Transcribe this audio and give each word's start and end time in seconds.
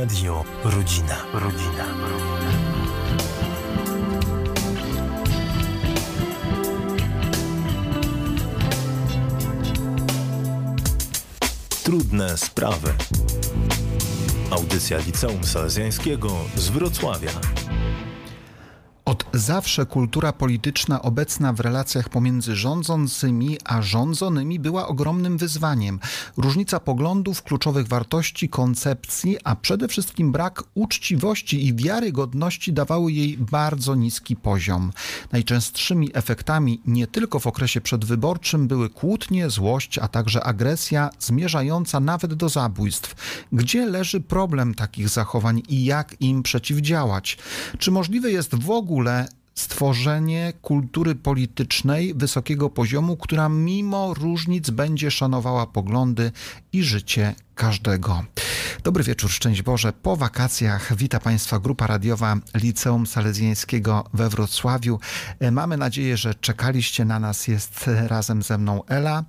Radio 0.00 0.44
Rodzina. 0.64 1.16
Rodzina. 1.32 1.84
Trudne 11.82 12.38
sprawy. 12.38 12.94
Audycja 14.50 14.98
Liceum 14.98 15.44
Salezjańskiego 15.44 16.30
z 16.56 16.68
Wrocławia. 16.68 17.30
Zawsze 19.36 19.86
kultura 19.86 20.32
polityczna 20.32 21.02
obecna 21.02 21.52
w 21.52 21.60
relacjach 21.60 22.08
pomiędzy 22.08 22.56
rządzącymi 22.56 23.58
a 23.64 23.82
rządzonymi 23.82 24.58
była 24.58 24.88
ogromnym 24.88 25.38
wyzwaniem. 25.38 26.00
Różnica 26.36 26.80
poglądów, 26.80 27.42
kluczowych 27.42 27.88
wartości, 27.88 28.48
koncepcji, 28.48 29.36
a 29.44 29.56
przede 29.56 29.88
wszystkim 29.88 30.32
brak 30.32 30.62
uczciwości 30.74 31.66
i 31.66 31.74
wiarygodności 31.74 32.72
dawały 32.72 33.12
jej 33.12 33.38
bardzo 33.38 33.94
niski 33.94 34.36
poziom. 34.36 34.92
Najczęstszymi 35.32 36.10
efektami 36.14 36.80
nie 36.86 37.06
tylko 37.06 37.38
w 37.38 37.46
okresie 37.46 37.80
przedwyborczym 37.80 38.68
były 38.68 38.90
kłótnie, 38.90 39.50
złość, 39.50 39.98
a 39.98 40.08
także 40.08 40.44
agresja 40.44 41.10
zmierzająca 41.18 42.00
nawet 42.00 42.34
do 42.34 42.48
zabójstw. 42.48 43.14
Gdzie 43.52 43.86
leży 43.86 44.20
problem 44.20 44.74
takich 44.74 45.08
zachowań 45.08 45.62
i 45.68 45.84
jak 45.84 46.16
im 46.20 46.42
przeciwdziałać? 46.42 47.38
Czy 47.78 47.90
możliwe 47.90 48.30
jest 48.30 48.54
w 48.54 48.70
ogóle 48.70 49.25
stworzenie 49.58 50.52
kultury 50.62 51.14
politycznej 51.14 52.14
wysokiego 52.14 52.70
poziomu, 52.70 53.16
która 53.16 53.48
mimo 53.48 54.14
różnic 54.14 54.70
będzie 54.70 55.10
szanowała 55.10 55.66
poglądy 55.66 56.32
i 56.72 56.82
życie 56.82 57.34
każdego. 57.54 58.24
Dobry 58.84 59.04
wieczór, 59.04 59.30
szczęść 59.30 59.62
Boże. 59.62 59.92
Po 59.92 60.16
wakacjach 60.16 60.96
wita 60.96 61.20
Państwa 61.20 61.58
grupa 61.58 61.86
radiowa 61.86 62.36
Liceum 62.54 63.06
Salezjańskiego 63.06 64.04
we 64.14 64.28
Wrocławiu. 64.28 65.00
E, 65.40 65.50
mamy 65.50 65.76
nadzieję, 65.76 66.16
że 66.16 66.34
czekaliście 66.34 67.04
na 67.04 67.18
nas. 67.18 67.48
Jest 67.48 67.90
razem 68.06 68.42
ze 68.42 68.58
mną 68.58 68.84
Ela. 68.86 69.24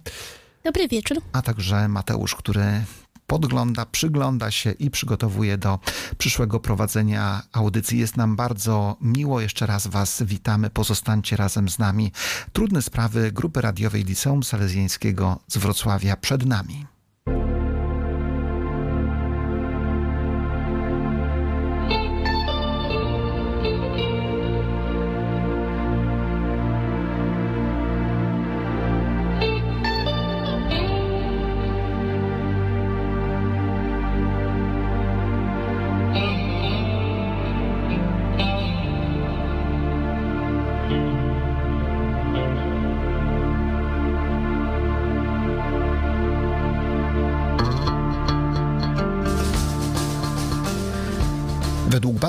Dobry 0.64 0.88
wieczór. 0.88 1.18
A 1.32 1.42
także 1.42 1.88
Mateusz, 1.88 2.36
który 2.36 2.84
podgląda, 3.28 3.86
przygląda 3.86 4.52
się 4.52 4.72
i 4.72 4.92
przygotowuje 4.92 5.58
do 5.58 5.80
przyszłego 6.18 6.60
prowadzenia 6.60 7.42
audycji. 7.54 8.00
Jest 8.00 8.18
nam 8.18 8.36
bardzo 8.36 8.98
miło. 9.02 9.42
Jeszcze 9.42 9.66
raz 9.66 9.88
Was 9.88 10.24
witamy. 10.24 10.70
Pozostańcie 10.70 11.38
razem 11.38 11.70
z 11.70 11.80
nami. 11.80 12.12
Trudne 12.54 12.82
sprawy 12.82 13.32
grupy 13.32 13.62
radiowej 13.62 14.04
Liceum 14.04 14.44
Salezjańskiego 14.44 15.40
z 15.48 15.58
Wrocławia 15.58 16.18
przed 16.18 16.46
nami. 16.46 16.97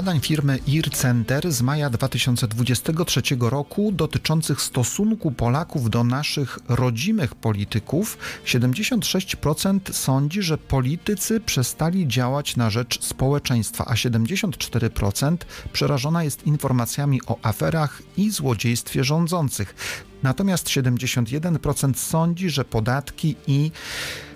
Badań 0.09 0.21
firmy 0.21 0.59
IR 0.67 0.91
Center 0.91 1.53
z 1.53 1.63
maja 1.63 1.91
2023 1.91 3.23
roku 3.41 3.93
dotyczących 3.93 4.61
stosunku 4.61 5.31
Polaków 5.31 5.91
do 5.91 6.05
naszych 6.05 6.59
rodzimych 6.69 7.35
polityków, 7.35 8.19
76% 8.45 9.93
sądzi, 9.93 10.43
że 10.43 10.59
politycy 10.59 11.41
przestali 11.41 12.09
działać 12.09 12.57
na 12.57 12.71
rzecz 12.71 13.05
społeczeństwa, 13.05 13.85
a 13.85 13.95
74% 13.95 15.37
przerażona 15.73 16.25
jest 16.25 16.47
informacjami 16.47 17.21
o 17.27 17.39
aferach 17.43 18.03
i 18.17 18.31
złodziejstwie 18.31 19.05
rządzących. 19.05 19.75
Natomiast 20.23 20.67
71% 20.67 21.95
sądzi, 21.95 22.51
że 22.51 22.65
podatki 22.65 23.37
i 23.47 23.71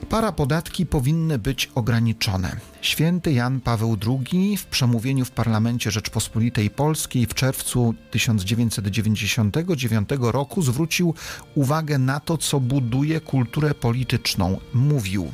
parapodatki 0.08 0.86
powinny 0.86 1.38
być 1.38 1.70
ograniczone. 1.74 2.56
Święty 2.80 3.32
Jan 3.32 3.60
Paweł 3.60 3.96
II 4.06 4.56
w 4.56 4.66
przemówieniu 4.66 5.24
w 5.24 5.30
Parlamencie 5.30 5.90
Rzeczpospolitej 5.90 6.70
Polskiej 6.70 7.26
w 7.26 7.34
czerwcu 7.34 7.94
1999 8.10 10.08
roku 10.20 10.62
zwrócił 10.62 11.14
uwagę 11.54 11.98
na 11.98 12.20
to, 12.20 12.38
co 12.38 12.60
buduje 12.60 13.20
kulturę 13.20 13.74
polityczną. 13.74 14.58
Mówił: 14.74 15.32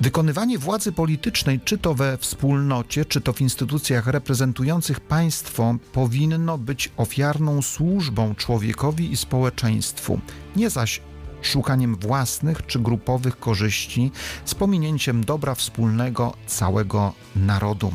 Wykonywanie 0.00 0.58
władzy 0.58 0.92
politycznej, 0.92 1.60
czy 1.64 1.78
to 1.78 1.94
we 1.94 2.18
wspólnocie, 2.18 3.04
czy 3.04 3.20
to 3.20 3.32
w 3.32 3.40
instytucjach 3.40 4.06
reprezentujących 4.06 5.00
państwo, 5.00 5.76
powinno 5.92 6.58
być 6.58 6.90
ofiarną 6.96 7.62
służbą 7.62 8.34
człowiekowi 8.34 9.12
i 9.12 9.16
społeczeństwu, 9.16 9.63
nie 10.56 10.70
zaś 10.70 11.00
szukaniem 11.42 11.96
własnych 11.96 12.66
czy 12.66 12.78
grupowych 12.78 13.38
korzyści 13.38 14.10
z 14.44 14.54
pominięciem 14.54 15.24
dobra 15.24 15.54
wspólnego 15.54 16.34
całego 16.46 17.12
narodu. 17.36 17.92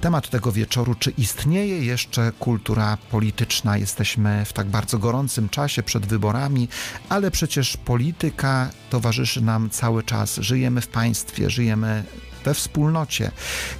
Temat 0.00 0.30
tego 0.30 0.52
wieczoru, 0.52 0.94
czy 0.94 1.10
istnieje 1.10 1.84
jeszcze 1.84 2.32
kultura 2.38 2.98
polityczna? 3.10 3.76
Jesteśmy 3.76 4.44
w 4.44 4.52
tak 4.52 4.66
bardzo 4.66 4.98
gorącym 4.98 5.48
czasie 5.48 5.82
przed 5.82 6.06
wyborami, 6.06 6.68
ale 7.08 7.30
przecież 7.30 7.76
polityka 7.76 8.70
towarzyszy 8.90 9.40
nam 9.40 9.70
cały 9.70 10.02
czas. 10.02 10.36
Żyjemy 10.36 10.80
w 10.80 10.88
państwie, 10.88 11.50
żyjemy 11.50 12.04
we 12.44 12.54
wspólnocie. 12.54 13.30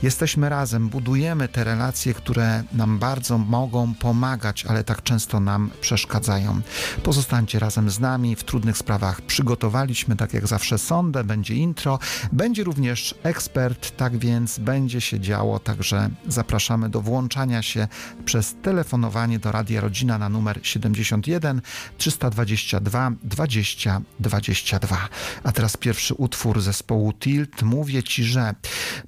Jesteśmy 0.02 0.48
razem, 0.48 0.88
budujemy 0.88 1.48
te 1.48 1.64
relacje, 1.64 2.14
które 2.14 2.62
nam 2.72 2.98
bardzo 2.98 3.38
mogą 3.38 3.94
pomagać, 3.94 4.66
ale 4.66 4.84
tak 4.84 5.02
często 5.02 5.40
nam 5.40 5.70
przeszkadzają. 5.80 6.60
Pozostańcie 7.02 7.58
razem 7.58 7.90
z 7.90 8.00
nami. 8.00 8.36
W 8.36 8.44
trudnych 8.44 8.78
sprawach 8.78 9.20
przygotowaliśmy, 9.20 10.16
tak 10.16 10.34
jak 10.34 10.46
zawsze, 10.46 10.78
sondę, 10.78 11.24
będzie 11.24 11.54
intro, 11.54 11.98
będzie 12.32 12.64
również 12.64 13.14
ekspert, 13.22 13.96
tak 13.96 14.18
więc 14.18 14.58
będzie 14.58 15.00
się 15.00 15.20
działo, 15.20 15.58
także 15.58 16.10
zapraszamy 16.28 16.88
do 16.88 17.00
włączania 17.00 17.62
się 17.62 17.88
przez 18.24 18.54
telefonowanie 18.62 19.38
do 19.38 19.52
Radia 19.52 19.80
Rodzina 19.80 20.18
na 20.18 20.28
numer 20.28 20.60
71 20.62 21.62
322 21.98 23.12
20 23.22 24.00
22. 24.20 25.08
A 25.44 25.52
teraz 25.52 25.76
pierwszy 25.76 26.14
utwór 26.14 26.60
zespołu 26.60 27.12
Tilt. 27.12 27.62
Mówię 27.62 28.02
ci, 28.02 28.24
że 28.24 28.53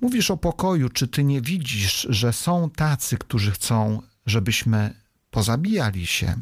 Mówisz 0.01 0.31
o 0.31 0.37
pokoju, 0.37 0.89
czy 0.89 1.09
ty 1.09 1.25
nie 1.25 1.41
widzisz, 1.41 2.07
że 2.11 2.33
są 2.33 2.71
tacy, 2.71 3.19
którzy 3.19 3.51
chcą, 3.51 4.03
żebyśmy 4.27 4.95
pozabijali 5.31 6.07
się? 6.07 6.35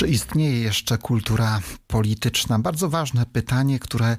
Czy 0.00 0.08
istnieje 0.08 0.60
jeszcze 0.60 0.98
kultura 0.98 1.60
polityczna? 1.86 2.58
Bardzo 2.58 2.88
ważne 2.88 3.26
pytanie, 3.26 3.78
które 3.78 4.16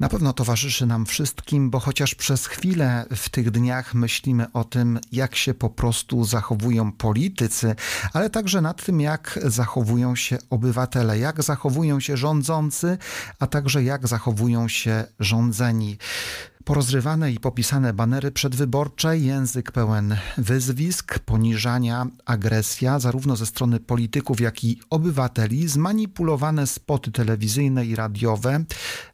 na 0.00 0.08
pewno 0.08 0.32
towarzyszy 0.32 0.86
nam 0.86 1.06
wszystkim, 1.06 1.70
bo 1.70 1.80
chociaż 1.80 2.14
przez 2.14 2.46
chwilę 2.46 3.06
w 3.16 3.28
tych 3.28 3.50
dniach 3.50 3.94
myślimy 3.94 4.52
o 4.52 4.64
tym, 4.64 5.00
jak 5.12 5.36
się 5.36 5.54
po 5.54 5.70
prostu 5.70 6.24
zachowują 6.24 6.92
politycy, 6.92 7.74
ale 8.12 8.30
także 8.30 8.60
nad 8.60 8.84
tym, 8.84 9.00
jak 9.00 9.38
zachowują 9.44 10.16
się 10.16 10.38
obywatele, 10.50 11.18
jak 11.18 11.42
zachowują 11.42 12.00
się 12.00 12.16
rządzący, 12.16 12.98
a 13.38 13.46
także 13.46 13.82
jak 13.82 14.08
zachowują 14.08 14.68
się 14.68 15.04
rządzeni. 15.20 15.98
Porozrywane 16.64 17.32
i 17.32 17.40
popisane 17.40 17.92
banery 17.92 18.30
przedwyborcze, 18.30 19.18
język 19.18 19.72
pełen 19.72 20.16
wyzwisk, 20.38 21.18
poniżania, 21.18 22.06
agresja, 22.24 22.98
zarówno 22.98 23.36
ze 23.36 23.46
strony 23.46 23.80
polityków, 23.80 24.40
jak 24.40 24.64
i 24.64 24.80
obywateli, 24.90 25.68
zmanipulowane 25.68 26.66
spoty 26.66 27.12
telewizyjne 27.12 27.86
i 27.86 27.96
radiowe, 27.96 28.64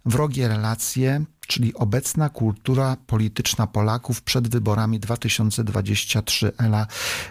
wrogie 0.05 0.49
relacje, 0.49 1.25
czyli 1.47 1.75
obecna 1.75 2.29
kultura 2.29 2.97
polityczna 3.07 3.67
Polaków 3.67 4.23
przed 4.23 4.49
wyborami 4.49 5.01
2023. 5.01 6.53
Ela, 6.59 6.87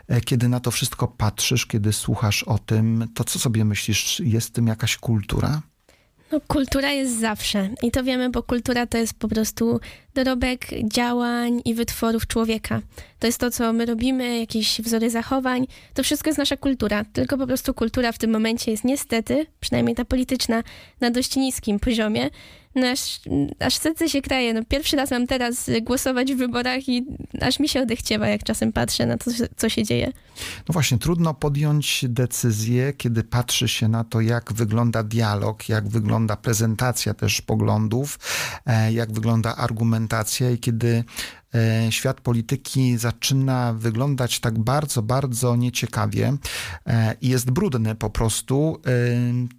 e, 0.08 0.22
kiedy 0.22 0.50
na 0.50 0.60
to 0.60 0.72
wszystko 0.72 1.08
patrzysz, 1.08 1.66
kiedy 1.66 1.94
słuchasz 1.94 2.44
o 2.44 2.60
tym, 2.60 3.08
to 3.14 3.24
co 3.24 3.40
sobie 3.40 3.66
myślisz, 3.66 4.20
jest 4.20 4.48
w 4.48 4.52
tym 4.52 4.68
jakaś 4.68 4.98
kultura? 4.98 5.62
No, 6.32 6.42
kultura 6.48 6.92
jest 6.92 7.20
zawsze 7.20 7.70
i 7.84 7.92
to 7.92 8.04
wiemy, 8.04 8.30
bo 8.30 8.44
kultura 8.44 8.88
to 8.88 8.98
jest 8.98 9.14
po 9.14 9.28
prostu 9.28 9.80
dorobek 10.14 10.68
działań 10.84 11.62
i 11.66 11.74
wytworów 11.74 12.28
człowieka. 12.28 12.82
To 13.20 13.28
jest 13.28 13.40
to, 13.40 13.52
co 13.52 13.74
my 13.74 13.86
robimy, 13.86 14.40
jakieś 14.40 14.82
wzory 14.82 15.10
zachowań. 15.10 15.68
To 15.94 16.04
wszystko 16.04 16.30
jest 16.30 16.38
nasza 16.38 16.58
kultura, 16.58 17.06
tylko 17.14 17.38
po 17.38 17.48
prostu 17.48 17.74
kultura 17.74 18.12
w 18.12 18.18
tym 18.18 18.32
momencie 18.32 18.72
jest 18.72 18.84
niestety, 18.84 19.46
przynajmniej 19.60 19.96
ta 19.96 20.06
polityczna, 20.06 20.64
na 21.02 21.12
dość 21.12 21.36
niskim 21.36 21.80
poziomie. 21.80 22.30
Aż, 22.84 23.20
aż 23.60 23.76
serce 23.76 24.10
się 24.10 24.22
kraje. 24.22 24.54
No, 24.54 24.62
pierwszy 24.70 24.96
raz 24.96 25.12
mam 25.12 25.28
teraz 25.28 25.70
głosować 25.82 26.34
w 26.34 26.38
wyborach 26.38 26.90
i 26.90 27.06
aż 27.42 27.60
mi 27.60 27.70
się 27.70 27.82
odechciewa, 27.82 28.28
jak 28.28 28.44
czasem 28.44 28.74
patrzę 28.74 29.06
na 29.06 29.18
to, 29.18 29.32
co 29.58 29.70
się 29.70 29.84
dzieje. 29.84 30.12
No 30.70 30.74
właśnie, 30.74 30.98
trudno 30.98 31.34
podjąć 31.34 32.06
decyzję, 32.08 32.94
kiedy 32.94 33.24
patrzy 33.24 33.68
się 33.68 33.88
na 33.88 34.04
to, 34.04 34.22
jak 34.22 34.54
wygląda 34.54 35.04
dialog, 35.04 35.70
jak 35.70 35.88
wygląda 35.88 36.36
prezentacja 36.36 37.14
też 37.14 37.42
poglądów, 37.42 38.20
e, 38.66 38.94
jak 38.94 39.12
wygląda 39.12 39.56
argumentacja 39.56 40.52
i 40.52 40.58
kiedy 40.58 41.04
świat 41.90 42.22
polityki 42.22 42.98
zaczyna 42.98 43.74
wyglądać 43.74 44.40
tak 44.40 44.60
bardzo, 44.60 45.02
bardzo 45.02 45.56
nieciekawie 45.56 46.34
e, 46.86 47.16
i 47.22 47.30
jest 47.30 47.52
brudny 47.52 47.96
po 47.96 48.10
prostu, 48.10 48.82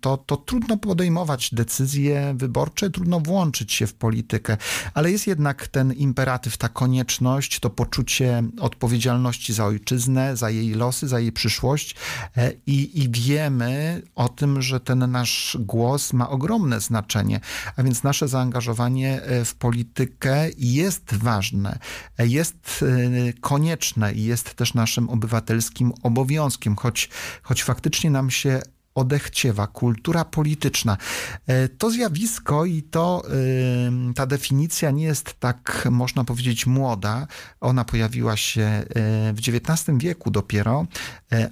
to, 0.00 0.16
to 0.16 0.36
trudno 0.36 0.76
podejmować 0.76 1.54
decyzje 1.54 2.34
wyborcze, 2.36 2.90
trudno 2.90 3.20
włączyć 3.20 3.72
się 3.72 3.86
w 3.86 3.94
politykę, 3.94 4.56
ale 4.94 5.10
jest 5.10 5.26
jednak 5.26 5.68
ten 5.68 5.92
imperatyw, 5.92 6.56
ta 6.56 6.68
konieczność, 6.68 7.60
to 7.60 7.70
poczucie 7.70 8.42
odpowiedzialności 8.60 9.52
za 9.52 9.64
ojczyznę, 9.64 10.36
za 10.36 10.50
jej 10.50 10.70
losy, 10.70 11.08
za 11.08 11.20
jej 11.20 11.32
przyszłość 11.32 11.94
i, 12.66 13.02
i 13.02 13.10
wiemy 13.10 14.02
o 14.14 14.28
tym, 14.28 14.62
że 14.62 14.80
ten 14.80 15.10
nasz 15.10 15.56
głos 15.60 16.12
ma 16.12 16.30
ogromne 16.30 16.80
znaczenie, 16.80 17.40
a 17.76 17.82
więc 17.82 18.02
nasze 18.02 18.28
zaangażowanie 18.28 19.20
w 19.44 19.54
politykę 19.54 20.48
jest 20.58 21.14
ważne, 21.14 21.78
jest 22.18 22.84
konieczne 23.40 24.12
i 24.12 24.24
jest 24.24 24.54
też 24.54 24.74
naszym 24.74 25.08
obywatelskim 25.08 25.92
obowiązkiem, 26.02 26.76
choć, 26.76 27.08
choć 27.42 27.62
faktycznie 27.62 28.10
nam 28.10 28.30
się 28.30 28.60
odechciewa, 28.94 29.66
kultura 29.66 30.24
polityczna. 30.24 30.96
To 31.78 31.90
zjawisko 31.90 32.64
i 32.64 32.82
to 32.82 33.22
ta 34.14 34.26
definicja 34.26 34.90
nie 34.90 35.04
jest 35.04 35.34
tak, 35.40 35.88
można 35.90 36.24
powiedzieć, 36.24 36.66
młoda. 36.66 37.26
Ona 37.60 37.84
pojawiła 37.84 38.36
się 38.36 38.84
w 39.34 39.38
XIX 39.38 39.98
wieku 39.98 40.30
dopiero, 40.30 40.86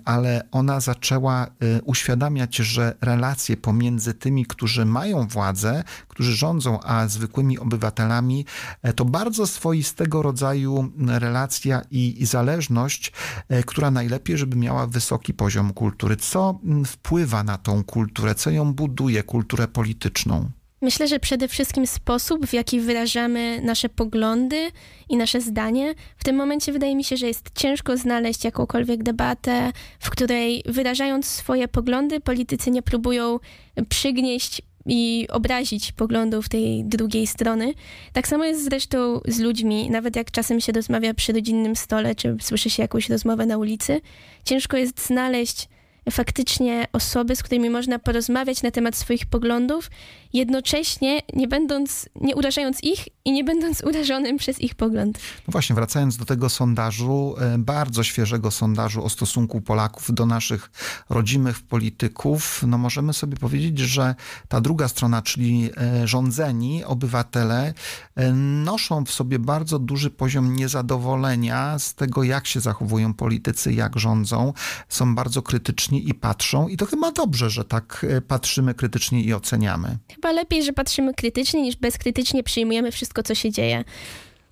ale 0.05 0.49
ona 0.53 0.81
zaczęła 0.81 1.47
uświadamiać, 1.85 2.57
że 2.57 2.95
relacje 3.01 3.57
pomiędzy 3.57 4.15
tymi, 4.15 4.47
którzy 4.47 4.85
mają 4.85 5.27
władzę, 5.27 5.85
którzy 6.17 6.37
rządzą, 6.37 6.81
a 6.81 7.09
zwykłymi 7.09 7.59
obywatelami, 7.59 8.45
to 8.97 9.05
bardzo 9.05 9.47
swoistego 9.47 10.23
rodzaju 10.23 10.93
relacja 11.07 11.83
i, 11.91 12.23
i 12.23 12.27
zależność, 12.27 13.13
która 13.67 13.91
najlepiej, 13.91 14.39
żeby 14.39 14.57
miała 14.57 14.87
wysoki 14.87 15.35
poziom 15.35 15.73
kultury. 15.73 16.17
Co 16.17 16.61
wpływa 16.87 17.43
na 17.43 17.59
tą 17.59 17.85
kulturę, 17.85 18.35
co 18.35 18.51
ją 18.51 18.75
buduje, 18.75 19.23
kulturę 19.23 19.69
polityczną? 19.69 20.51
Myślę, 20.83 21.09
że 21.09 21.19
przede 21.19 21.49
wszystkim 21.49 21.87
sposób, 21.87 22.47
w 22.47 22.53
jaki 22.53 22.81
wyrażamy 22.81 23.61
nasze 23.63 23.89
poglądy 23.89 24.71
i 25.09 25.17
nasze 25.17 25.41
zdanie. 25.41 25.95
W 26.17 26.25
tym 26.25 26.37
momencie 26.37 26.73
wydaje 26.73 26.97
mi 26.97 27.05
się, 27.05 27.17
że 27.17 27.27
jest 27.27 27.51
ciężko 27.55 27.97
znaleźć 27.97 28.45
jakąkolwiek 28.45 29.03
debatę, 29.03 29.73
w 30.01 30.11
której 30.11 30.63
wyrażając 30.67 31.27
swoje 31.27 31.69
poglądy, 31.69 32.21
politycy 32.21 32.71
nie 32.71 32.83
próbują 32.83 33.39
przygnieść 33.89 34.63
i 34.87 35.27
obrazić 35.31 35.93
poglądów 35.93 36.49
tej 36.49 36.85
drugiej 36.85 37.27
strony. 37.27 37.75
Tak 38.13 38.29
samo 38.29 38.45
jest 38.45 38.65
zresztą 38.65 39.21
z 39.29 39.39
ludźmi, 39.39 39.91
nawet 39.91 40.17
jak 40.17 40.31
czasem 40.31 40.61
się 40.61 40.73
rozmawia 40.73 41.15
przy 41.15 41.33
rodzinnym 41.33 41.77
stole, 41.77 42.15
czy 42.15 42.37
słyszy 42.41 42.71
się 42.71 42.83
jakąś 42.83 43.09
rozmowę 43.09 43.47
na 43.47 43.59
ulicy, 43.59 44.01
ciężko 44.45 44.77
jest 44.77 45.07
znaleźć 45.07 45.69
faktycznie 46.11 46.87
osoby, 46.93 47.37
z 47.37 47.43
którymi 47.43 47.71
można 47.71 47.99
porozmawiać 47.99 48.63
na 48.63 48.71
temat 48.71 48.97
swoich 48.97 49.27
poglądów, 49.27 49.91
jednocześnie 50.37 51.21
nie 51.35 51.49
będąc, 51.49 52.09
nie 52.21 52.37
urażając 52.37 52.85
ich 52.85 53.09
i 53.25 53.33
nie 53.33 53.45
będąc 53.45 53.83
urażonym 53.89 54.37
przez 54.37 54.61
ich 54.61 54.75
pogląd. 54.75 55.19
No 55.49 55.53
właśnie, 55.53 55.77
wracając 55.77 56.17
do 56.17 56.25
tego 56.25 56.49
sondażu, 56.49 57.35
bardzo 57.59 58.03
świeżego 58.03 58.51
sondażu 58.51 59.05
o 59.05 59.09
stosunku 59.09 59.61
Polaków 59.61 60.15
do 60.15 60.27
naszych 60.27 60.71
rodzimych 61.11 61.61
polityków, 61.61 62.63
no 62.67 62.79
możemy 62.79 63.13
sobie 63.13 63.37
powiedzieć, 63.37 63.79
że 63.79 64.15
ta 64.49 64.61
druga 64.61 64.89
strona, 64.89 65.23
czyli 65.23 65.71
rządzeni 66.05 66.85
obywatele, 66.85 67.75
noszą 68.65 69.05
w 69.05 69.13
sobie 69.13 69.39
bardzo 69.39 69.79
duży 69.79 70.11
poziom 70.11 70.57
niezadowolenia 70.57 71.79
z 71.79 71.95
tego, 71.95 72.23
jak 72.23 72.47
się 72.47 72.61
zachowują 72.61 73.15
politycy, 73.15 73.73
jak 73.73 73.99
rządzą. 73.99 74.53
Są 74.89 75.15
bardzo 75.15 75.43
krytyczni 75.43 76.09
i 76.09 76.15
patrzą. 76.15 76.69
I 76.69 76.77
to 76.77 76.87
chyba 76.87 77.13
dobrze, 77.13 77.51
że 77.51 77.65
tak 77.65 78.07
e, 78.09 78.21
patrzymy 78.21 78.75
krytycznie 78.75 79.23
i 79.23 79.35
oceniamy. 79.35 79.99
Chyba 80.15 80.26
lepiej, 80.33 80.63
że 80.65 80.73
patrzymy 80.73 81.15
krytycznie, 81.15 81.63
niż 81.63 81.77
bezkrytycznie 81.77 82.43
przyjmujemy 82.43 82.93
wszystko, 82.93 83.23
co 83.23 83.35
się 83.35 83.51
dzieje. 83.51 83.85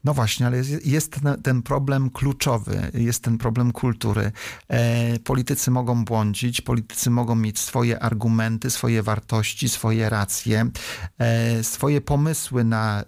No 0.05 0.15
właśnie, 0.15 0.47
ale 0.47 0.57
jest, 0.57 0.87
jest 0.87 1.21
ten, 1.43 1.63
problem 1.63 2.11
kluczowy, 2.11 2.91
jest 2.95 3.23
ten 3.23 3.39
problem 3.39 3.73
kultury. 3.73 4.33
E, 4.69 5.19
politycy 5.19 5.71
mogą 5.71 6.05
błądzić, 6.05 6.61
politycy 6.61 7.11
mogą 7.11 7.35
mieć 7.35 7.59
swoje 7.59 8.01
argumenty, 8.01 8.71
swoje 8.71 9.03
wartości, 9.03 9.69
swoje 9.69 10.09
racje, 10.09 10.71
e, 11.19 11.65
swoje 11.65 12.01
pomysły 12.01 12.65
na 12.65 13.05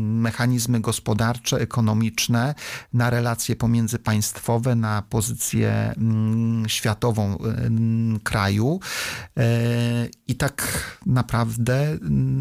mechanizmy 0.00 0.80
gospodarcze, 0.80 1.56
ekonomiczne, 1.56 2.54
na 2.92 3.10
relacje 3.10 3.56
pomiędzypaństwowe, 3.56 4.74
na 4.74 5.02
pozycję 5.02 5.94
ym, 5.96 6.57
światową 6.68 7.38
ym, 7.64 8.20
kraju. 8.22 8.80
E, 9.36 9.48
I 10.28 10.34
tak 10.34 10.84
naprawdę 11.06 11.98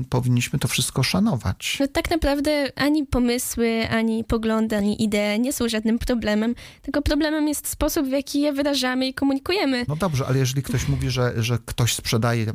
powinniśmy 0.09 0.59
to 0.59 0.67
wszystko 0.67 1.03
szanować. 1.03 1.77
No 1.79 1.87
tak 1.87 2.11
naprawdę 2.11 2.71
ani 2.75 3.05
pomysły, 3.05 3.87
ani 3.89 4.23
poglądy, 4.23 4.77
ani 4.77 5.03
idee 5.03 5.39
nie 5.39 5.53
są 5.53 5.69
żadnym 5.69 5.99
problemem, 5.99 6.55
tylko 6.81 7.01
problemem 7.01 7.47
jest 7.47 7.67
sposób, 7.67 8.07
w 8.07 8.11
jaki 8.11 8.41
je 8.41 8.53
wyrażamy 8.53 9.07
i 9.07 9.13
komunikujemy. 9.13 9.85
No 9.87 9.95
dobrze, 9.95 10.25
ale 10.27 10.37
jeżeli 10.37 10.63
ktoś 10.63 10.87
mówi, 10.87 11.09
że, 11.09 11.33
że 11.37 11.59
ktoś 11.65 11.93
sprzedaje 11.95 12.45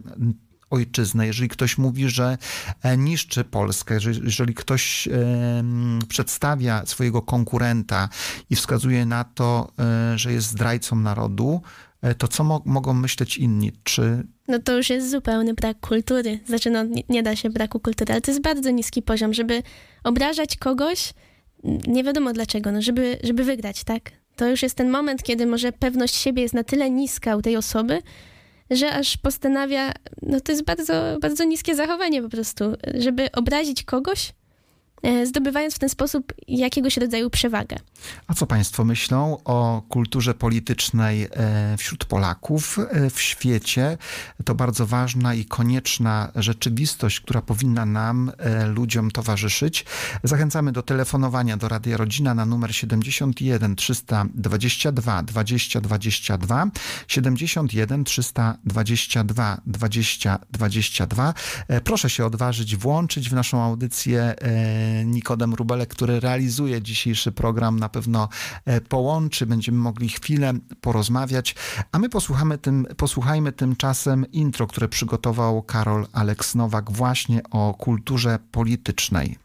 ojczyznę, 0.73 1.27
jeżeli 1.27 1.49
ktoś 1.49 1.79
mówi, 1.79 2.09
że 2.09 2.39
e, 2.83 2.97
niszczy 2.97 3.45
Polskę, 3.45 3.99
jeżeli, 4.25 4.55
ktoś 4.55 5.09
em, 5.09 5.99
przedstawia 6.09 6.87
swojego 6.87 7.23
konkurenta 7.23 8.09
i 8.51 8.57
wskazuje 8.57 9.07
na 9.07 9.25
to, 9.25 9.73
e, 10.13 10.19
że 10.19 10.33
jest 10.33 10.47
zdrajcą 10.47 10.97
narodu, 10.97 11.63
e, 12.03 12.15
to 12.15 12.29
co 12.29 12.45
mo- 12.45 12.63
mogą 12.65 12.95
myśleć 12.95 13.37
inni? 13.37 13.73
Czy 13.85 14.27
No 14.49 14.59
to 14.59 14.77
już 14.77 14.91
jest 14.91 15.11
zupełny 15.11 15.55
brak 15.55 15.81
kultury. 15.81 16.41
Znaczy, 16.47 16.71
no 16.71 16.85
nie, 16.85 17.03
nie 17.09 17.23
da 17.23 17.37
się 17.37 17.51
braku 17.51 17.81
kultury, 17.81 18.13
ale 18.13 18.21
to 18.21 18.31
jest 18.31 18.43
bardzo 18.43 18.71
niski 18.71 19.03
poziom, 19.03 19.35
żeby 19.35 19.63
obrażać 20.05 20.57
kogoś, 20.57 21.15
nie 21.87 22.05
wiadomo 22.05 22.33
dlaczego, 22.33 22.73
no 22.73 22.83
żeby, 22.83 23.19
żeby 23.25 23.45
wygrać, 23.45 23.85
tak? 23.85 24.11
To 24.37 24.49
już 24.49 24.63
jest 24.63 24.75
ten 24.75 24.91
moment, 24.91 25.23
kiedy 25.23 25.47
może 25.47 25.73
pewność 25.73 26.15
siebie 26.15 26.43
jest 26.43 26.55
na 26.55 26.65
tyle 26.65 26.91
niska 26.91 27.37
u 27.37 27.43
tej 27.43 27.57
osoby, 27.57 28.03
że 28.73 28.93
aż 28.93 29.17
postanawia, 29.17 29.93
no 30.23 30.41
to 30.41 30.53
jest 30.53 30.65
bardzo, 30.65 30.93
bardzo 31.21 31.45
niskie 31.45 31.75
zachowanie 31.75 32.23
po 32.23 32.29
prostu, 32.29 32.65
żeby 32.95 33.33
obrazić 33.33 33.83
kogoś, 33.83 34.33
zdobywając 35.25 35.75
w 35.75 35.79
ten 35.79 35.89
sposób 35.89 36.33
jakiegoś 36.49 36.97
rodzaju 36.97 37.31
przewagę. 37.31 37.77
A 38.27 38.35
co 38.35 38.47
Państwo 38.47 38.85
myślą 38.85 39.39
o 39.45 39.83
kulturze 39.89 40.35
politycznej 40.35 41.29
e, 41.31 41.77
wśród 41.77 42.05
Polaków 42.05 42.79
e, 42.79 43.11
w 43.11 43.21
świecie? 43.21 43.99
To 44.45 44.55
bardzo 44.55 44.87
ważna 44.87 45.35
i 45.35 45.45
konieczna 45.45 46.33
rzeczywistość, 46.35 47.21
która 47.21 47.43
powinna 47.43 47.87
nam, 47.87 48.33
e, 48.39 48.67
ludziom, 48.67 49.11
towarzyszyć. 49.11 49.85
Zachęcamy 50.25 50.73
do 50.73 50.83
telefonowania 50.83 51.57
do 51.57 51.69
Radia 51.69 51.97
Rodzina 51.97 52.35
na 52.35 52.47
numer 52.47 52.75
71 52.75 53.77
322 53.77 55.23
20 55.23 55.81
22 55.81 56.71
71 57.09 58.05
322 58.05 59.61
20 59.67 60.39
22. 60.53 61.35
E, 61.69 61.81
Proszę 61.81 62.11
się 62.11 62.27
odważyć 62.27 62.77
włączyć 62.77 63.31
w 63.31 63.33
naszą 63.33 63.63
audycję 63.63 64.23
e, 64.23 64.92
Nikodem 65.05 65.55
Rubelek, 65.55 65.89
który 65.89 66.21
realizuje 66.21 66.83
dzisiejszy 66.83 67.33
program. 67.33 67.79
Na 67.79 67.89
pewno 67.89 68.29
e, 68.65 68.81
połączy, 68.81 69.47
będziemy 69.47 69.79
mogli 69.79 70.09
chwilę 70.09 70.53
porozmawiać, 70.81 71.55
a 71.93 71.99
my 71.99 72.09
posłuchamy 72.09 72.59
tym, 72.59 72.87
posłuchajmy 72.97 73.53
tymczasem 73.53 74.31
intro, 74.33 74.67
które 74.67 74.89
przygotował 74.89 75.63
Karol 75.63 76.07
Aleks 76.13 76.55
Nowak 76.55 76.93
właśnie 76.93 77.41
o 77.51 77.75
kulturze 77.75 78.39
politycznej. 78.51 79.39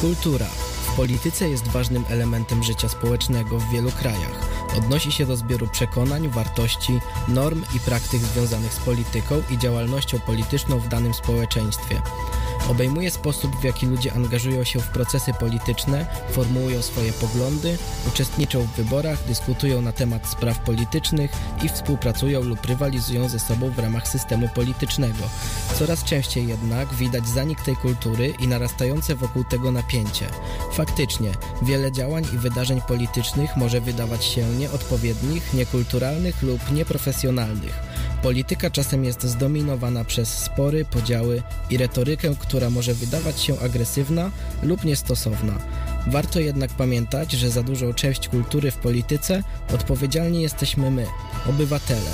Kultura 0.00 0.46
w 0.46 0.96
polityce 0.96 1.48
jest 1.48 1.68
ważnym 1.68 2.04
elementem 2.10 2.62
życia 2.62 2.88
społecznego 2.88 3.58
w 3.58 3.70
wielu 3.72 3.90
krajach. 3.90 4.55
Odnosi 4.78 5.12
się 5.12 5.26
do 5.26 5.36
zbioru 5.36 5.66
przekonań, 5.66 6.28
wartości, 6.28 7.00
norm 7.28 7.64
i 7.76 7.80
praktyk 7.80 8.20
związanych 8.20 8.74
z 8.74 8.78
polityką 8.78 9.42
i 9.50 9.58
działalnością 9.58 10.20
polityczną 10.20 10.78
w 10.78 10.88
danym 10.88 11.14
społeczeństwie. 11.14 12.02
Obejmuje 12.68 13.10
sposób, 13.10 13.56
w 13.60 13.64
jaki 13.64 13.86
ludzie 13.86 14.12
angażują 14.12 14.64
się 14.64 14.80
w 14.80 14.88
procesy 14.88 15.32
polityczne, 15.40 16.06
formułują 16.30 16.82
swoje 16.82 17.12
poglądy, 17.12 17.78
uczestniczą 18.08 18.62
w 18.62 18.76
wyborach, 18.76 19.24
dyskutują 19.28 19.82
na 19.82 19.92
temat 19.92 20.28
spraw 20.28 20.58
politycznych 20.58 21.30
i 21.62 21.68
współpracują 21.68 22.42
lub 22.42 22.64
rywalizują 22.64 23.28
ze 23.28 23.38
sobą 23.38 23.70
w 23.70 23.78
ramach 23.78 24.08
systemu 24.08 24.48
politycznego. 24.48 25.24
Coraz 25.78 26.04
częściej 26.04 26.48
jednak 26.48 26.94
widać 26.94 27.28
zanik 27.28 27.60
tej 27.60 27.76
kultury 27.76 28.34
i 28.38 28.48
narastające 28.48 29.14
wokół 29.14 29.44
tego 29.44 29.72
napięcie. 29.72 30.26
Faktycznie, 30.72 31.30
wiele 31.62 31.92
działań 31.92 32.24
i 32.34 32.38
wydarzeń 32.38 32.80
politycznych 32.88 33.56
może 33.56 33.80
wydawać 33.80 34.24
się 34.24 34.46
nieodpowiednich, 34.46 35.54
niekulturalnych 35.54 36.42
lub 36.42 36.72
nieprofesjonalnych. 36.72 37.74
Polityka 38.26 38.70
czasem 38.70 39.04
jest 39.04 39.22
zdominowana 39.22 40.04
przez 40.04 40.28
spory, 40.28 40.84
podziały 40.84 41.42
i 41.70 41.76
retorykę, 41.76 42.34
która 42.38 42.70
może 42.70 42.94
wydawać 42.94 43.40
się 43.40 43.60
agresywna 43.60 44.30
lub 44.62 44.84
niestosowna. 44.84 45.58
Warto 46.06 46.40
jednak 46.40 46.70
pamiętać, 46.70 47.32
że 47.32 47.50
za 47.50 47.62
dużą 47.62 47.94
część 47.94 48.28
kultury 48.28 48.70
w 48.70 48.76
polityce 48.76 49.42
odpowiedzialni 49.74 50.42
jesteśmy 50.42 50.90
my, 50.90 51.06
obywatele. 51.48 52.10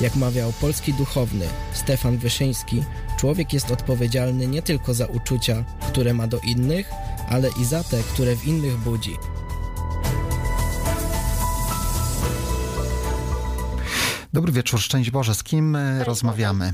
Jak 0.00 0.16
mawiał 0.16 0.52
polski 0.52 0.94
duchowny 0.94 1.46
Stefan 1.72 2.18
Wyszyński, 2.18 2.82
człowiek 3.18 3.52
jest 3.52 3.70
odpowiedzialny 3.70 4.46
nie 4.46 4.62
tylko 4.62 4.94
za 4.94 5.06
uczucia, 5.06 5.64
które 5.88 6.14
ma 6.14 6.26
do 6.26 6.40
innych, 6.40 6.90
ale 7.28 7.50
i 7.60 7.64
za 7.64 7.84
te, 7.84 8.02
które 8.02 8.36
w 8.36 8.46
innych 8.46 8.76
budzi. 8.76 9.16
Dobry 14.36 14.52
wieczór, 14.52 14.80
szczęść 14.80 15.10
Boże. 15.10 15.34
Z 15.34 15.44
kim 15.44 15.76
e, 15.76 16.04
rozmawiamy? 16.04 16.64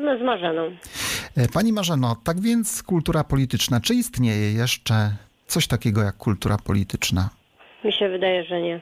No 0.00 0.18
z 0.18 0.22
Marzeną. 0.22 0.62
E, 1.36 1.48
Pani 1.54 1.72
Marzeno, 1.72 2.16
tak 2.24 2.36
więc 2.40 2.82
kultura 2.82 3.24
polityczna, 3.24 3.80
czy 3.80 3.94
istnieje 3.94 4.52
jeszcze 4.52 4.94
coś 5.46 5.66
takiego 5.66 6.02
jak 6.02 6.16
kultura 6.16 6.56
polityczna? 6.66 7.22
Mi 7.84 7.92
się 7.92 8.08
wydaje, 8.08 8.44
że 8.44 8.62
nie. 8.62 8.80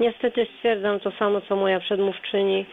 Niestety 0.00 0.46
stwierdzam 0.56 1.00
to 1.00 1.10
samo, 1.18 1.40
co 1.40 1.56
moja 1.56 1.80
przedmówczyni, 1.80 2.66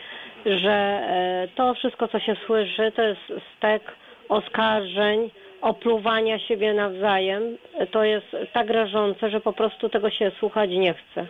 że 0.45 0.75
e, 0.75 1.47
to 1.55 1.73
wszystko, 1.73 2.07
co 2.07 2.19
się 2.19 2.35
słyszy, 2.45 2.91
to 2.95 3.01
jest 3.01 3.21
stek 3.57 3.81
oskarżeń, 4.29 5.31
opluwania 5.61 6.39
siebie 6.39 6.73
nawzajem. 6.73 7.43
To 7.91 8.03
jest 8.03 8.27
tak 8.53 8.69
rażące, 8.69 9.29
że 9.29 9.39
po 9.41 9.53
prostu 9.53 9.89
tego 9.89 10.09
się 10.09 10.31
słuchać 10.39 10.69
nie 10.69 10.93
chce. 10.93 11.27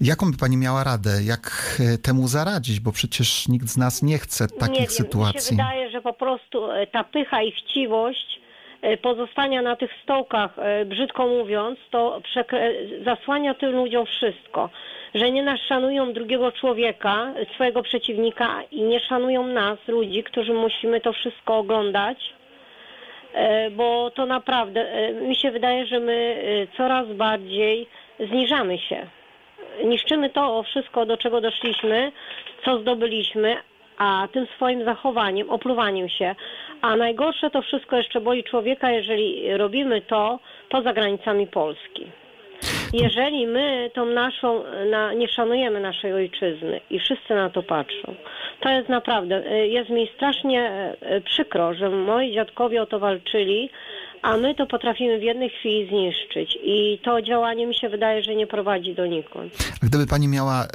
Jaką 0.00 0.30
by 0.30 0.36
pani 0.38 0.56
miała 0.56 0.84
radę? 0.84 1.10
Jak 1.24 1.76
e, 1.94 1.98
temu 1.98 2.28
zaradzić? 2.28 2.80
Bo 2.80 2.92
przecież 2.92 3.48
nikt 3.48 3.66
z 3.66 3.76
nas 3.76 4.02
nie 4.02 4.18
chce 4.18 4.48
takich 4.48 4.68
nie 4.68 4.74
wiem, 4.74 4.82
Mi 4.82 4.86
się 4.86 5.02
sytuacji. 5.02 5.56
wydaje, 5.56 5.90
że 5.90 6.00
po 6.00 6.12
prostu 6.12 6.70
e, 6.70 6.86
ta 6.86 7.04
pycha 7.04 7.42
i 7.42 7.52
chciwość 7.52 8.40
e, 8.82 8.96
pozostania 8.96 9.62
na 9.62 9.76
tych 9.76 9.90
stołkach, 10.02 10.56
brzydko 10.86 11.26
mówiąc, 11.26 11.78
to 11.90 12.22
zasłania 13.04 13.54
tym 13.54 13.70
ludziom 13.76 14.06
wszystko. 14.06 14.70
Że 15.14 15.30
nie 15.30 15.42
nas 15.42 15.60
szanują 15.68 16.12
drugiego 16.12 16.52
człowieka, 16.52 17.34
swojego 17.54 17.82
przeciwnika 17.82 18.62
i 18.70 18.82
nie 18.82 19.00
szanują 19.00 19.46
nas, 19.46 19.78
ludzi, 19.88 20.22
którzy 20.22 20.52
musimy 20.52 21.00
to 21.00 21.12
wszystko 21.12 21.58
oglądać. 21.58 22.18
Bo 23.76 24.10
to 24.14 24.26
naprawdę, 24.26 25.12
mi 25.12 25.36
się 25.36 25.50
wydaje, 25.50 25.86
że 25.86 26.00
my 26.00 26.36
coraz 26.76 27.08
bardziej 27.08 27.88
zniżamy 28.20 28.78
się 28.78 29.06
niszczymy 29.84 30.30
to 30.30 30.62
wszystko, 30.62 31.06
do 31.06 31.16
czego 31.16 31.40
doszliśmy, 31.40 32.12
co 32.64 32.78
zdobyliśmy, 32.78 33.56
a 33.98 34.28
tym 34.32 34.46
swoim 34.56 34.84
zachowaniem, 34.84 35.50
opluwaniem 35.50 36.08
się. 36.08 36.34
A 36.80 36.96
najgorsze 36.96 37.50
to 37.50 37.62
wszystko 37.62 37.96
jeszcze 37.96 38.20
boli 38.20 38.44
człowieka, 38.44 38.90
jeżeli 38.90 39.56
robimy 39.56 40.00
to 40.00 40.38
poza 40.68 40.92
granicami 40.92 41.46
Polski. 41.46 42.06
Jeżeli 42.92 43.46
my 43.46 43.90
tą 43.94 44.06
naszą, 44.06 44.62
na, 44.90 45.12
nie 45.12 45.28
szanujemy 45.28 45.80
naszej 45.80 46.12
ojczyzny 46.12 46.80
i 46.90 46.98
wszyscy 46.98 47.34
na 47.34 47.50
to 47.50 47.62
patrzą, 47.62 48.14
to 48.60 48.68
jest 48.68 48.88
naprawdę, 48.88 49.52
y, 49.52 49.66
jest 49.68 49.90
mi 49.90 50.10
strasznie 50.16 50.92
y, 51.16 51.20
przykro, 51.20 51.74
że 51.74 51.90
moi 51.90 52.34
dziadkowie 52.34 52.82
o 52.82 52.86
to 52.86 52.98
walczyli, 52.98 53.70
a 54.22 54.36
my 54.36 54.54
to 54.54 54.66
potrafimy 54.66 55.18
w 55.18 55.22
jednej 55.22 55.50
chwili 55.50 55.88
zniszczyć. 55.88 56.58
I 56.62 56.98
to 57.04 57.22
działanie 57.22 57.66
mi 57.66 57.74
się 57.74 57.88
wydaje, 57.88 58.22
że 58.22 58.34
nie 58.34 58.46
prowadzi 58.46 58.94
donikąd. 58.94 59.52
A 59.82 59.86
Gdyby 59.86 60.06
pani 60.06 60.28
miała 60.28 60.64
e, 60.64 60.66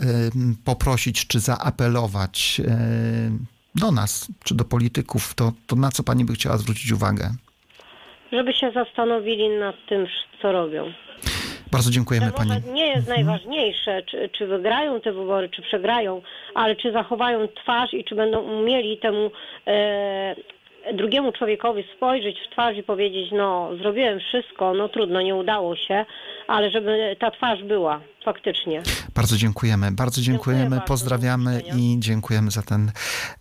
poprosić 0.66 1.28
czy 1.28 1.40
zaapelować 1.40 2.62
e, 2.68 2.78
do 3.76 3.92
nas, 3.92 4.28
czy 4.44 4.56
do 4.56 4.66
polityków, 4.66 5.34
to, 5.34 5.52
to 5.68 5.76
na 5.76 5.92
co 5.92 6.04
pani 6.04 6.26
by 6.26 6.34
chciała 6.34 6.58
zwrócić 6.58 6.92
uwagę? 6.92 7.30
Żeby 8.32 8.54
się 8.54 8.72
zastanowili 8.72 9.50
nad 9.50 9.76
tym, 9.90 10.08
co 10.42 10.52
robią. 10.52 10.94
Bardzo 11.72 11.92
dziękujemy 11.92 12.32
pani. 12.32 12.52
nie 12.74 12.88
jest 12.88 13.08
najważniejsze, 13.08 14.04
czy, 14.04 14.30
czy 14.30 14.48
wygrają 14.48 15.02
te 15.02 15.14
wybory, 15.14 15.50
czy 15.50 15.62
przegrają, 15.62 16.22
ale 16.54 16.76
czy 16.76 16.92
zachowają 16.92 17.48
twarz 17.48 17.94
i 17.94 18.04
czy 18.04 18.16
będą 18.16 18.40
umieli 18.40 18.98
temu 18.98 19.32
e, 19.68 20.36
drugiemu 20.94 21.32
człowiekowi 21.32 21.84
spojrzeć 21.96 22.40
w 22.40 22.50
twarz 22.50 22.78
i 22.78 22.84
powiedzieć, 22.84 23.32
no 23.32 23.70
zrobiłem 23.82 24.20
wszystko, 24.20 24.74
no 24.74 24.90
trudno, 24.90 25.22
nie 25.22 25.36
udało 25.36 25.76
się, 25.76 26.06
ale 26.48 26.72
żeby 26.72 27.16
ta 27.20 27.32
twarz 27.32 27.64
była 27.64 28.02
faktycznie. 28.26 28.84
Bardzo 29.16 29.38
dziękujemy. 29.38 29.92
Bardzo 29.92 30.22
dziękujemy, 30.22 30.62
Dziękuję 30.62 30.80
bardzo. 30.80 30.88
pozdrawiamy 30.94 31.58
usłyszenia. 31.58 31.96
i 31.96 32.00
dziękujemy 32.00 32.52
za 32.52 32.62
ten 32.62 32.92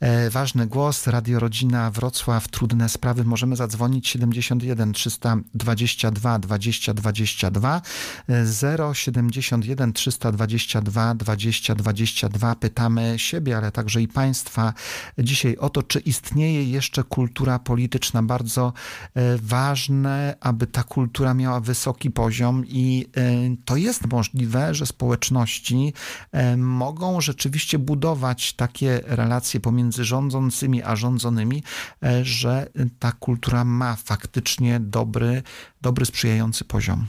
e, 0.00 0.31
ważny 0.31 0.67
głos. 0.67 1.07
Radio 1.07 1.41
Rodzina 1.41 1.91
Wrocław, 1.91 2.49
trudne 2.49 2.88
sprawy. 2.88 3.25
Możemy 3.25 3.57
zadzwonić 3.57 4.09
71 4.09 4.93
322 4.93 6.38
20 6.38 6.95
22 6.95 7.83
e, 8.29 8.95
071 8.95 9.93
322 9.93 11.14
20 11.14 11.75
22. 11.75 12.55
Pytamy 12.55 13.14
siebie, 13.17 13.57
ale 13.57 13.73
także 13.73 14.03
i 14.03 14.09
Państwa 14.09 14.73
dzisiaj 15.19 15.57
o 15.57 15.71
to, 15.71 15.83
czy 15.83 16.00
istnieje 16.00 16.64
jeszcze 16.64 17.05
kultura 17.05 17.59
polityczna. 17.59 18.23
Bardzo 18.23 18.73
e, 19.14 19.38
ważne, 19.38 20.37
aby 20.41 20.67
ta 20.67 20.83
kultura 20.83 21.35
miała 21.35 21.61
wysoki 21.61 22.11
poziom 22.11 22.64
i 22.67 23.07
e, 23.17 23.57
to 23.64 23.76
jest 23.76 24.12
możliwe, 24.12 24.74
że 24.75 24.87
społeczności 24.87 25.93
e, 26.33 26.57
mogą 26.57 27.21
rzeczywiście 27.21 27.78
budować 27.78 28.52
takie 28.52 29.00
relacje 29.04 29.61
pomiędzy 29.61 30.04
rządzącymi 30.04 30.83
a 30.83 30.97
rządzonymi, 30.97 31.62
e, 32.02 32.25
że 32.25 32.69
ta 32.99 33.12
kultura 33.12 33.64
ma 33.64 33.97
faktycznie 33.97 34.81
dobry, 34.81 35.43
dobry 35.83 36.07
sprzyjający 36.07 36.64
poziom. 36.64 37.07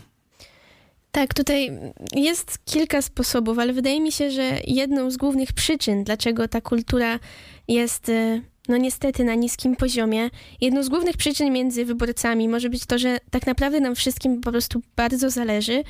Tak, 1.11 1.33
tutaj 1.33 1.71
jest 2.15 2.59
kilka 2.65 3.01
sposobów, 3.01 3.59
ale 3.59 3.73
wydaje 3.73 4.01
mi 4.01 4.11
się, 4.11 4.31
że 4.31 4.59
jedną 4.67 5.11
z 5.11 5.17
głównych 5.17 5.53
przyczyn, 5.53 6.03
dlaczego 6.03 6.47
ta 6.47 6.61
kultura 6.61 7.19
jest, 7.67 8.09
e, 8.09 8.41
no 8.67 8.77
niestety, 8.77 9.23
na 9.23 9.35
niskim 9.35 9.75
poziomie, 9.75 10.29
jedną 10.61 10.83
z 10.83 10.89
głównych 10.89 11.17
przyczyn 11.17 11.53
między 11.53 11.85
wyborcami 11.85 12.49
może 12.49 12.69
być 12.69 12.85
to, 12.85 12.97
że 12.97 13.17
tak 13.29 13.47
naprawdę 13.47 13.79
nam 13.79 13.95
wszystkim 13.95 14.41
po 14.41 14.51
prostu 14.51 14.81
bardzo 14.95 15.29
zależy 15.29 15.83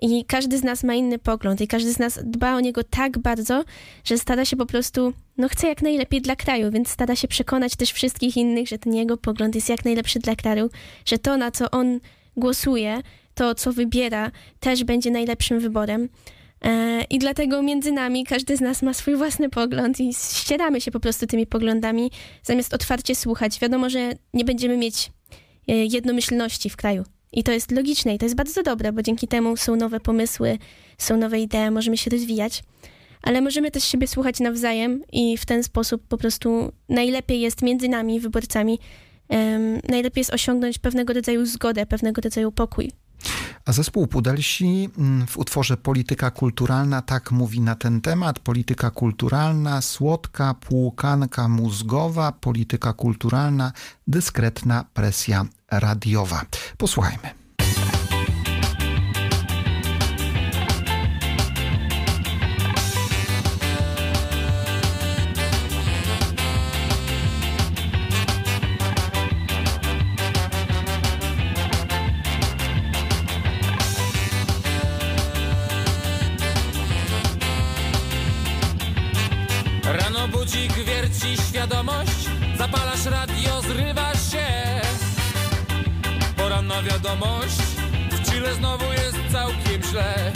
i 0.00 0.24
każdy 0.24 0.58
z 0.58 0.64
nas 0.64 0.84
ma 0.84 0.94
inny 0.94 1.18
pogląd 1.18 1.60
i 1.60 1.68
każdy 1.68 1.92
z 1.92 1.98
nas 1.98 2.20
dba 2.24 2.54
o 2.54 2.60
niego 2.60 2.84
tak 2.84 3.18
bardzo, 3.18 3.64
że 4.04 4.18
stara 4.18 4.44
się 4.44 4.56
po 4.56 4.66
prostu, 4.66 5.12
no 5.38 5.48
chce 5.48 5.68
jak 5.68 5.82
najlepiej 5.82 6.20
dla 6.20 6.36
kraju, 6.36 6.70
więc 6.70 6.88
stara 6.88 7.16
się 7.16 7.28
przekonać 7.28 7.76
też 7.76 7.92
wszystkich 7.92 8.36
innych, 8.36 8.68
że 8.68 8.78
ten 8.78 8.94
jego 8.94 9.16
pogląd 9.16 9.54
jest 9.54 9.68
jak 9.68 9.84
najlepszy 9.84 10.18
dla 10.18 10.36
kraju, 10.36 10.70
że 11.04 11.18
to, 11.18 11.36
na 11.36 11.50
co 11.50 11.70
on 11.70 12.00
głosuje, 12.36 13.02
to, 13.34 13.54
co 13.54 13.72
wybiera, 13.72 14.30
też 14.60 14.84
będzie 14.84 15.10
najlepszym 15.10 15.60
wyborem. 15.60 16.08
E, 16.64 17.04
I 17.10 17.18
dlatego 17.18 17.62
między 17.62 17.92
nami 17.92 18.24
każdy 18.24 18.56
z 18.56 18.60
nas 18.60 18.82
ma 18.82 18.94
swój 18.94 19.16
własny 19.16 19.50
pogląd 19.50 20.00
i 20.00 20.14
ścieramy 20.14 20.80
się 20.80 20.90
po 20.90 21.00
prostu 21.00 21.26
tymi 21.26 21.46
poglądami, 21.46 22.10
zamiast 22.42 22.74
otwarcie 22.74 23.14
słuchać. 23.14 23.60
Wiadomo, 23.60 23.90
że 23.90 24.12
nie 24.34 24.44
będziemy 24.44 24.76
mieć 24.76 25.12
e, 25.68 25.74
jednomyślności 25.74 26.70
w 26.70 26.76
kraju. 26.76 27.04
I 27.32 27.42
to 27.44 27.52
jest 27.52 27.70
logiczne 27.70 28.14
i 28.14 28.18
to 28.18 28.26
jest 28.26 28.36
bardzo 28.36 28.62
dobre, 28.62 28.92
bo 28.92 29.02
dzięki 29.02 29.28
temu 29.28 29.56
są 29.56 29.76
nowe 29.76 30.00
pomysły, 30.00 30.58
są 30.98 31.16
nowe 31.16 31.40
idee, 31.40 31.70
możemy 31.70 31.96
się 31.96 32.10
rozwijać. 32.10 32.62
Ale 33.22 33.40
możemy 33.40 33.70
też 33.70 33.84
siebie 33.84 34.06
słuchać 34.06 34.40
nawzajem 34.40 35.02
i 35.12 35.36
w 35.36 35.46
ten 35.46 35.62
sposób 35.62 36.02
po 36.08 36.18
prostu 36.18 36.72
najlepiej 36.88 37.40
jest 37.40 37.62
między 37.62 37.88
nami, 37.88 38.20
wyborcami, 38.20 38.78
em, 39.28 39.80
najlepiej 39.88 40.20
jest 40.20 40.34
osiągnąć 40.34 40.78
pewnego 40.78 41.12
rodzaju 41.12 41.46
zgodę, 41.46 41.86
pewnego 41.86 42.20
rodzaju 42.20 42.52
pokój. 42.52 42.92
A 43.68 43.72
zespół 43.72 44.06
Pudelsi 44.06 44.90
mm, 44.98 45.26
w 45.26 45.38
utworze 45.38 45.76
Polityka 45.76 46.30
Kulturalna 46.30 47.02
tak 47.02 47.30
mówi 47.30 47.60
na 47.60 47.74
ten 47.74 48.00
temat. 48.00 48.38
Polityka 48.38 48.90
kulturalna, 48.90 49.80
słodka 49.80 50.54
płukanka 50.54 51.48
mózgowa, 51.48 52.32
polityka 52.32 52.92
kulturalna, 52.92 53.72
dyskretna 54.06 54.84
presja 54.94 55.44
radiowa. 55.70 56.42
Posłuchajmy. 56.78 57.37
Wierci 81.38 81.50
świadomość? 81.50 82.28
Zapalasz 82.58 83.04
radio, 83.04 83.62
zrywasz 83.62 84.32
się. 84.32 84.46
Poranna 86.36 86.82
wiadomość. 86.82 87.58
W 88.10 88.30
Chile 88.30 88.54
znowu 88.54 88.84
jest 88.92 89.18
całkiem 89.32 89.82
źle. 89.82 90.32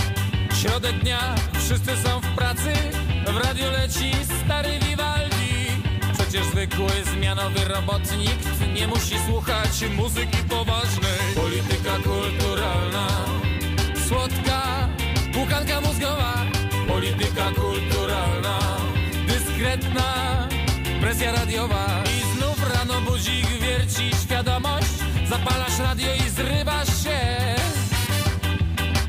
Środek 0.61 0.99
dnia, 0.99 1.35
wszyscy 1.53 1.97
są 1.97 2.21
w 2.21 2.35
pracy. 2.37 2.73
W 3.27 3.37
radio 3.37 3.71
leci 3.71 4.13
stary 4.45 4.79
Vivaldi. 4.89 5.67
Przecież 6.15 6.47
zwykły 6.47 6.91
zmianowy 7.13 7.65
robotnik. 7.69 8.39
Nie 8.75 8.87
musi 8.87 9.15
słuchać 9.27 9.85
muzyki 9.97 10.39
poważnej. 10.49 11.35
Polityka 11.35 11.97
kulturalna. 12.05 13.07
Słodka 14.09 14.89
pukanka 15.35 15.81
mózgowa. 15.81 16.35
Polityka 16.89 17.51
kulturalna. 17.55 18.59
Dyskretna 19.27 20.52
presja 21.03 21.33
radiowa. 21.33 21.87
I 22.05 22.37
znów 22.37 22.75
rano 22.75 23.01
budzik 23.01 23.47
wierci 23.61 24.11
świadomość. 24.23 24.95
Zapalasz 25.29 25.79
radio 25.79 26.15
i 26.15 26.31
zrywasz 26.31 26.89
się. 27.05 27.21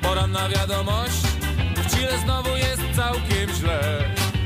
Poranna 0.01 0.49
wiadomość. 0.49 1.21
W 1.75 1.95
Chile 1.95 2.17
znowu 2.23 2.49
jest 2.49 2.81
całkiem 2.95 3.55
źle. 3.59 3.79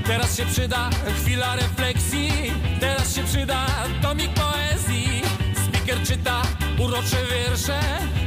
Teraz 0.07 0.37
się 0.37 0.45
przyda 0.45 0.89
chwila 1.17 1.55
refleksji. 1.55 2.31
Teraz 2.79 3.15
się 3.15 3.23
przyda 3.23 3.65
tomik 4.01 4.31
poezji. 4.33 5.21
Speaker 5.65 6.03
czyta 6.07 6.41
urocze 6.79 7.17
wiersze 7.31 7.79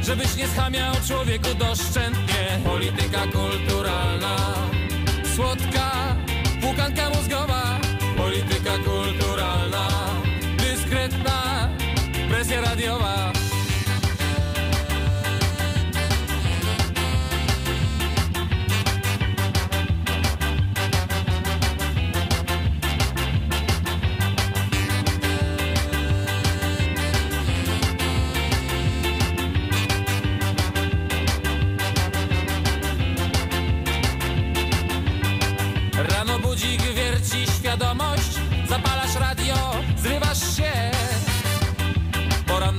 Żebyś 0.03 0.35
nie 0.35 0.47
schamiał 0.47 0.93
człowieku 1.07 1.49
doszczętnie. 1.59 2.59
Polityka 2.63 3.21
kulturalna. 3.33 4.35
Słodka 5.35 6.15
pukanka 6.61 7.09
mózgowa. 7.09 7.79
Polityka 8.17 8.71
kulturalna 8.71 9.00
presja 12.51 12.61
radiowa 12.61 13.11
Rano 13.11 13.30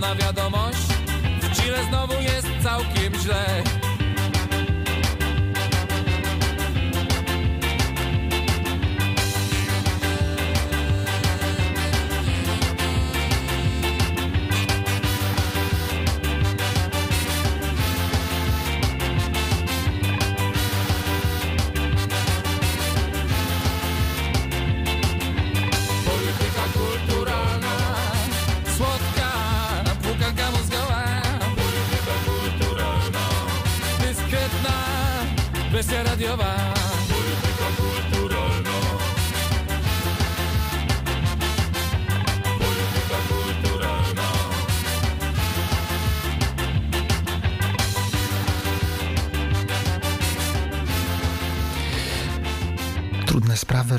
Poranna 0.03 0.25
wiadomość. 0.25 0.87
Chile 1.55 1.85
znowu 1.89 2.13
jest 2.13 2.47
całkiem 2.63 3.15
źle 3.15 3.63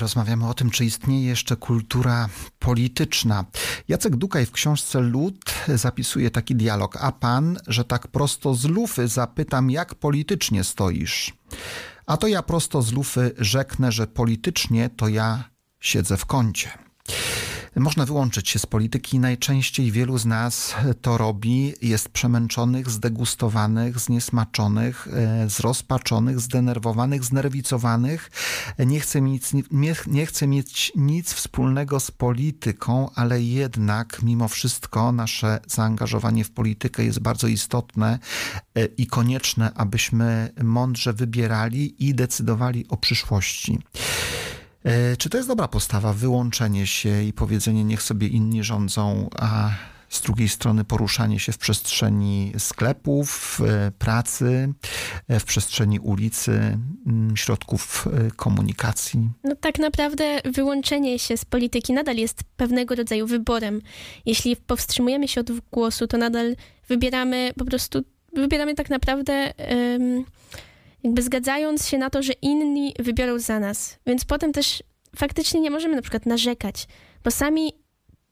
Rozmawiamy 0.03 0.47
o 0.47 0.53
tym, 0.53 0.69
czy 0.69 0.85
istnieje 0.85 1.27
jeszcze 1.27 1.55
kultura 1.55 2.29
polityczna. 2.59 3.45
Jacek 3.87 4.15
Dukaj 4.15 4.45
w 4.45 4.51
książce 4.51 5.01
Lud 5.01 5.53
zapisuje 5.67 6.31
taki 6.31 6.55
dialog. 6.55 6.97
A 7.01 7.11
pan, 7.11 7.57
że 7.67 7.85
tak 7.85 8.07
prosto 8.07 8.53
z 8.53 8.65
lufy 8.65 9.07
zapytam, 9.07 9.71
jak 9.71 9.95
politycznie 9.95 10.63
stoisz? 10.63 11.33
A 12.05 12.17
to 12.17 12.27
ja 12.27 12.43
prosto 12.43 12.81
z 12.81 12.93
lufy 12.93 13.31
rzeknę, 13.37 13.91
że 13.91 14.07
politycznie 14.07 14.89
to 14.89 15.07
ja 15.07 15.43
siedzę 15.79 16.17
w 16.17 16.25
kącie. 16.25 16.82
Można 17.75 18.05
wyłączyć 18.05 18.49
się 18.49 18.59
z 18.59 18.65
polityki. 18.65 19.19
Najczęściej 19.19 19.91
wielu 19.91 20.17
z 20.17 20.25
nas 20.25 20.75
to 21.01 21.17
robi. 21.17 21.73
Jest 21.81 22.09
przemęczonych, 22.09 22.89
zdegustowanych, 22.89 23.99
zniesmaczonych, 23.99 25.07
e, 25.13 25.49
zrozpaczonych, 25.49 26.39
zdenerwowanych, 26.39 27.23
znerwicowanych. 27.23 28.31
Nie 28.79 28.99
chce, 28.99 29.21
mieć, 29.21 29.43
nie, 29.71 29.95
nie 30.07 30.25
chce 30.25 30.47
mieć 30.47 30.91
nic 30.95 31.33
wspólnego 31.33 31.99
z 31.99 32.11
polityką, 32.11 33.09
ale 33.15 33.41
jednak 33.41 34.21
mimo 34.23 34.47
wszystko 34.47 35.11
nasze 35.11 35.59
zaangażowanie 35.67 36.43
w 36.43 36.51
politykę 36.51 37.03
jest 37.03 37.19
bardzo 37.19 37.47
istotne 37.47 38.19
e, 38.75 38.85
i 38.85 39.07
konieczne, 39.07 39.71
abyśmy 39.75 40.49
mądrze 40.63 41.13
wybierali 41.13 42.07
i 42.07 42.15
decydowali 42.15 42.85
o 42.89 42.97
przyszłości. 42.97 43.79
E, 44.83 45.17
Czy 45.17 45.29
to 45.29 45.37
jest 45.37 45.49
dobra 45.49 45.67
postawa, 45.67 46.13
wyłączenie 46.13 46.87
się 46.87 47.23
i 47.23 47.33
powiedzenie, 47.33 47.83
niech 47.83 48.01
sobie 48.01 48.27
inni 48.27 48.63
rządzą, 48.63 49.29
a 49.39 49.69
z 50.09 50.21
drugiej 50.21 50.49
strony 50.49 50.83
poruszanie 50.83 51.39
się 51.39 51.51
w 51.51 51.57
przestrzeni 51.57 52.53
sklepów, 52.57 53.61
e, 53.67 53.91
pracy, 53.91 54.73
e, 55.27 55.39
w 55.39 55.45
przestrzeni 55.45 55.99
ulicy, 55.99 56.77
m, 57.07 57.33
środków 57.37 58.07
komunikacji? 58.35 59.29
No 59.43 59.55
tak 59.55 59.79
naprawdę 59.79 60.39
wyłączenie 60.45 61.19
się 61.19 61.37
z 61.37 61.45
polityki 61.45 61.93
nadal 61.93 62.15
jest 62.15 62.43
pewnego 62.57 62.95
rodzaju 62.95 63.27
wyborem. 63.27 63.81
Jeśli 64.25 64.55
powstrzymujemy 64.55 65.27
się 65.27 65.41
od 65.41 65.51
głosu, 65.71 66.07
to 66.07 66.17
nadal 66.17 66.55
wybieramy 66.89 67.51
po 67.57 67.65
prostu, 67.65 68.03
wybieramy 68.33 68.75
tak 68.75 68.89
naprawdę 68.89 69.53
jakby 71.03 71.21
zgadzając 71.21 71.87
się 71.87 71.97
na 71.97 72.09
to, 72.09 72.23
że 72.23 72.33
inni 72.33 72.93
wybiorą 72.99 73.39
za 73.39 73.59
nas. 73.59 73.99
Więc 74.05 74.25
potem 74.25 74.51
też 74.53 74.83
faktycznie 75.15 75.61
nie 75.61 75.71
możemy 75.71 75.95
na 75.95 76.01
przykład 76.01 76.25
narzekać, 76.25 76.87
bo 77.23 77.31
sami 77.31 77.73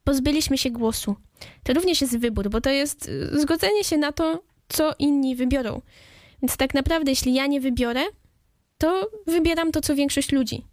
pozbyliśmy 0.03 0.57
się 0.57 0.71
głosu. 0.71 1.15
To 1.63 1.73
również 1.73 2.01
jest 2.01 2.17
wybór, 2.17 2.49
bo 2.49 2.61
to 2.61 2.69
jest 2.69 3.07
y, 3.07 3.39
zgodzenie 3.39 3.83
się 3.83 3.97
na 3.97 4.11
to, 4.11 4.43
co 4.69 4.93
inni 4.99 5.35
wybiorą. 5.35 5.81
Więc 6.41 6.57
tak 6.57 6.73
naprawdę, 6.73 7.11
jeśli 7.11 7.33
ja 7.33 7.47
nie 7.47 7.61
wybiorę, 7.61 8.01
to 8.77 9.09
wybieram 9.27 9.71
to, 9.71 9.81
co 9.81 9.95
większość 9.95 10.31
ludzi. 10.31 10.65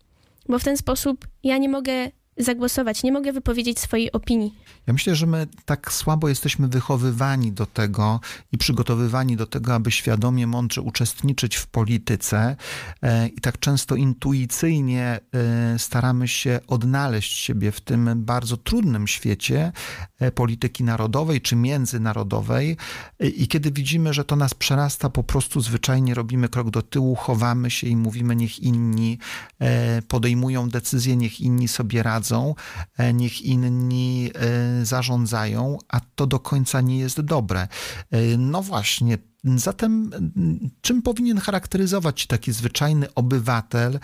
Bo 0.48 0.58
w 0.58 0.64
ten 0.64 0.76
sposób 0.76 1.28
ja 1.42 1.58
nie 1.58 1.68
mogę 1.68 2.10
zagłosować, 2.38 3.02
nie 3.02 3.12
mogę 3.12 3.32
wypowiedzieć 3.32 3.78
swojej 3.78 4.12
opinii. 4.12 4.54
Ja 4.86 4.92
myślę, 4.92 5.14
że 5.14 5.26
my 5.26 5.46
tak 5.64 5.92
słabo 5.92 6.28
jesteśmy 6.28 6.68
wychowywani 6.68 7.52
do 7.52 7.66
tego 7.66 8.20
i 8.52 8.58
przygotowywani 8.58 9.36
do 9.36 9.46
tego, 9.46 9.74
aby 9.74 9.90
świadomie, 9.90 10.46
mądrze 10.46 10.82
uczestniczyć 10.82 11.56
w 11.56 11.66
polityce 11.66 12.56
e, 13.02 13.28
i 13.28 13.40
tak 13.40 13.58
często 13.58 13.94
intuicyjnie 13.96 15.20
e, 15.34 15.78
staramy 15.78 16.28
się 16.28 16.60
odnaleźć 16.66 17.38
siebie 17.38 17.72
w 17.72 17.80
tym 17.80 18.10
bardzo 18.16 18.56
trudnym 18.56 19.06
świecie 19.06 19.72
e, 20.18 20.32
polityki 20.32 20.84
narodowej 20.84 21.40
czy 21.40 21.56
międzynarodowej. 21.56 22.76
I 23.20 23.48
kiedy 23.48 23.70
widzimy, 23.70 24.14
że 24.14 24.24
to 24.24 24.36
nas 24.36 24.54
przerasta, 24.54 25.10
po 25.10 25.22
prostu 25.22 25.60
zwyczajnie 25.60 26.14
robimy 26.14 26.48
krok 26.48 26.70
do 26.70 26.82
tyłu, 26.82 27.14
chowamy 27.14 27.70
się 27.70 27.86
i 27.86 27.96
mówimy, 27.96 28.36
niech 28.36 28.58
inni 28.58 29.18
podejmują 30.08 30.68
decyzje, 30.68 31.16
niech 31.16 31.40
inni 31.40 31.68
sobie 31.68 32.02
radzą, 32.02 32.27
e, 32.98 33.12
niech 33.12 33.42
inni 33.42 34.30
e, 34.34 34.84
zarządzają, 34.86 35.78
a 35.88 36.00
to 36.14 36.26
do 36.26 36.40
końca 36.40 36.80
nie 36.80 36.98
jest 36.98 37.20
dobre. 37.20 37.68
E, 38.10 38.36
No 38.38 38.62
właśnie. 38.62 39.18
Zatem, 39.56 40.10
m, 40.14 40.70
czym 40.80 41.02
powinien 41.02 41.38
charakteryzować 41.38 42.20
się 42.20 42.26
taki 42.26 42.52
zwyczajny 42.52 43.14
obywatel, 43.14 44.00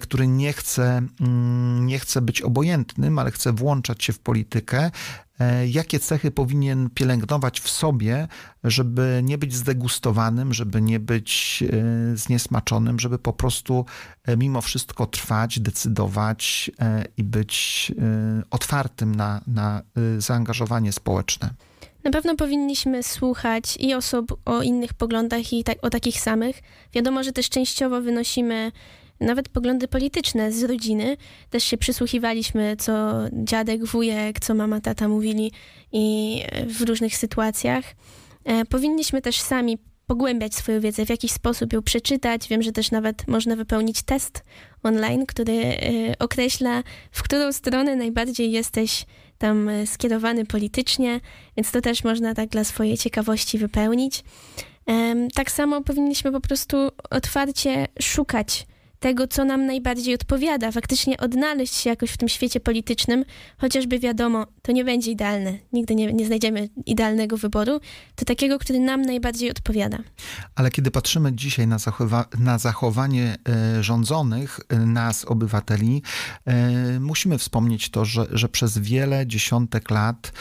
który 0.00 0.26
nie 0.26 0.52
chce, 0.52 1.02
mm, 1.20 1.86
nie 1.86 1.98
chce 1.98 2.20
być 2.20 2.42
obojętnym, 2.42 3.18
ale 3.18 3.30
chce 3.30 3.52
włączać 3.52 4.04
się 4.04 4.12
w 4.12 4.18
politykę? 4.18 4.90
E, 5.40 5.68
Jakie 5.68 6.00
cechy 6.00 6.30
powinien 6.30 6.90
pielęgnować 6.90 7.60
w 7.60 7.70
sobie, 7.70 8.28
żeby 8.64 9.20
nie 9.24 9.38
być 9.38 9.54
zdegustowanym, 9.54 10.54
żeby 10.54 10.82
nie 10.82 11.00
być 11.00 11.62
e, 11.62 12.16
zniesmaczonym, 12.16 13.00
żeby 13.00 13.18
po 13.18 13.32
prostu 13.32 13.86
e, 14.24 14.36
mimo 14.36 14.60
wszystko 14.60 15.06
trwać, 15.06 15.60
decydować 15.60 16.70
i 17.16 17.24
być 17.24 17.92
otwartym 18.50 19.14
na, 19.14 19.40
na 19.46 19.82
zaangażowanie 20.18 20.92
społeczne? 20.92 21.50
Na 22.04 22.10
pewno 22.10 22.36
powinniśmy 22.36 23.02
słuchać 23.02 23.76
i 23.80 23.94
osób 23.94 24.40
o 24.44 24.62
innych 24.62 24.94
poglądach 24.94 25.52
i 25.52 25.64
tak, 25.64 25.78
o 25.82 25.90
takich 25.90 26.20
samych. 26.20 26.62
Wiadomo, 26.92 27.24
że 27.24 27.32
też 27.32 27.48
częściowo 27.50 28.00
wynosimy 28.00 28.72
nawet 29.20 29.48
poglądy 29.48 29.88
polityczne 29.88 30.52
z 30.52 30.62
rodziny. 30.62 31.16
Też 31.50 31.64
się 31.64 31.76
przysłuchiwaliśmy, 31.76 32.76
co 32.78 33.12
dziadek, 33.32 33.84
wujek, 33.84 34.40
co 34.40 34.54
mama, 34.54 34.80
tata 34.80 35.08
mówili 35.08 35.52
i 35.92 36.40
w 36.66 36.82
różnych 36.82 37.16
sytuacjach. 37.16 37.84
E, 38.44 38.64
Powinniśmy 38.64 39.22
też 39.22 39.40
sami 39.40 39.78
pogłębiać 40.06 40.54
swoją 40.54 40.80
wiedzę, 40.80 41.06
w 41.06 41.10
jakiś 41.10 41.32
sposób 41.32 41.72
ją 41.72 41.82
przeczytać. 41.82 42.48
Wiem, 42.48 42.62
że 42.62 42.72
też 42.72 42.90
nawet 42.90 43.28
można 43.28 43.56
wypełnić 43.56 44.02
test 44.02 44.42
online, 44.82 45.26
który 45.26 45.52
e, 45.52 45.78
określa, 46.18 46.82
w 47.10 47.22
którą 47.22 47.52
stronę 47.52 47.96
najbardziej 47.96 48.52
jesteś 48.52 49.06
tam 49.38 49.68
e, 49.68 49.86
skierowany 49.86 50.46
politycznie, 50.46 51.20
więc 51.56 51.70
to 51.70 51.80
też 51.80 52.04
można 52.04 52.34
tak 52.34 52.48
dla 52.48 52.64
swojej 52.64 52.98
ciekawości 52.98 53.58
wypełnić. 53.58 54.24
Tak 55.34 55.50
samo 55.50 55.82
powinniśmy 55.82 56.32
po 56.32 56.40
prostu 56.40 56.76
otwarcie 57.10 57.86
szukać 58.00 58.66
tego, 59.04 59.26
co 59.28 59.44
nam 59.44 59.66
najbardziej 59.66 60.14
odpowiada, 60.14 60.72
faktycznie 60.72 61.16
odnaleźć 61.16 61.74
się 61.74 61.90
jakoś 61.90 62.10
w 62.10 62.16
tym 62.16 62.28
świecie 62.28 62.60
politycznym, 62.60 63.24
chociażby 63.58 63.98
wiadomo, 63.98 64.46
to 64.62 64.72
nie 64.72 64.84
będzie 64.84 65.10
idealne, 65.10 65.58
nigdy 65.72 65.94
nie, 65.94 66.12
nie 66.12 66.26
znajdziemy 66.26 66.68
idealnego 66.86 67.36
wyboru, 67.36 67.80
to 68.14 68.24
takiego, 68.24 68.58
który 68.58 68.80
nam 68.80 69.02
najbardziej 69.02 69.50
odpowiada. 69.50 69.98
Ale 70.54 70.70
kiedy 70.70 70.90
patrzymy 70.90 71.32
dzisiaj 71.32 71.66
na, 71.66 71.76
zachowa- 71.76 72.38
na 72.38 72.58
zachowanie 72.58 73.36
e, 73.48 73.82
rządzonych, 73.82 74.60
e, 74.68 74.78
nas, 74.78 75.24
obywateli, 75.24 76.02
e, 76.44 77.00
musimy 77.00 77.38
wspomnieć 77.38 77.90
to, 77.90 78.04
że, 78.04 78.26
że 78.30 78.48
przez 78.48 78.78
wiele 78.78 79.26
dziesiątek 79.26 79.90
lat 79.90 80.32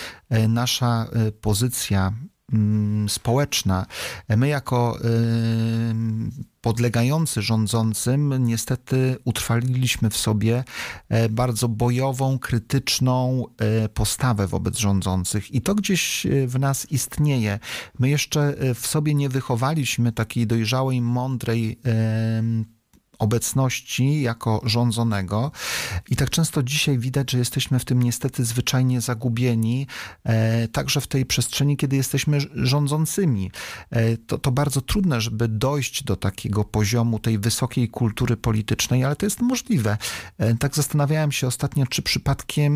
nasza 0.50 1.08
pozycja 1.42 2.14
mm, 2.54 3.10
społeczna, 3.10 3.86
my 4.30 4.48
jako 4.48 4.98
podlegający 6.64 7.42
rządzącym 7.42 8.46
niestety 8.46 9.18
utrwaliliśmy 9.24 10.10
w 10.10 10.18
sobie 10.18 10.64
e, 11.10 11.30
bardzo 11.30 11.68
bojową, 11.68 12.40
krytyczną 12.40 13.46
e, 13.58 13.90
postawę 13.90 14.48
wobec 14.48 14.78
rządzących 14.78 15.52
i 15.52 15.62
to 15.62 15.76
gdzieś 15.76 16.26
e, 16.26 16.48
w 16.48 16.60
nas 16.60 16.92
istnieje. 16.92 17.60
My 18.00 18.10
jeszcze 18.10 18.56
w 18.76 18.88
sobie 18.88 19.14
nie 19.16 19.30
wychowaliśmy 19.30 20.12
takiej 20.12 20.48
dojrzałej, 20.48 21.02
mądrej 21.02 21.80
obecności 23.20 24.22
jako 24.22 24.62
rządzonego 24.66 25.52
i 26.10 26.16
tak 26.16 26.30
często 26.30 26.64
dzisiaj 26.64 26.98
widać, 26.98 27.32
że 27.32 27.38
jesteśmy 27.38 27.80
w 27.80 27.86
tym 27.86 28.04
niestety 28.04 28.46
zwyczajnie 28.46 29.02
zagubieni, 29.02 29.88
e, 30.24 30.68
także 30.68 31.02
w 31.02 31.08
tej 31.08 31.26
przestrzeni, 31.26 31.78
kiedy 31.78 31.96
jesteśmy 31.96 32.38
rządzącymi. 32.56 33.52
E, 33.90 34.18
to, 34.18 34.38
to 34.38 34.52
bardzo 34.52 34.82
trudne, 34.82 35.22
żeby 35.22 35.48
dojść 35.48 36.04
do 36.04 36.16
takiego 36.16 36.64
poziomu 36.64 37.20
tej 37.20 37.40
wysokiej 37.40 37.90
kultury 37.90 38.38
politycznej, 38.38 39.04
ale 39.04 39.16
to 39.16 39.26
jest 39.26 39.42
możliwe. 39.42 39.98
E, 40.38 40.56
tak 40.56 40.76
zastanawiałem 40.76 41.32
się 41.32 41.48
ostatnio, 41.48 41.88
czy 41.88 42.02
przypadkiem 42.02 42.74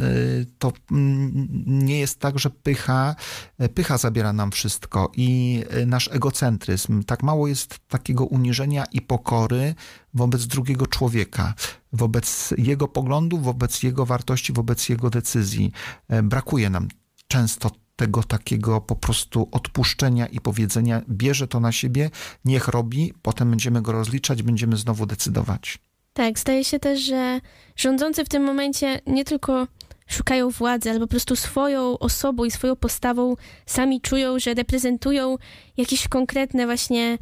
e, 0.00 0.44
to 0.58 0.72
mm, 0.90 1.48
nie 1.66 1.98
jest 1.98 2.20
tak, 2.20 2.38
że 2.38 2.50
pycha, 2.50 3.14
e, 3.58 3.68
pycha 3.68 3.98
zabiera 3.98 4.32
nam 4.32 4.50
wszystko 4.50 5.12
i 5.16 5.62
e, 5.70 5.86
nasz 5.86 6.08
egocentryzm. 6.12 7.02
Tak 7.02 7.22
mało 7.22 7.48
jest 7.48 7.78
takiego 7.88 8.24
uniżenia 8.24 8.84
i 8.92 9.00
pokory 9.00 9.74
wobec 10.14 10.46
drugiego 10.46 10.86
człowieka, 10.86 11.54
wobec 11.92 12.54
jego 12.58 12.88
poglądów, 12.88 13.42
wobec 13.42 13.82
jego 13.82 14.06
wartości, 14.06 14.52
wobec 14.52 14.88
jego 14.88 15.10
decyzji. 15.10 15.72
E, 16.08 16.22
Brakuje 16.22 16.70
nam 16.70 16.88
często 17.28 17.70
tego 17.96 18.22
takiego 18.22 18.80
po 18.80 18.96
prostu 18.96 19.48
odpuszczenia 19.52 20.26
i 20.26 20.40
powiedzenia, 20.40 21.02
bierze 21.08 21.48
to 21.48 21.60
na 21.60 21.72
siebie, 21.72 22.10
niech 22.44 22.68
robi, 22.68 23.14
potem 23.22 23.50
będziemy 23.50 23.82
go 23.82 23.92
rozliczać, 23.92 24.42
będziemy 24.42 24.76
znowu 24.76 25.06
decydować. 25.06 25.78
Tak, 26.12 26.38
zdaje 26.38 26.64
się 26.64 26.78
też, 26.78 27.00
że 27.00 27.40
rządzący 27.76 28.24
w 28.24 28.28
tym 28.28 28.42
momencie 28.42 29.00
nie 29.06 29.24
tylko 29.24 29.66
szukają 30.06 30.50
władzy, 30.50 30.90
ale 30.90 31.00
po 31.00 31.06
prostu 31.06 31.36
swoją 31.36 31.98
osobą 31.98 32.44
i 32.44 32.50
swoją 32.50 32.76
postawą 32.76 33.36
sami 33.66 34.00
czują, 34.00 34.38
że 34.38 34.54
reprezentują 34.54 35.36
jakieś 35.76 36.08
konkretne 36.08 36.66
właśnie 36.66 37.18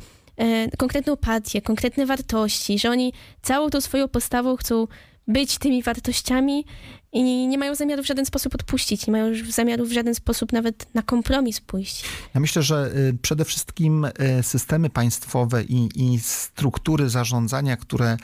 konkretną 0.78 1.16
partię, 1.16 1.62
konkretne 1.62 2.06
wartości, 2.06 2.78
że 2.78 2.90
oni 2.90 3.12
całą 3.42 3.70
tą 3.70 3.80
swoją 3.80 4.08
postawą 4.08 4.56
chcą 4.56 4.86
być 5.28 5.58
tymi 5.58 5.82
wartościami 5.82 6.64
i 7.12 7.48
nie 7.48 7.58
mają 7.58 7.74
zamiaru 7.74 8.02
w 8.02 8.06
żaden 8.06 8.26
sposób 8.26 8.54
odpuścić, 8.54 9.06
nie 9.06 9.12
mają 9.12 9.32
zamiaru 9.48 9.86
w 9.86 9.92
żaden 9.92 10.14
sposób 10.14 10.52
nawet 10.52 10.94
na 10.94 11.02
kompromis 11.02 11.60
pójść. 11.60 12.04
Ja 12.34 12.40
myślę, 12.40 12.62
że 12.62 12.90
y, 12.96 13.18
przede 13.22 13.44
wszystkim 13.44 14.04
y, 14.04 14.42
systemy 14.42 14.90
państwowe 14.90 15.64
i, 15.64 15.88
i 15.94 16.20
struktury 16.20 17.08
zarządzania, 17.08 17.76
które 17.76 18.16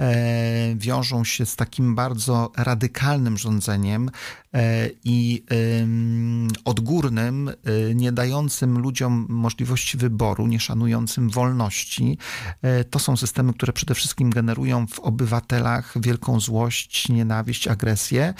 e, 0.00 0.74
wiążą 0.76 1.24
się 1.24 1.46
z 1.46 1.56
takim 1.56 1.94
bardzo 1.94 2.52
radykalnym 2.56 3.38
rządzeniem 3.38 4.10
e, 4.49 4.49
i 5.04 5.44
ym, 5.80 6.48
odgórnym, 6.64 7.48
y, 7.48 7.94
nie 7.94 8.12
dającym 8.12 8.78
ludziom 8.78 9.26
możliwości 9.28 9.96
wyboru, 9.96 10.46
nie 10.46 10.60
szanującym 10.60 11.30
wolności, 11.30 12.18
e, 12.62 12.84
to 12.84 12.98
są 12.98 13.16
systemy, 13.16 13.52
które 13.52 13.72
przede 13.72 13.94
wszystkim 13.94 14.30
generują 14.30 14.86
w 14.86 14.98
obywatelach 14.98 15.94
wielką 16.00 16.40
złość, 16.40 17.08
nienawiść, 17.08 17.68
agresję. 17.68 18.34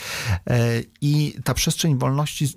E, 0.46 0.82
I 1.00 1.34
ta 1.44 1.54
przestrzeń 1.54 1.98
wolności 1.98 2.48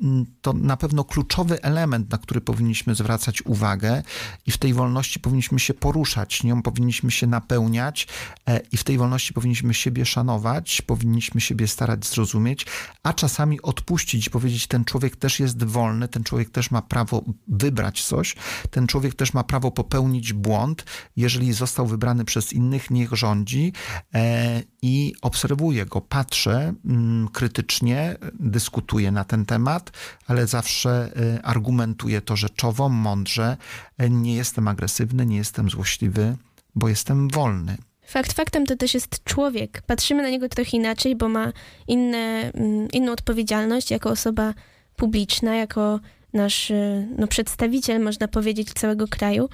to 0.42 0.54
na 0.54 0.78
pewno 0.78 1.04
kluczowy 1.04 1.62
element, 1.62 2.12
na 2.12 2.18
który 2.18 2.42
powinniśmy 2.42 2.96
zwracać 2.96 3.42
uwagę, 3.42 4.04
i 4.46 4.52
w 4.52 4.58
tej 4.58 4.74
wolności 4.74 5.20
powinniśmy 5.20 5.60
się 5.60 5.74
poruszać, 5.74 6.44
nią 6.44 6.62
powinniśmy 6.62 7.12
się 7.12 7.28
napełniać, 7.28 8.08
e, 8.48 8.60
i 8.72 8.78
w 8.78 8.84
tej 8.84 8.98
wolności 8.98 9.34
powinniśmy 9.34 9.74
siebie 9.74 10.06
szanować, 10.06 10.82
powinniśmy 10.82 11.42
siebie 11.42 11.68
starać 11.68 12.06
zrozumieć, 12.06 12.66
a 13.04 13.14
czasami 13.14 13.43
odpuścić 13.62 14.28
i 14.28 14.30
powiedzieć: 14.30 14.68
Ten 14.68 14.86
człowiek 14.86 15.16
też 15.16 15.40
jest 15.40 15.64
wolny, 15.64 16.08
ten 16.08 16.24
człowiek 16.24 16.50
też 16.50 16.72
ma 16.72 16.82
prawo 16.82 17.24
wybrać 17.48 18.04
coś, 18.04 18.36
ten 18.72 18.88
człowiek 18.88 19.16
też 19.16 19.34
ma 19.34 19.44
prawo 19.44 19.72
popełnić 19.72 20.34
błąd. 20.34 20.86
Jeżeli 21.16 21.54
został 21.54 21.88
wybrany 21.88 22.26
przez 22.26 22.54
innych, 22.54 22.92
niech 22.92 23.12
rządzi 23.12 23.74
e, 24.14 24.64
i 24.82 25.14
obserwuję 25.22 25.86
go, 25.86 26.02
patrzę 26.02 26.74
mm, 26.86 27.28
krytycznie, 27.28 28.18
dyskutuję 28.40 29.12
na 29.12 29.24
ten 29.24 29.46
temat, 29.46 29.92
ale 30.28 30.48
zawsze 30.48 31.12
e, 31.16 31.46
argumentuję 31.46 32.22
to 32.22 32.36
rzeczowo, 32.36 32.90
mądrze. 32.90 33.58
E, 33.98 34.10
Nie 34.10 34.36
jestem 34.36 34.68
agresywny, 34.68 35.26
nie 35.26 35.38
jestem 35.38 35.70
złośliwy, 35.70 36.38
bo 36.76 36.90
jestem 36.90 37.30
wolny. 37.30 37.78
Fakt 38.14 38.34
faktem 38.34 38.66
to 38.66 38.76
też 38.76 38.94
jest 38.94 39.24
człowiek. 39.24 39.82
Patrzymy 39.82 40.24
na 40.24 40.30
niego 40.30 40.50
trochę 40.50 40.78
inaczej, 40.78 41.16
bo 41.16 41.30
ma 41.30 41.54
inne, 41.88 42.52
mm, 42.54 42.88
inną 42.92 43.12
odpowiedzialność 43.12 43.92
jako 43.92 44.10
osoba 44.10 44.54
publiczna, 44.96 45.56
jako 45.56 46.00
nasz 46.34 46.72
y, 46.72 47.08
no, 47.18 47.28
przedstawiciel, 47.28 48.02
można 48.02 48.28
powiedzieć, 48.28 48.74
całego 48.74 49.08
kraju. 49.08 49.50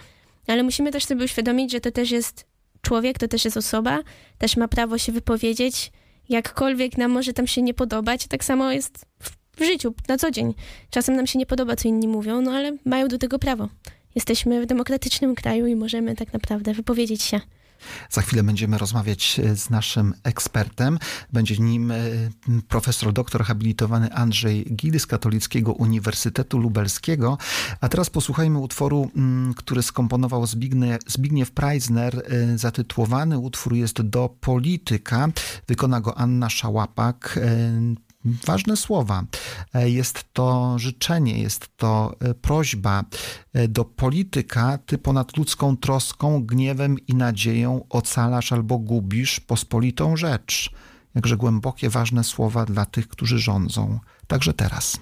Ale 0.48 0.64
musimy 0.64 0.92
też 0.92 1.06
sobie 1.06 1.26
uświadomić, 1.26 1.72
że 1.72 1.80
to 1.80 1.92
też 1.92 2.12
jest 2.12 2.46
człowiek, 2.82 3.18
to 3.18 3.28
też 3.28 3.46
jest 3.46 3.58
osoba, 3.58 4.00
też 4.38 4.58
ma 4.58 4.68
prawo 4.68 4.98
się 4.98 5.12
wypowiedzieć, 5.12 5.92
jakkolwiek 6.30 6.98
nam 6.98 7.12
może 7.12 7.34
tam 7.34 7.48
się 7.48 7.62
nie 7.62 7.74
podobać. 7.74 8.28
Tak 8.28 8.44
samo 8.44 8.72
jest 8.72 9.06
w, 9.20 9.32
w 9.62 9.66
życiu, 9.66 9.94
na 10.08 10.18
co 10.18 10.32
dzień. 10.32 10.54
Czasem 10.90 11.16
nam 11.16 11.28
się 11.28 11.40
nie 11.40 11.46
podoba, 11.46 11.76
co 11.76 11.88
inni 11.88 12.08
mówią, 12.08 12.42
no 12.42 12.52
ale 12.52 12.78
mają 12.86 13.08
do 13.08 13.18
tego 13.18 13.40
prawo. 13.40 13.70
Jesteśmy 14.16 14.62
w 14.62 14.66
demokratycznym 14.66 15.36
kraju 15.36 15.68
i 15.68 15.76
możemy 15.76 16.16
tak 16.16 16.34
naprawdę 16.34 16.74
wypowiedzieć 16.74 17.24
się. 17.24 17.40
Za 18.10 18.22
chwilę 18.22 18.44
będziemy 18.44 18.78
rozmawiać 18.78 19.40
e, 19.40 19.56
z 19.56 19.70
naszym 19.70 20.14
ekspertem. 20.24 21.00
Będzie 21.34 21.58
nim 21.58 21.92
e, 21.92 21.98
profesor 22.68 23.14
doktor 23.14 23.44
habilitowany 23.44 24.14
Andrzej 24.14 24.66
Gil 24.76 25.00
z 25.00 25.06
Katolickiego 25.06 25.74
Uniwersytetu 25.74 26.58
Lubelskiego. 26.58 27.38
A 27.82 27.90
teraz 27.90 28.10
posłuchajmy 28.10 28.60
utworu, 28.60 29.12
mm, 29.16 29.54
który 29.54 29.84
skomponował 29.84 30.46
Zbigniew, 31.08 31.52
Preisner. 31.52 32.24
E, 32.28 32.58
Zatytułowany 32.58 33.38
utwór 33.38 33.74
jest 33.74 34.02
Do 34.02 34.30
polityka. 34.42 35.28
Wykona 35.68 36.02
go 36.02 36.18
Anna 36.18 36.50
Szałapak. 36.50 37.40
E, 37.42 38.09
Ważne 38.26 38.78
słowa. 38.78 39.24
E, 39.74 39.90
Jest 39.90 40.26
to 40.34 40.80
życzenie, 40.80 41.40
jest 41.40 41.78
to 41.78 42.16
e, 42.20 42.34
prośba 42.34 43.04
e, 43.54 43.68
do 43.68 43.86
polityka. 43.86 44.78
Ty 44.86 44.98
ponad 44.98 45.38
ludzką 45.38 45.78
troską, 45.78 46.46
gniewem 46.46 46.98
i 47.08 47.16
nadzieją 47.16 47.86
ocalasz 47.90 48.54
albo 48.54 48.78
gubisz 48.78 49.40
pospolitą 49.40 50.18
rzecz. 50.18 50.72
Jakże 51.16 51.38
głębokie, 51.38 51.90
ważne 51.90 52.24
słowa 52.24 52.66
dla 52.66 52.86
tych, 52.86 53.08
którzy 53.08 53.40
rządzą. 53.40 54.00
Także 54.28 54.54
teraz. 54.54 55.00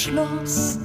Schloss 0.00 0.78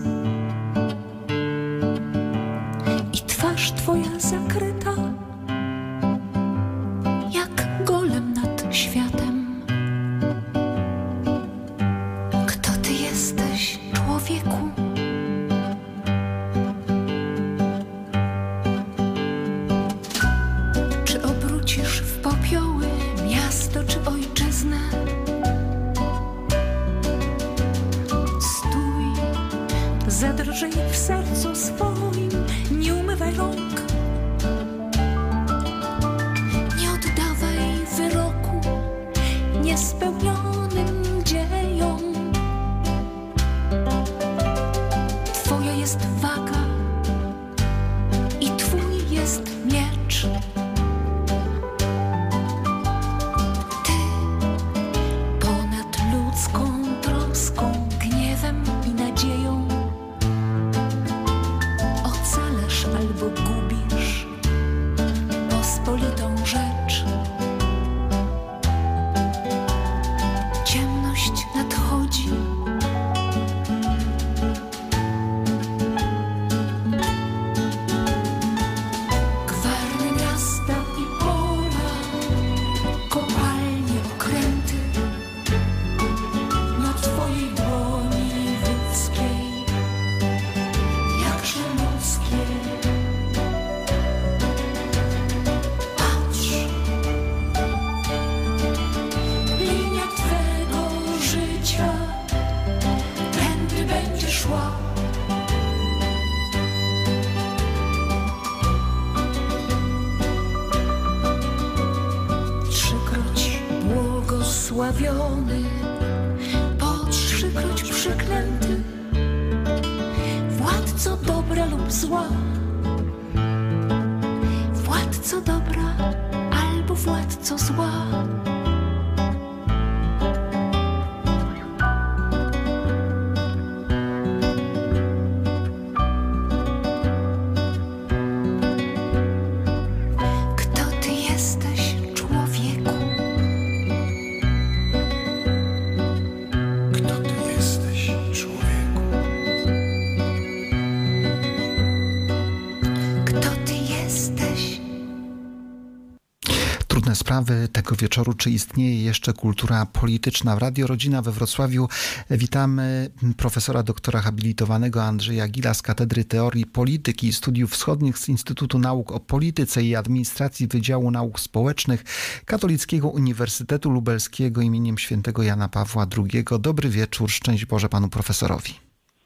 Tego 157.71 157.95
wieczoru. 157.95 158.33
Czy 158.33 158.49
istnieje 158.49 159.03
jeszcze 159.03 159.33
kultura 159.33 159.85
polityczna? 159.85 160.55
W 160.55 160.59
Radio 160.59 160.87
Rodzina 160.87 161.21
we 161.21 161.31
Wrocławiu 161.31 161.87
witamy 162.29 163.09
profesora 163.37 163.83
doktora 163.83 164.21
habilitowanego 164.21 165.03
Andrzeja 165.03 165.47
Gila 165.47 165.73
z 165.73 165.81
Katedry 165.81 166.25
Teorii 166.25 166.65
Polityki 166.65 167.27
i 167.27 167.33
Studiów 167.33 167.71
Wschodnich 167.71 168.17
z 168.17 168.29
Instytutu 168.29 168.79
Nauk 168.79 169.11
o 169.11 169.19
Polityce 169.19 169.83
i 169.83 169.95
Administracji 169.95 170.67
Wydziału 170.67 171.11
Nauk 171.11 171.39
Społecznych 171.39 172.03
Katolickiego 172.45 173.07
Uniwersytetu 173.09 173.89
Lubelskiego 173.89 174.61
imieniem 174.61 174.97
świętego 174.97 175.43
Jana 175.43 175.69
Pawła 175.69 176.07
II. 176.17 176.45
Dobry 176.59 176.89
wieczór, 176.89 177.31
szczęść 177.31 177.65
Boże 177.65 177.89
panu 177.89 178.09
profesorowi. 178.09 178.73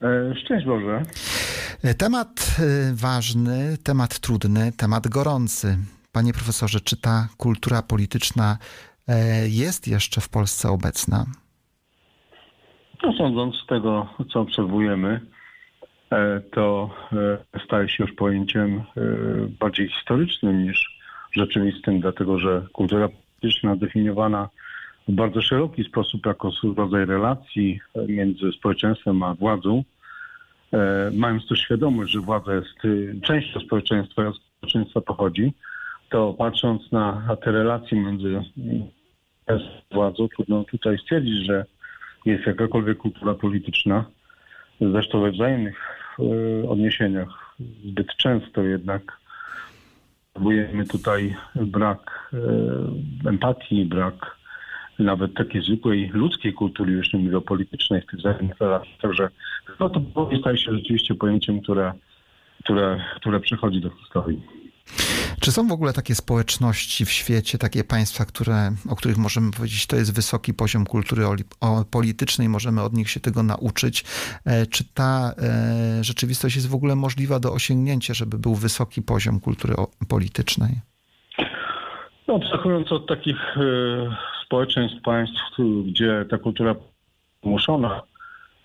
E, 0.02 0.36
Szczęść 0.45 0.65
Boże. 0.65 1.04
Temat 1.98 2.56
y, 2.60 2.95
ważny, 2.95 3.78
temat 3.84 4.19
trudny, 4.19 4.72
temat 4.78 5.08
gorący. 5.08 5.78
Panie 6.19 6.34
profesorze, 6.34 6.79
czy 6.79 7.01
ta 7.01 7.27
kultura 7.38 7.82
polityczna 7.82 8.58
e, 9.08 9.47
jest 9.47 9.88
jeszcze 9.88 10.21
w 10.21 10.29
Polsce 10.29 10.69
obecna? 10.69 11.25
No, 13.03 13.13
sądząc 13.13 13.55
z 13.55 13.65
tego, 13.65 14.08
co 14.34 14.39
obserwujemy, 14.39 15.21
e, 16.12 16.41
to 16.51 16.89
e, 17.55 17.60
staje 17.65 17.89
się 17.89 18.03
już 18.03 18.13
pojęciem 18.13 18.84
bardziej 19.60 19.89
historycznym 19.89 20.63
niż 20.63 20.99
rzeczywistym, 21.32 21.99
dlatego 21.99 22.39
że 22.39 22.67
kultura 22.73 23.10
polityczna 23.10 23.75
definiowana 23.75 24.49
w 25.08 25.12
bardzo 25.12 25.41
szeroki 25.41 25.84
sposób 25.84 26.25
jako 26.25 26.51
rodzaj 26.77 27.05
relacji 27.05 27.79
między 28.08 28.51
społeczeństwem 28.51 29.23
a 29.23 29.36
władzą, 29.36 29.84
mając 31.13 31.47
też 31.47 31.60
świadomość, 31.60 32.12
że 32.12 32.19
władza 32.19 32.55
jest 32.55 32.75
częścią 33.21 33.60
społeczeństwa 33.60 34.27
od 34.27 34.36
społeczeństwa 34.38 35.01
pochodzi, 35.01 35.53
to 36.10 36.34
patrząc 36.34 36.91
na, 36.91 37.38
te 37.43 37.52
relacje 37.52 37.98
między 37.98 38.41
władzą, 39.91 40.28
trudno 40.28 40.63
tutaj 40.63 40.98
stwierdzić, 40.98 41.45
że 41.45 41.65
jest 42.26 42.48
jakakolwiek 42.48 42.98
kultura 42.98 43.34
polityczna. 43.34 44.06
Zresztą 44.82 45.22
we 45.22 45.32
wzajemnych 45.32 45.78
e, 46.19 46.69
odniesieniach 46.69 47.56
zbyt 47.86 48.15
często 48.15 48.63
jednak 48.63 49.19
obserwujemy 50.34 50.86
tutaj 50.86 51.36
brak 51.56 52.30
e, 53.26 53.30
empatii, 53.30 53.86
brak 53.86 54.38
nawet 55.00 55.34
takiej 55.34 55.62
zwykłej 55.62 56.10
ludzkiej 56.13 56.54
kultury, 56.54 56.91
już 56.91 57.13
nie 57.13 57.19
mówię 57.19 57.38
o 57.38 57.41
politycznej, 57.41 58.02
w 58.02 58.06
tych 58.06 58.19
wzajemnych 58.19 58.60
relacjach. 58.60 58.98
Także 59.02 59.30
no, 59.80 59.89
to 59.89 60.02
staje 60.39 60.58
się 60.58 60.72
rzeczywiście 60.72 61.15
pojęciem, 61.15 61.62
które, 61.62 61.93
które, 62.63 63.02
które 63.15 63.39
przechodzi 63.39 63.82
do 63.82 63.89
historii. 63.89 64.59
Czy 65.41 65.52
są 65.52 65.67
w 65.67 65.71
ogóle 65.71 65.93
takie 65.93 66.15
społeczności 66.15 67.06
w 67.06 67.12
świecie, 67.12 67.58
takie 67.58 67.84
państwa, 67.84 68.25
które, 68.25 68.71
o 68.89 68.95
których 68.95 69.17
możemy 69.17 69.52
powiedzieć, 69.52 69.88
to 69.88 69.95
jest 69.95 70.15
wysoki 70.15 70.54
poziom 70.54 70.86
kultury 70.86 71.23
politycznej, 71.91 72.49
możemy 72.49 72.82
od 72.82 72.93
nich 72.93 73.10
się 73.10 73.19
tego 73.19 73.43
nauczyć? 73.43 74.04
E, 74.45 74.65
Czy 74.65 74.84
ta 74.93 75.34
e, 75.38 76.04
rzeczywistość 76.04 76.56
jest 76.56 76.69
w 76.69 76.75
ogóle 76.75 76.95
możliwa 76.95 77.39
do 77.39 77.54
osiągnięcia, 77.54 78.13
żeby 78.13 78.38
był 78.38 78.56
wysoki 78.56 79.02
poziom 79.02 79.39
kultury 79.39 79.75
politycznej? 80.08 80.71
No, 82.28 82.36
abstrahując 82.36 82.91
od 82.91 83.08
takich 83.08 83.58
e, 83.58 83.62
społeczeństw, 84.45 85.02
państw, 85.02 85.41
gdzie 85.86 86.25
ta 86.30 86.38
kultura 86.38 86.75
muszona, 87.43 88.02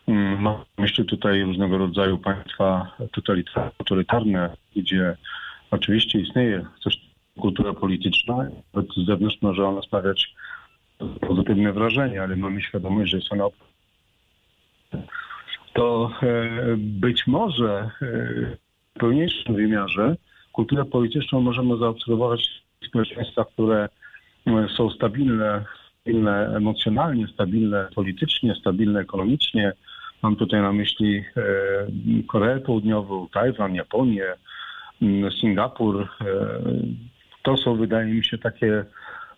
mam 0.07 0.43
na 0.43 0.65
myśli 0.79 1.05
tutaj 1.05 1.43
różnego 1.43 1.79
rodzaju 1.79 2.19
państwa 2.19 2.97
totalitarne, 3.79 4.57
gdzie 4.77 5.17
oczywiście 5.71 6.21
istnieje 6.21 6.67
coś 6.81 7.01
kultura 7.41 7.73
polityczna, 7.73 8.37
nawet 8.75 8.93
z 8.93 9.07
zewnątrz 9.07 9.43
może 9.43 9.67
ona 9.67 9.83
sprawiać 9.83 10.35
pozytywne 11.21 11.73
wrażenie, 11.73 12.23
ale 12.23 12.37
mamy 12.37 12.63
świadomość, 12.63 13.11
że 13.11 13.17
jest 13.17 13.33
ona 13.33 13.45
to 15.75 16.11
e, 16.23 16.77
być 16.77 17.27
może 17.27 17.91
e, 18.03 18.07
w 18.95 18.99
pełniejszym 18.99 19.55
wymiarze 19.55 20.17
kulturę 20.53 20.85
polityczną 20.85 21.41
możemy 21.41 21.77
zaobserwować 21.77 22.65
w 22.83 22.87
społeczeństwach, 22.87 23.47
które 23.49 23.89
e, 24.47 24.69
są 24.77 24.91
stabilne, 24.91 25.65
stabilne 26.01 26.57
emocjonalnie, 26.57 27.27
stabilne 27.29 27.89
politycznie, 27.95 28.55
stabilne 28.55 29.01
ekonomicznie. 29.01 29.73
Mam 30.23 30.37
tutaj 30.37 30.61
na 30.63 30.73
myśli 30.73 31.25
Koreę 32.29 32.61
Południową, 32.61 33.29
Tajwan, 33.29 33.75
Japonię, 33.75 34.25
Singapur. 35.41 36.03
E, 36.03 36.07
to 37.43 37.57
są, 37.57 37.77
wydaje 37.77 38.15
mi 38.15 38.25
się, 38.25 38.39
takie 38.39 38.85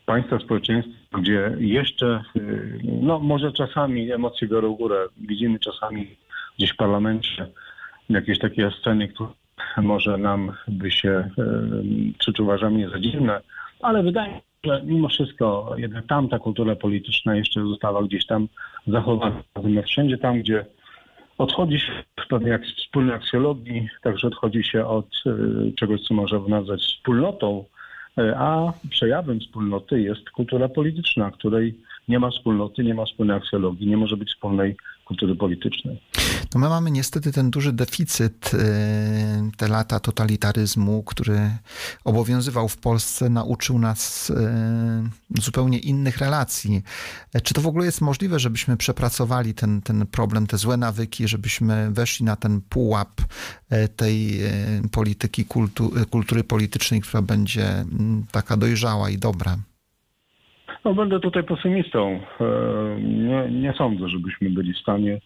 państwa, 0.07 0.39
społeczeństwa, 0.39 1.19
gdzie 1.19 1.57
jeszcze, 1.59 2.23
y, 2.37 2.81
no 3.03 3.19
może 3.19 3.53
czasami 3.53 4.13
emocje 4.13 4.49
biorą 4.49 4.75
górę. 4.75 5.07
Widzimy 5.17 5.59
czasami 5.59 6.17
gdzieś 6.59 6.71
w 6.71 6.77
parlamencie 6.77 7.47
jakieś 8.11 8.39
takie 8.39 8.71
sceny, 8.71 9.09
które 9.09 9.29
może 9.77 10.19
nam 10.19 10.53
by 10.69 10.91
się, 10.91 11.31
y, 11.39 12.33
czy 12.35 12.43
uważamy 12.43 12.91
za 12.91 13.01
dziwne, 13.01 13.41
ale 13.81 14.03
wydaje 14.03 14.33
mi 14.33 14.39
się, 14.39 14.43
że 14.65 14.83
mimo 14.85 15.09
wszystko 15.09 15.75
jednak 15.77 16.07
tam 16.07 16.29
ta 16.29 16.39
kultura 16.39 16.77
polityczna 16.77 17.37
jeszcze 17.37 17.61
została 17.63 18.03
gdzieś 18.03 18.27
tam 18.27 18.49
zachowana. 18.87 19.43
Natomiast 19.57 19.89
wszędzie 19.89 20.19
tam, 20.19 20.41
gdzie 20.41 20.67
odchodzi 21.39 21.81
się 21.81 21.93
od 22.17 22.27
pewnej 22.27 22.59
wspólnej 22.77 23.15
aksjologii, 23.15 23.89
także 24.03 24.29
odchodzi 24.29 24.65
się 24.65 24.87
od 24.87 25.07
y, 25.27 25.73
czegoś, 25.77 26.01
co 26.01 26.15
można 26.15 26.39
nazwać 26.49 26.81
wspólnotą, 26.81 27.65
y, 28.19 28.37
a 28.37 28.73
przejawem 28.91 29.41
wspólnoty 29.41 30.01
jest 30.01 30.31
kultura 30.31 30.69
polityczna, 30.69 31.31
której 31.31 31.75
nie 32.09 32.19
ma 32.19 32.31
wspólnoty, 32.31 32.85
nie 32.85 32.95
ma 32.95 33.05
wspólnej 33.05 33.37
aksjologii, 33.37 33.87
nie 33.87 33.97
może 33.97 34.17
być 34.17 34.29
wspólnej 34.29 34.77
kultury 35.07 35.37
politycznej. 35.37 36.01
No 36.55 36.61
my 36.61 36.69
mamy 36.69 36.91
niestety 36.91 37.33
ten 37.33 37.51
duży 37.51 37.73
deficyt, 37.73 38.55
y, 38.55 38.59
te 39.57 39.69
lata 39.69 40.01
totalitaryzmu, 40.01 41.03
który 41.03 41.51
obowiązywał 42.05 42.69
w 42.69 42.77
Polsce, 42.77 43.29
nauczył 43.31 43.79
nas 43.79 44.31
y, 44.31 44.35
zupełnie 45.43 45.79
innych 45.79 46.19
relacji. 46.19 46.83
Czy 47.43 47.55
to 47.55 47.61
w 47.61 47.67
ogóle 47.67 47.87
jest 47.87 48.01
możliwe, 48.01 48.39
żebyśmy 48.39 48.77
przepracowali 48.77 49.55
ten, 49.55 49.83
ten 49.83 50.07
problem, 50.07 50.47
te 50.47 50.59
złe 50.59 50.77
nawyki, 50.77 51.29
żebyśmy 51.29 51.91
weszli 51.91 52.25
na 52.25 52.37
ten 52.37 52.61
pułap 52.61 53.21
e, 53.71 53.89
tej 53.89 54.41
polityki, 54.93 55.45
kultu, 55.45 55.93
kultury 56.11 56.45
politycznej, 56.45 57.01
która 57.01 57.23
będzie 57.23 57.69
mm, 57.69 58.27
taka 58.33 58.57
dojrzała 58.57 59.11
i 59.11 59.19
dobra? 59.19 59.59
No, 60.87 60.95
będę 60.95 61.21
tutaj 61.21 61.45
pesymistą. 61.45 62.21
E, 62.41 63.01
Nie, 63.01 63.51
nie 63.51 63.73
sądzę, 63.73 64.09
żebyśmy 64.09 64.51
byli 64.51 64.73
w 64.73 64.79
stanie 64.79 65.21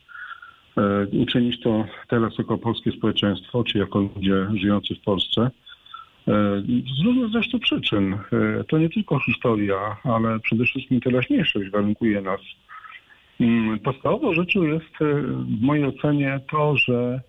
e, 0.76 1.06
uczynić 1.22 1.60
to 1.60 1.84
teraz 2.08 2.38
jako 2.38 2.58
polskie 2.58 2.92
społeczeństwo, 2.92 3.64
czy 3.64 3.78
jako 3.78 4.00
ludzie 4.00 4.46
żyjący 4.54 4.94
w 4.94 5.00
Polsce. 5.00 5.50
E, 6.28 6.62
Z 6.98 7.04
różnych 7.04 7.30
zresztą 7.30 7.58
przyczyn. 7.58 8.18
To 8.68 8.78
nie 8.78 8.88
tylko 8.88 9.18
historia, 9.18 9.96
ale 10.04 10.40
przede 10.40 10.64
wszystkim 10.64 11.00
teraźniejszość 11.00 11.70
warunkuje 11.70 12.20
nas. 12.20 12.40
Mm, 13.40 13.78
Podstawową 13.78 14.34
rzeczą 14.34 14.62
jest 14.62 14.94
w 15.58 15.62
mojej 15.62 15.84
ocenie 15.84 16.40
to, 16.50 16.76
że 16.76 17.20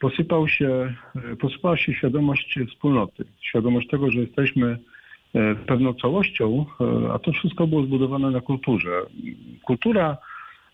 posypał 0.00 0.48
się, 0.48 0.94
posypała 1.40 1.76
się 1.76 1.94
świadomość 1.94 2.58
wspólnoty. 2.68 3.24
Świadomość 3.40 3.88
tego, 3.88 4.10
że 4.10 4.18
jesteśmy 4.20 4.78
pewną 5.66 5.94
całością, 5.94 6.66
e, 6.80 7.12
a 7.12 7.18
to 7.18 7.32
wszystko 7.32 7.66
było 7.66 7.82
zbudowane 7.82 8.30
na 8.30 8.40
kulturze. 8.40 8.90
Kultura 9.62 10.16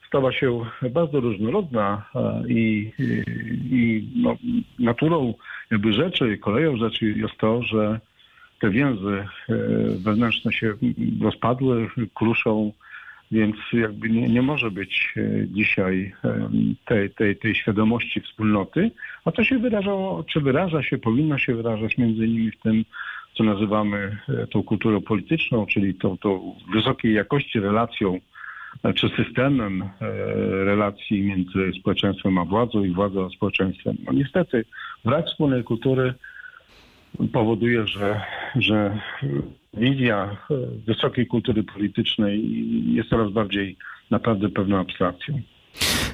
stała 0.08 0.32
się 0.32 0.60
bardzo 0.90 1.20
różnorodna 1.20 2.06
e, 2.14 2.42
i, 2.48 2.92
i, 3.70 4.08
no, 4.16 4.36
naturą 4.78 5.34
jakby 5.70 5.92
rzeczy, 5.92 6.38
koleją 6.38 6.76
rzeczy 6.76 7.14
jest 7.16 7.36
to, 7.38 7.62
że 7.62 8.00
te 8.60 8.70
więzy 8.70 9.26
e, 9.48 9.56
wewnętrzne 9.98 10.52
się 10.52 10.74
rozpadły, 11.22 11.88
kruszą, 12.14 12.72
więc 13.30 13.56
jakby 13.72 14.10
nie, 14.10 14.28
nie 14.28 14.42
może 14.42 14.70
być 14.70 15.14
e, 15.16 15.48
dzisiaj 15.48 16.14
e, 16.24 16.50
tej, 16.84 17.10
tej, 17.10 17.36
tej 17.36 17.54
świadomości 17.54 18.20
wspólnoty, 18.20 18.90
a 19.24 19.32
to 19.32 19.44
się 19.44 19.58
wyrażało, 19.58 20.24
czy 20.24 20.40
wyraża 20.40 20.82
się, 20.82 20.98
powinno 20.98 21.38
się 21.38 21.54
wyrażać 21.54 21.98
między 21.98 22.26
innymi 22.26 22.50
w 22.50 22.60
tym, 22.60 22.84
co 23.34 23.44
nazywamy 23.44 24.18
e, 24.28 24.46
tą 24.46 24.62
kulturą 24.62 25.00
polityczną, 25.00 25.66
czyli 25.66 25.94
tą, 25.94 26.18
tą 26.18 26.56
wysokiej 26.74 27.14
jakości 27.14 27.60
relacją 27.60 28.20
e, 28.82 28.94
czy 28.94 29.08
systemem 29.08 29.82
e, 29.82 29.88
relacji 30.64 31.22
między 31.22 31.72
społeczeństwem 31.80 32.38
a 32.38 32.44
władzą 32.44 32.84
i 32.84 32.90
władzą 32.90 33.26
a 33.26 33.30
społeczeństwem. 33.30 33.96
No 34.06 34.12
niestety 34.12 34.64
brak 35.04 35.26
wspólnej 35.26 35.64
kultury 35.64 36.14
powoduje, 37.32 37.86
że, 37.86 38.20
że 38.56 39.00
wizja 39.74 40.36
wysokiej 40.86 41.26
kultury 41.26 41.62
politycznej 41.62 42.42
jest 42.94 43.08
coraz 43.08 43.32
bardziej 43.32 43.76
naprawdę 44.10 44.48
pewną 44.48 44.80
abstrakcją. 44.80 45.40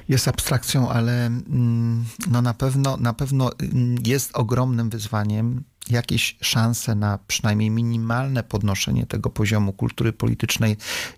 Jest 0.08 0.28
abstrakcją, 0.28 0.88
ale 0.88 1.26
mm, 1.26 2.04
no 2.30 2.42
na 2.42 2.54
pewno, 2.54 2.96
na 2.96 3.14
pewno 3.14 3.50
mm, 3.62 3.96
jest 4.06 4.36
ogromnym 4.36 4.90
wyzwaniem. 4.90 5.64
Jakieś 5.90 6.36
szanse 6.42 6.94
na 6.94 7.18
przynajmniej 7.26 7.70
minimalne 7.70 8.42
podnoszenie 8.42 9.06
tego 9.06 9.30
poziomu 9.30 9.72
kultury 9.72 10.12
politycznej 10.12 10.76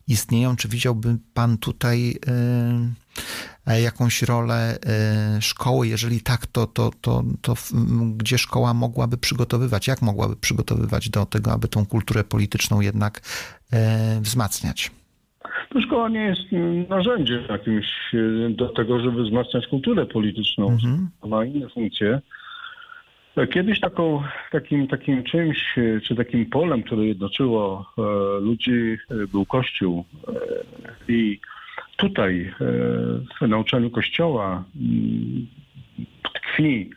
istnieją? 0.08 0.56
Czy 0.56 0.68
widziałby 0.68 1.16
Pan 1.34 1.58
tutaj 1.58 2.14
y, 3.68 3.80
jakąś 3.80 4.22
rolę 4.22 4.76
y, 5.38 5.42
szkoły? 5.42 5.88
Jeżeli 5.88 6.20
tak, 6.20 6.46
to, 6.46 6.66
to, 6.66 6.90
to, 7.00 7.22
to 7.42 7.54
gdzie 8.16 8.38
szkoła 8.38 8.74
mogłaby 8.74 9.18
przygotowywać? 9.18 9.86
Jak 9.86 10.02
mogłaby 10.02 10.36
przygotowywać 10.36 11.08
do 11.10 11.26
tego, 11.26 11.52
aby 11.52 11.68
tą 11.68 11.86
kulturę 11.86 12.24
polityczną 12.24 12.80
jednak 12.80 13.20
wzmacniać? 14.20 14.90
To 15.72 15.80
szkoła 15.80 16.08
nie 16.08 16.20
jest 16.20 16.42
narzędziem 16.88 17.44
jakimś 17.48 17.86
e, 18.14 18.50
do 18.50 18.68
tego, 18.68 19.00
żeby 19.00 19.22
wzmacniać 19.22 19.66
kulturę 19.66 20.06
polityczną. 20.06 20.70
Mhm. 20.70 21.10
Ma 21.26 21.44
inne 21.44 21.68
funkcje. 21.68 22.20
Kiedyś 23.50 23.80
taką, 23.80 24.22
takim, 24.50 24.88
takim 24.88 25.22
czymś, 25.24 25.74
czy 26.02 26.14
takim 26.16 26.46
polem, 26.46 26.82
które 26.82 27.04
jednoczyło 27.04 27.92
e, 27.98 28.02
ludzi, 28.40 28.98
e, 29.10 29.26
był 29.26 29.46
Kościół. 29.46 30.04
E, 30.28 30.32
I 31.08 31.40
tutaj 31.96 32.54
w 33.40 33.48
nauczaniu 33.48 33.90
Kościoła 33.90 34.64
mm, 34.76 35.46
tkwi 36.34 36.90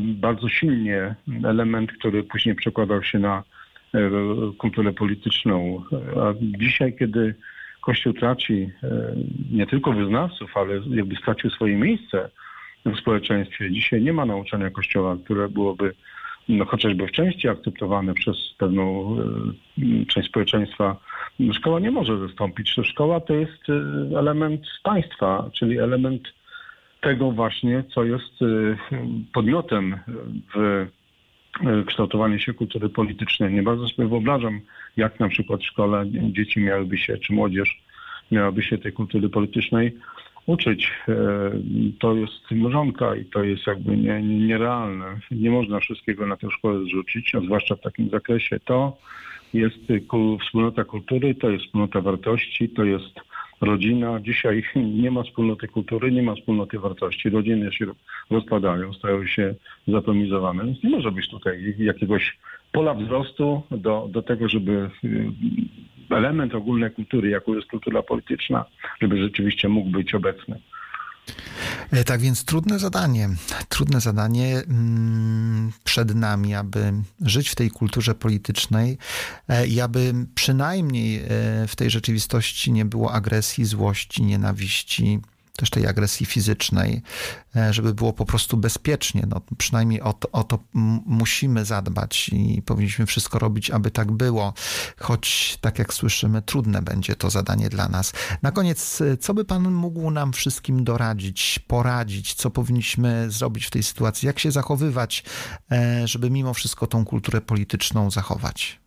bardzo 0.00 0.48
silnie 0.48 1.14
element, 1.44 1.92
który 1.92 2.22
później 2.22 2.54
przekładał 2.54 3.02
się 3.02 3.18
na 3.18 3.42
kulturę 4.58 4.92
polityczną. 4.92 5.82
A 6.16 6.34
dzisiaj, 6.40 6.96
kiedy 6.98 7.34
Kościół 7.80 8.12
traci 8.12 8.70
nie 9.52 9.66
tylko 9.66 9.92
wyznawców, 9.92 10.56
ale 10.56 10.80
jakby 10.90 11.16
stracił 11.16 11.50
swoje 11.50 11.76
miejsce 11.76 12.30
w 12.86 12.98
społeczeństwie. 12.98 13.70
Dzisiaj 13.70 14.02
nie 14.02 14.12
ma 14.12 14.26
nauczania 14.26 14.70
Kościoła, 14.70 15.16
które 15.24 15.48
byłoby 15.48 15.94
no, 16.48 16.64
chociażby 16.64 17.06
w 17.06 17.12
części 17.12 17.48
akceptowane 17.48 18.14
przez 18.14 18.36
pewną 18.58 19.16
e, 19.78 20.06
część 20.06 20.28
społeczeństwa. 20.28 20.96
Szkoła 21.52 21.80
nie 21.80 21.90
może 21.90 22.18
zastąpić. 22.18 22.76
Szkoła 22.84 23.20
to 23.20 23.34
jest 23.34 23.68
e, 23.68 24.18
element 24.18 24.66
państwa, 24.82 25.50
czyli 25.52 25.78
element 25.78 26.22
tego 27.00 27.30
właśnie, 27.30 27.84
co 27.94 28.04
jest 28.04 28.42
e, 28.42 28.76
podmiotem 29.32 29.98
w 30.54 30.86
kształtowaniu 31.86 32.38
się 32.38 32.54
kultury 32.54 32.88
politycznej. 32.88 33.54
Nie 33.54 33.62
bardzo 33.62 33.88
sobie 33.88 34.08
wyobrażam, 34.08 34.60
jak 34.96 35.20
na 35.20 35.28
przykład 35.28 35.60
w 35.60 35.66
szkole 35.66 36.04
dzieci 36.06 36.60
miałyby 36.60 36.98
się, 36.98 37.18
czy 37.18 37.32
młodzież 37.32 37.82
miałaby 38.30 38.62
się 38.62 38.78
tej 38.78 38.92
kultury 38.92 39.28
politycznej 39.28 39.96
uczyć. 40.46 40.90
E, 41.08 41.14
To 41.98 42.14
jest 42.14 42.50
mrzonka 42.50 43.16
i 43.16 43.24
to 43.24 43.44
jest 43.44 43.66
jakby 43.66 43.96
nie, 43.96 44.22
nie, 44.22 44.38
nierealne. 44.46 45.20
Nie 45.30 45.50
można 45.50 45.80
wszystkiego 45.80 46.26
na 46.26 46.36
tę 46.36 46.50
szkołę 46.50 46.84
zrzucić, 46.84 47.34
a 47.34 47.40
zwłaszcza 47.40 47.76
w 47.76 47.80
takim 47.80 48.10
zakresie. 48.10 48.60
To 48.64 48.96
jest 49.54 49.78
wspólnota 50.44 50.84
kultury, 50.84 51.34
to 51.34 51.50
jest 51.50 51.64
wspólnota 51.64 52.00
wartości, 52.00 52.68
to 52.68 52.84
jest 52.84 53.20
rodzina. 53.60 54.20
Dzisiaj 54.20 54.64
nie 54.76 55.10
ma 55.10 55.22
wspólnoty 55.22 55.68
kultury, 55.68 56.12
nie 56.12 56.22
ma 56.22 56.34
wspólnoty 56.34 56.78
wartości. 56.78 57.30
Rodziny 57.30 57.72
się 57.72 57.86
rozpadają, 58.30 58.92
stają 58.92 59.26
się 59.26 59.54
zatomizowane. 59.88 60.64
Więc 60.64 60.82
nie 60.82 60.90
może 60.90 61.12
być 61.12 61.28
tutaj 61.28 61.74
jakiegoś 61.78 62.38
pola 62.72 62.94
wzrostu 62.94 63.62
do, 63.70 64.08
do 64.10 64.22
tego, 64.22 64.48
żeby 64.48 64.90
y, 65.04 65.30
element 66.12 66.54
ogólnej 66.54 66.90
kultury, 66.90 67.30
jaką 67.30 67.54
jest 67.54 67.68
kultura 67.68 68.02
polityczna, 68.02 68.64
żeby 69.02 69.22
rzeczywiście 69.22 69.68
mógł 69.68 69.90
być 69.90 70.14
obecny. 70.14 70.60
E, 71.92 72.04
Tak 72.04 72.20
więc 72.20 72.44
trudne 72.44 72.78
zadanie, 72.78 73.28
trudne 73.68 74.00
zadanie 74.00 74.62
mm, 74.68 75.72
przed 75.84 76.14
nami, 76.14 76.54
aby 76.54 76.92
żyć 77.20 77.50
w 77.50 77.54
tej 77.54 77.70
kulturze 77.70 78.14
politycznej 78.14 78.98
e, 79.48 79.66
i 79.66 79.80
aby 79.80 80.12
przynajmniej 80.34 81.16
e, 81.16 81.22
w 81.68 81.76
tej 81.76 81.90
rzeczywistości 81.90 82.72
nie 82.72 82.84
było 82.84 83.12
agresji, 83.12 83.64
złości, 83.64 84.22
nienawiści, 84.22 85.18
też 85.56 85.70
tej 85.70 85.86
agresji 85.86 86.26
fizycznej, 86.26 87.02
e, 87.56 87.72
żeby 87.72 87.94
było 87.94 88.12
po 88.12 88.26
prostu 88.26 88.56
bezpiecznie. 88.56 89.22
No, 89.28 89.40
przynajmniej 89.58 90.00
o 90.00 90.12
to, 90.12 90.30
o 90.32 90.44
to 90.44 90.58
musimy 91.06 91.64
zadbać 91.64 92.28
i 92.28 92.62
powinniśmy 92.62 93.06
wszystko 93.06 93.38
robić, 93.38 93.70
aby 93.70 93.90
tak 93.90 94.12
było, 94.12 94.54
choć 94.98 95.56
tak 95.60 95.78
jak 95.78 95.94
słyszymy, 95.94 96.42
trudne 96.42 96.82
będzie 96.82 97.16
to 97.16 97.30
zadanie 97.30 97.68
dla 97.68 97.88
nas. 97.88 98.38
Na 98.42 98.50
koniec, 98.50 99.00
e, 99.00 99.16
co 99.16 99.34
by 99.34 99.44
Pan 99.44 99.70
mógł 99.70 100.10
nam 100.10 100.32
wszystkim 100.32 100.84
doradzić, 100.84 101.58
poradzić, 101.58 102.34
co 102.34 102.50
powinniśmy 102.50 103.30
zrobić 103.30 103.66
w 103.66 103.70
tej 103.70 103.82
sytuacji, 103.82 104.26
jak 104.26 104.38
się 104.38 104.50
zachowywać, 104.50 105.24
e, 105.72 106.08
żeby 106.08 106.30
mimo 106.30 106.54
wszystko 106.54 106.86
tą 106.86 107.04
kulturę 107.04 107.40
polityczną 107.40 108.10
zachować? 108.10 108.82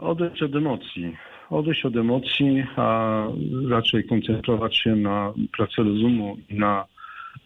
Odejść 0.00 0.42
od 0.42 0.54
emocji. 0.54 1.16
Odejść 1.50 1.84
od 1.84 1.96
emocji, 1.96 2.64
a 2.76 3.26
raczej 3.68 4.04
koncentrować 4.04 4.76
się 4.76 4.96
na 4.96 5.32
pracy 5.56 5.82
rozumu 5.82 6.36
i 6.48 6.54
na 6.54 6.84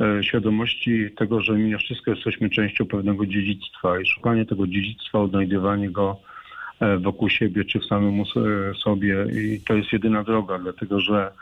e, 0.00 0.24
świadomości 0.24 1.08
tego, 1.16 1.40
że 1.40 1.52
mimo 1.52 1.78
wszystko 1.78 2.10
jesteśmy 2.10 2.50
częścią 2.50 2.86
pewnego 2.86 3.26
dziedzictwa 3.26 4.00
i 4.00 4.06
szukanie 4.06 4.46
tego 4.46 4.66
dziedzictwa, 4.66 5.20
odnajdywanie 5.20 5.90
go 5.90 6.16
e, 6.80 6.98
wokół 6.98 7.28
siebie 7.28 7.64
czy 7.64 7.80
w 7.80 7.86
samym 7.86 8.20
e, 8.20 8.24
sobie 8.74 9.26
i 9.32 9.60
to 9.60 9.74
jest 9.74 9.92
jedyna 9.92 10.24
droga, 10.24 10.58
dlatego 10.58 11.00
że 11.00 11.32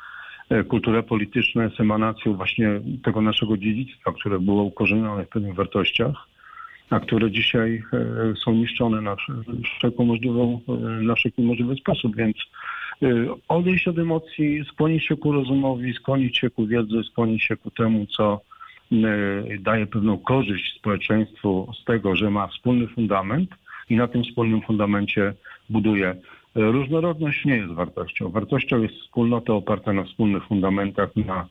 kultura 0.68 1.02
polityczna 1.02 1.64
jest 1.64 1.80
emanacją 1.80 2.34
właśnie 2.34 2.80
tego 3.04 3.20
naszego 3.20 3.56
dziedzictwa, 3.56 4.12
które 4.12 4.38
było 4.38 4.62
ukorzenione 4.62 5.24
w 5.24 5.28
pewnych 5.28 5.54
wartościach 5.54 6.30
a 6.91 7.01
które 7.01 7.30
dzisiaj 7.30 7.82
e, 7.93 8.36
są 8.36 8.53
niszczone 8.53 9.01
na 9.01 9.14
wsz- 9.14 9.62
wszelką 9.78 10.05
możliwą, 10.05 10.61
e, 10.68 10.72
na 11.03 11.14
wszelki 11.14 11.43
możliwy 11.43 11.76
sposób, 11.76 12.16
więc 12.16 12.36
e, 13.03 13.07
odejść 13.49 13.88
od 13.88 13.99
emocji, 13.99 14.64
skłonić 14.72 15.07
się 15.07 15.16
ku 15.16 15.32
rozumowi, 15.32 15.95
skłonić 15.95 16.38
się 16.38 16.51
ku 16.51 16.66
wiedzy, 16.66 17.03
skłonić 17.05 17.45
się 17.45 17.57
ku 17.57 17.70
temu, 17.70 18.07
co 18.07 18.41
daje 19.61 19.86
pewną 19.86 20.18
korzyść 20.18 20.78
społeczeństwu 20.78 21.72
z 21.80 21.84
tego, 21.84 22.16
że 22.16 22.30
ma 22.30 22.47
wspólny 22.47 22.86
fundament 22.86 23.51
i 23.91 23.97
na 23.97 24.09
tym 24.09 24.24
wspólnym 24.24 24.62
fundamencie 24.62 25.34
buduje. 25.70 26.14
Różnorodność 26.55 27.45
nie 27.45 27.57
jest 27.57 27.72
wartością. 27.72 28.30
Wartością 28.30 28.82
jest 28.82 28.95
wspólnota 28.95 29.53
oparta 29.53 29.93
na 29.93 30.05
wspólnych 30.05 30.45
fundamentach, 30.47 31.16
na 31.16 31.49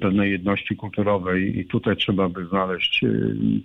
pewnej 0.00 0.30
jedności 0.30 0.76
kulturowej 0.76 1.58
i 1.58 1.64
tutaj 1.64 1.96
trzeba 1.96 2.28
by 2.28 2.46
znaleźć 2.46 3.04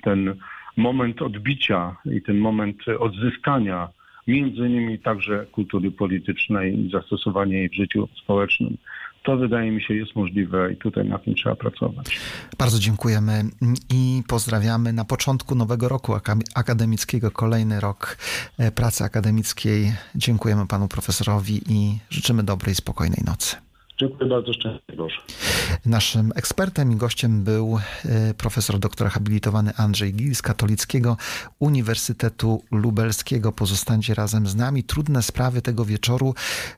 ten 0.01 0.35
moment 0.77 1.21
odbicia 1.21 1.95
i 2.05 2.21
ten 2.21 2.37
moment 2.37 2.77
odzyskania 2.99 3.89
między 4.27 4.57
innymi 4.57 4.99
także 4.99 5.45
kultury 5.51 5.91
politycznej 5.91 6.79
i 6.79 6.91
zastosowania 6.91 7.57
jej 7.57 7.69
w 7.69 7.75
życiu 7.75 8.07
społecznym. 8.23 8.77
To 9.23 9.37
wydaje 9.37 9.71
mi 9.71 9.81
się 9.81 9.93
jest 9.93 10.15
możliwe 10.15 10.73
i 10.73 10.75
tutaj 10.75 11.05
na 11.05 11.17
tym 11.19 11.35
trzeba 11.35 11.55
pracować. 11.55 12.19
Bardzo 12.57 12.79
dziękujemy 12.79 13.43
i 13.89 14.23
pozdrawiamy 14.27 14.93
na 14.93 15.05
początku 15.05 15.55
nowego 15.55 15.89
roku 15.89 16.13
aka- 16.13 16.37
akademickiego, 16.55 17.31
kolejny 17.31 17.79
rok 17.79 18.17
e, 18.57 18.71
pracy 18.71 19.03
akademickiej. 19.03 19.91
Dziękujemy 20.15 20.67
panu 20.67 20.87
profesorowi 20.87 21.61
i 21.69 21.97
życzymy 22.09 22.43
dobrej, 22.43 22.75
spokojnej 22.75 23.23
nocy. 23.25 23.68
Dziękuję 23.99 24.29
bardzo, 24.29 24.53
szczęście 24.53 24.95
Boże. 24.97 25.17
Naszym 25.85 26.31
ekspertem 26.35 26.91
i 26.91 26.95
gościem 26.95 27.43
był 27.43 27.79
e, 28.05 28.33
profesor 28.33 28.79
doktor 28.79 29.09
habilitowany 29.09 29.71
Andrzej 29.77 30.13
Gil 30.13 30.35
z 30.35 30.41
Katolickiego 30.41 31.17
Uniwersytetu 31.59 32.63
Lubelskiego. 32.71 33.51
Pozostańcie 33.51 34.13
razem 34.13 34.47
z 34.47 34.55
nami. 34.55 34.83
Trudne 34.83 35.23
sprawy 35.23 35.61
tego 35.61 35.85
wieczoru. 35.85 36.33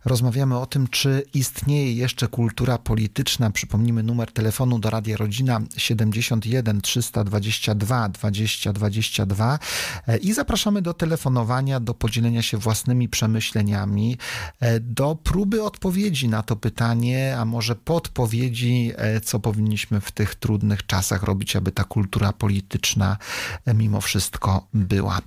Rozmawiamy 0.05 0.57
o 0.57 0.65
tym, 0.65 0.87
czy 0.87 1.23
istnieje 1.33 1.93
jeszcze 1.93 2.27
kultura 2.27 2.77
polityczna. 2.77 3.51
Przypomnijmy 3.51 4.03
numer 4.03 4.31
telefonu 4.31 4.79
do 4.79 4.89
Radia 4.89 5.17
Rodzina 5.17 5.59
71 5.77 6.81
322 6.81 8.09
20 8.09 8.73
22 8.73 9.59
E, 10.07 10.17
i 10.17 10.33
zapraszamy 10.33 10.81
do 10.81 10.93
telefonowania, 10.93 11.79
do 11.79 11.93
podzielenia 11.93 12.41
się 12.41 12.57
własnymi 12.57 13.09
przemyśleniami, 13.09 14.17
e, 14.59 14.79
do 14.79 15.15
próby 15.15 15.63
odpowiedzi 15.63 16.27
na 16.27 16.43
to 16.43 16.55
pytanie, 16.55 17.10
a 17.39 17.45
może 17.45 17.75
podpowiedzi, 17.75 18.91
e, 18.95 19.21
co 19.21 19.39
powinniśmy 19.39 20.01
w 20.01 20.11
tych 20.11 20.35
trudnych 20.35 20.85
czasach 20.85 21.23
robić, 21.23 21.55
aby 21.55 21.71
ta 21.71 21.83
kultura 21.83 22.33
polityczna 22.33 23.17
e, 23.65 23.73
mimo 23.73 24.01
wszystko 24.01 24.67
była. 24.73 25.21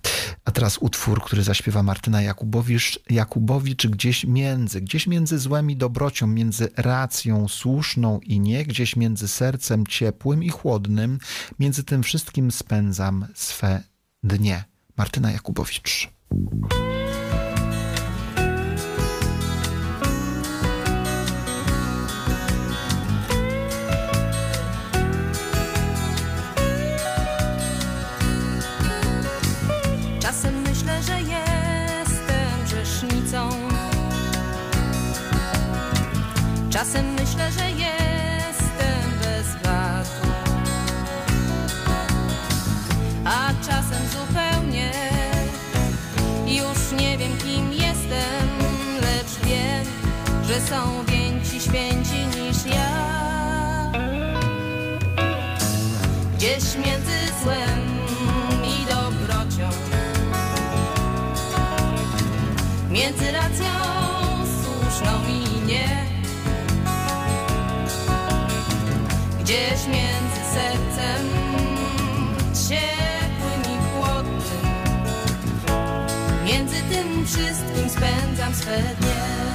A 0.45 0.51
teraz 0.51 0.79
utwór, 0.79 1.23
który 1.25 1.43
zaśpiewa 1.43 1.83
Martyna 1.83 2.23
Jakubowicz, 2.23 3.01
Jakubowicz 3.11 3.87
gdzieś 3.87 4.25
między, 4.25 4.81
gdzieś 4.81 5.07
między 5.07 5.39
złem 5.39 5.71
i 5.71 5.77
dobrocią, 5.77 6.27
między 6.27 6.69
racją 6.77 7.49
słuszną 7.49 8.21
i 8.21 8.41
nie, 8.41 8.65
gdzieś 8.65 8.97
między 8.97 9.29
sercem 9.29 9.87
ciepłym 9.87 10.43
i 10.43 10.49
chłodnym, 10.49 11.19
między 11.59 11.85
tym 11.85 12.03
wszystkim 12.03 12.53
spędzam 12.53 13.27
swe 13.35 13.83
dnie. 14.23 14.65
Martyna 14.97 15.33
Jakubowicz. 15.33 16.11
Są 50.69 51.05
więksi 51.05 51.61
święci 51.61 52.27
niż 52.27 52.67
ja. 52.77 53.15
Gdzieś 56.37 56.77
między 56.77 57.19
złem 57.43 57.81
i 58.65 58.87
dobrocią 58.87 59.69
Między 62.91 63.33
racją 63.33 63.73
słuszną 64.63 65.13
i 65.29 65.67
nie 65.67 66.07
Gdzieś 69.41 69.87
między 69.87 70.41
sercem 70.55 71.29
ciepłym 72.69 73.75
i 73.75 74.03
chłodnym 74.03 74.65
Między 76.45 76.77
tym 76.83 77.27
wszystkim 77.27 77.91
spędzam 77.91 78.55
swe 78.55 78.83
dnie 79.01 79.54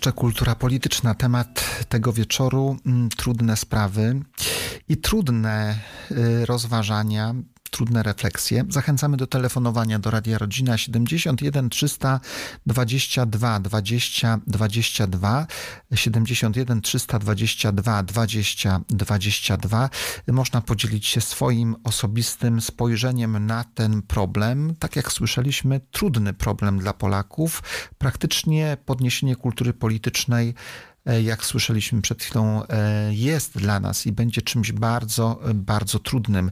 jeszcze 0.00 0.12
kultura 0.12 0.54
polityczna? 0.54 1.14
Temat 1.14 1.84
tego 1.88 2.12
wieczoru 2.12 2.76
mm, 2.86 3.08
trudne 3.08 3.56
sprawy 3.56 4.20
i 4.88 4.96
trudne 4.96 5.78
y, 6.10 6.46
rozważania, 6.46 7.34
trudne 7.70 8.02
refleksje. 8.02 8.64
Zachęcamy 8.68 9.16
do 9.16 9.26
telefonowania 9.26 9.98
do 9.98 10.10
Radia 10.10 10.38
Rodzina 10.38 10.78
71 10.78 11.70
322 11.70 13.60
20 13.60 14.40
22 14.46 15.46
71 15.94 16.80
322 16.80 18.02
20 18.02 18.80
22. 18.88 19.90
Można 20.26 20.60
podzielić 20.60 21.06
się 21.06 21.20
swoim 21.20 21.76
osobistym 21.84 22.60
spojrzeniem 22.60 23.46
na 23.46 23.64
ten 23.64 24.02
problem. 24.02 24.74
Tak 24.78 24.96
jak 24.96 25.12
słyszeliśmy, 25.12 25.80
trudny 25.90 26.32
problem 26.32 26.78
dla 26.78 26.92
Polaków. 26.92 27.62
Praktycznie 27.98 28.76
podniesienie 28.84 29.36
kultury 29.36 29.72
politycznej 29.72 30.54
jak 31.22 31.44
słyszeliśmy 31.44 32.02
przed 32.02 32.22
chwilą, 32.22 32.66
e, 32.66 33.14
jest 33.14 33.58
dla 33.58 33.80
nas 33.80 34.06
i 34.06 34.12
będzie 34.12 34.42
czymś 34.42 34.72
bardzo, 34.72 35.40
e, 35.50 35.54
bardzo 35.54 35.98
trudnym. 35.98 36.50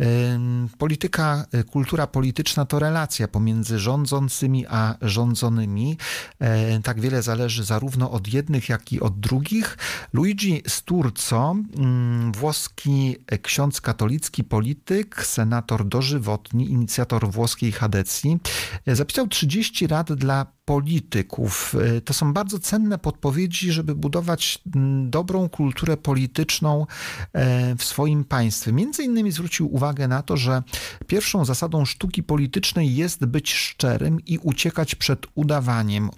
Ym, 0.00 0.68
Polityka, 0.78 1.46
e, 1.52 1.64
kultura 1.64 2.06
polityczna 2.06 2.64
to 2.64 2.78
relacja 2.78 3.28
pomiędzy 3.28 3.78
rządzącymi 3.78 4.66
a 4.66 4.94
rządzonymi. 5.02 5.96
E, 6.40 6.80
Tak 6.82 7.00
wiele 7.00 7.22
zależy 7.22 7.64
zarówno 7.64 8.10
od 8.10 8.32
jednych, 8.32 8.68
jak 8.68 8.92
i 8.92 9.00
od 9.00 9.20
drugich. 9.20 9.78
Luigi 10.12 10.62
Sturzo, 10.68 11.56
mm, 11.76 12.32
włoski 12.32 13.16
ksiądz 13.42 13.80
katolicki, 13.80 14.44
polityk, 14.44 15.26
senator 15.26 15.88
dożywotni, 15.88 16.70
inicjator 16.70 17.30
włoskiej 17.30 17.72
chadecji, 17.72 18.38
e, 18.86 18.96
zapisał 18.96 19.28
30 19.28 19.86
rad 19.86 20.12
dla 20.12 20.46
polityków. 20.64 21.74
E, 21.96 22.00
To 22.00 22.14
są 22.14 22.32
bardzo 22.32 22.58
cenne 22.58 22.98
podpowiedzi, 22.98 23.72
żeby 23.72 23.94
budować 23.94 24.58
dobrą 25.06 25.48
kulturę 25.48 25.96
polityczną 25.96 26.86
e, 27.32 27.76
w 27.76 27.84
swoim 27.84 28.24
państwie. 28.24 28.72
Między 28.72 29.02
innymi 29.02 29.32
zwrócił 29.32 29.74
uwagę 29.74 30.08
na 30.08 30.22
to, 30.22 30.36
że 30.36 30.62
pierwszą 31.06 31.44
zasadą 31.44 31.84
sztuki 31.84 32.22
politycznej 32.22 32.96
jest 32.96 33.24
być 33.24 33.52
szczerym 33.54 34.24
i 34.26 34.38
uciekać 34.38 34.94
przed 34.94 35.26
udawaniem, 35.34 36.10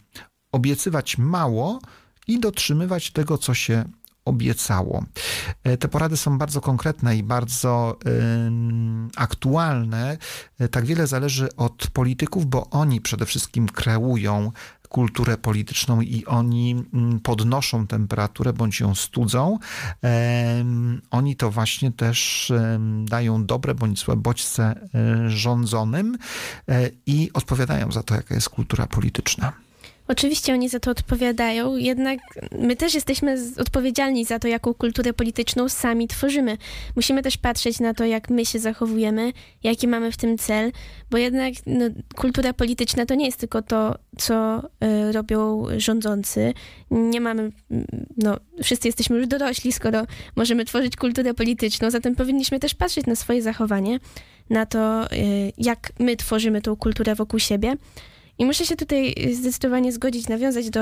obiecywać 0.53 1.19
mało 1.19 1.81
i 2.29 2.41
dotrzymywać 2.41 3.11
tego, 3.11 3.39
co 3.39 3.55
się 3.55 3.85
obiecało. 4.27 5.05
E, 5.65 5.77
Te 5.77 5.89
porady 5.89 6.17
są 6.17 6.39
bardzo 6.39 6.61
konkretne 6.61 7.17
i 7.17 7.23
bardzo 7.23 7.99
aktualne. 9.17 10.19
E, 10.61 10.69
Tak 10.69 10.85
wiele 10.85 11.07
zależy 11.07 11.57
od 11.57 11.87
polityków, 11.93 12.47
bo 12.47 12.71
oni 12.71 13.01
przede 13.01 13.27
wszystkim 13.27 13.69
kreują 13.69 14.53
kulturę 14.89 15.37
polityczną 15.37 16.01
i 16.01 16.25
oni 16.27 16.85
podnoszą 17.23 17.87
temperaturę 17.87 18.53
bądź 18.53 18.81
ją 18.81 18.95
studzą. 18.95 19.59
Oni 21.11 21.37
to 21.37 21.51
właśnie 21.51 21.93
też 21.93 22.53
dają 23.05 23.47
dobre 23.47 23.75
bądź 23.75 24.01
złe 24.01 24.17
bodźce 24.17 24.63
e, 24.65 25.31
rządzonym 25.31 26.19
i 27.07 27.31
odpowiadają 27.35 27.93
za 27.93 28.03
to, 28.03 28.15
jaka 28.15 28.35
jest 28.35 28.49
kultura 28.49 28.87
polityczna. 28.87 29.66
Oczywiście 30.09 30.53
oni 30.53 30.69
za 30.69 30.81
to 30.81 30.91
odpowiadają, 30.91 31.77
jednak 31.77 32.19
my 32.59 32.77
też 32.77 32.95
jesteśmy 32.95 33.37
odpowiedzialni 33.59 34.25
za 34.25 34.39
to, 34.39 34.49
jaką 34.49 34.75
kulturę 34.75 35.13
polityczną 35.13 35.69
sami 35.69 36.09
tworzymy. 36.09 36.59
Musimy 36.97 37.23
też 37.23 37.37
patrzeć 37.37 37.81
na 37.81 37.95
to, 37.95 38.05
jak 38.05 38.31
my 38.31 38.47
się 38.47 38.59
zachowujemy, 38.59 39.33
jaki 39.63 39.89
mamy 39.89 40.13
w 40.13 40.17
tym 40.17 40.39
cel, 40.39 40.73
bo 41.11 41.19
jednak 41.19 41.55
no, 41.67 41.85
kultura 42.15 42.53
polityczna 42.53 43.07
to 43.07 43.15
nie 43.15 43.27
jest 43.27 43.39
tylko 43.39 43.63
to, 43.63 43.95
co 44.19 44.63
y, 45.09 45.13
robią 45.13 45.67
rządzący. 45.77 46.55
Nie 46.91 47.21
mamy, 47.21 47.53
no, 48.17 48.37
wszyscy 48.63 48.89
jesteśmy 48.89 49.17
już 49.17 49.27
dorośli, 49.27 49.73
skoro 49.73 50.03
możemy 50.37 50.65
tworzyć 50.65 50.97
kulturę 50.97 51.35
polityczną, 51.35 51.91
zatem 51.91 52.17
powinniśmy 52.17 52.61
też 52.61 52.75
patrzeć 52.75 53.07
na 53.07 53.17
swoje 53.17 53.43
zachowanie, 53.43 54.01
na 54.51 54.67
to, 54.67 55.13
y, 55.13 55.53
jak 55.59 55.93
my 55.99 56.17
tworzymy 56.17 56.63
tą 56.63 56.77
kulturę 56.77 57.15
wokół 57.15 57.39
siebie. 57.41 57.77
I 58.39 58.45
muszę 58.45 58.67
się 58.67 58.77
tutaj 58.77 59.15
zdecydowanie 59.33 59.93
zgodzić, 59.93 60.29
nawiązać 60.29 60.71
do 60.71 60.81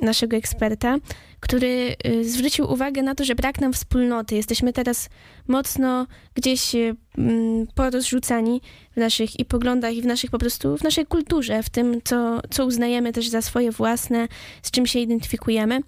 naszego 0.00 0.36
eksperta, 0.36 0.96
który 1.40 1.96
y, 2.06 2.30
zwrócił 2.30 2.72
uwagę 2.72 3.02
na 3.02 3.14
to, 3.14 3.24
że 3.24 3.34
brak 3.34 3.60
nam 3.60 3.72
wspólnoty. 3.72 4.34
Jesteśmy 4.34 4.72
teraz 4.72 5.08
mocno 5.48 6.06
gdzieś 6.34 6.74
y, 6.74 6.96
mm, 7.18 7.66
porozrzucani 7.74 8.60
w 8.92 8.96
naszych 8.96 9.40
i 9.40 9.44
poglądach, 9.44 9.94
i 9.94 10.02
w 10.02 10.06
naszych 10.06 10.30
po 10.30 10.38
prostu, 10.38 10.76
w 10.76 10.82
naszej 10.82 11.06
kulturze, 11.06 11.62
w 11.62 11.70
tym, 11.70 12.00
co, 12.04 12.40
co 12.50 12.66
uznajemy 12.66 13.12
też 13.12 13.28
za 13.28 13.42
swoje 13.42 13.70
własne, 13.70 14.28
z 14.62 14.70
czym 14.70 14.86
się 14.86 14.98
identyfikujemy. 14.98 15.80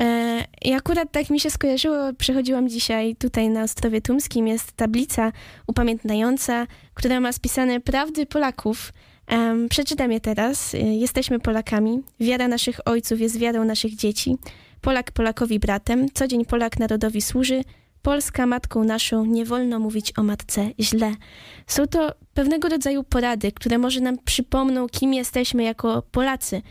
E, 0.00 0.44
I 0.62 0.72
akurat 0.72 1.12
tak 1.12 1.30
mi 1.30 1.40
się 1.40 1.50
skojarzyło, 1.50 1.96
przechodziłam 2.18 2.68
dzisiaj 2.68 3.16
tutaj 3.16 3.48
na 3.48 3.62
Ostrowie 3.62 4.00
Tumskim, 4.00 4.48
jest 4.48 4.72
tablica 4.72 5.32
upamiętniająca, 5.66 6.66
która 6.94 7.20
ma 7.20 7.32
spisane 7.32 7.80
prawdy 7.80 8.26
Polaków. 8.26 8.92
Em, 9.26 9.68
przeczytam 9.68 10.12
je 10.12 10.20
teraz. 10.20 10.74
Y, 10.74 10.78
Jesteśmy 10.78 11.40
Polakami. 11.40 12.02
Wiara 12.20 12.48
naszych 12.48 12.88
ojców 12.88 13.20
jest 13.20 13.38
wiarą 13.38 13.64
naszych 13.64 13.96
dzieci. 13.96 14.36
Polak 14.80 15.12
Polakowi 15.12 15.58
bratem. 15.58 16.06
Co 16.14 16.26
dzień 16.26 16.44
Polak 16.44 16.78
narodowi 16.78 17.22
służy. 17.22 17.62
Polska 18.02 18.46
matką 18.46 18.84
naszą, 18.84 19.24
nie 19.24 19.44
wolno 19.44 19.78
mówić 19.78 20.12
o 20.18 20.22
matce 20.22 20.70
źle. 20.80 21.12
Są 21.66 21.86
to 21.86 22.14
pewnego 22.34 22.68
rodzaju 22.68 23.04
porady, 23.04 23.52
które 23.52 23.78
może 23.78 24.00
nam 24.00 24.18
przypomną, 24.24 24.88
kim 24.88 25.14
jesteśmy 25.14 25.62
jako 25.62 26.02
Polacy. 26.02 26.62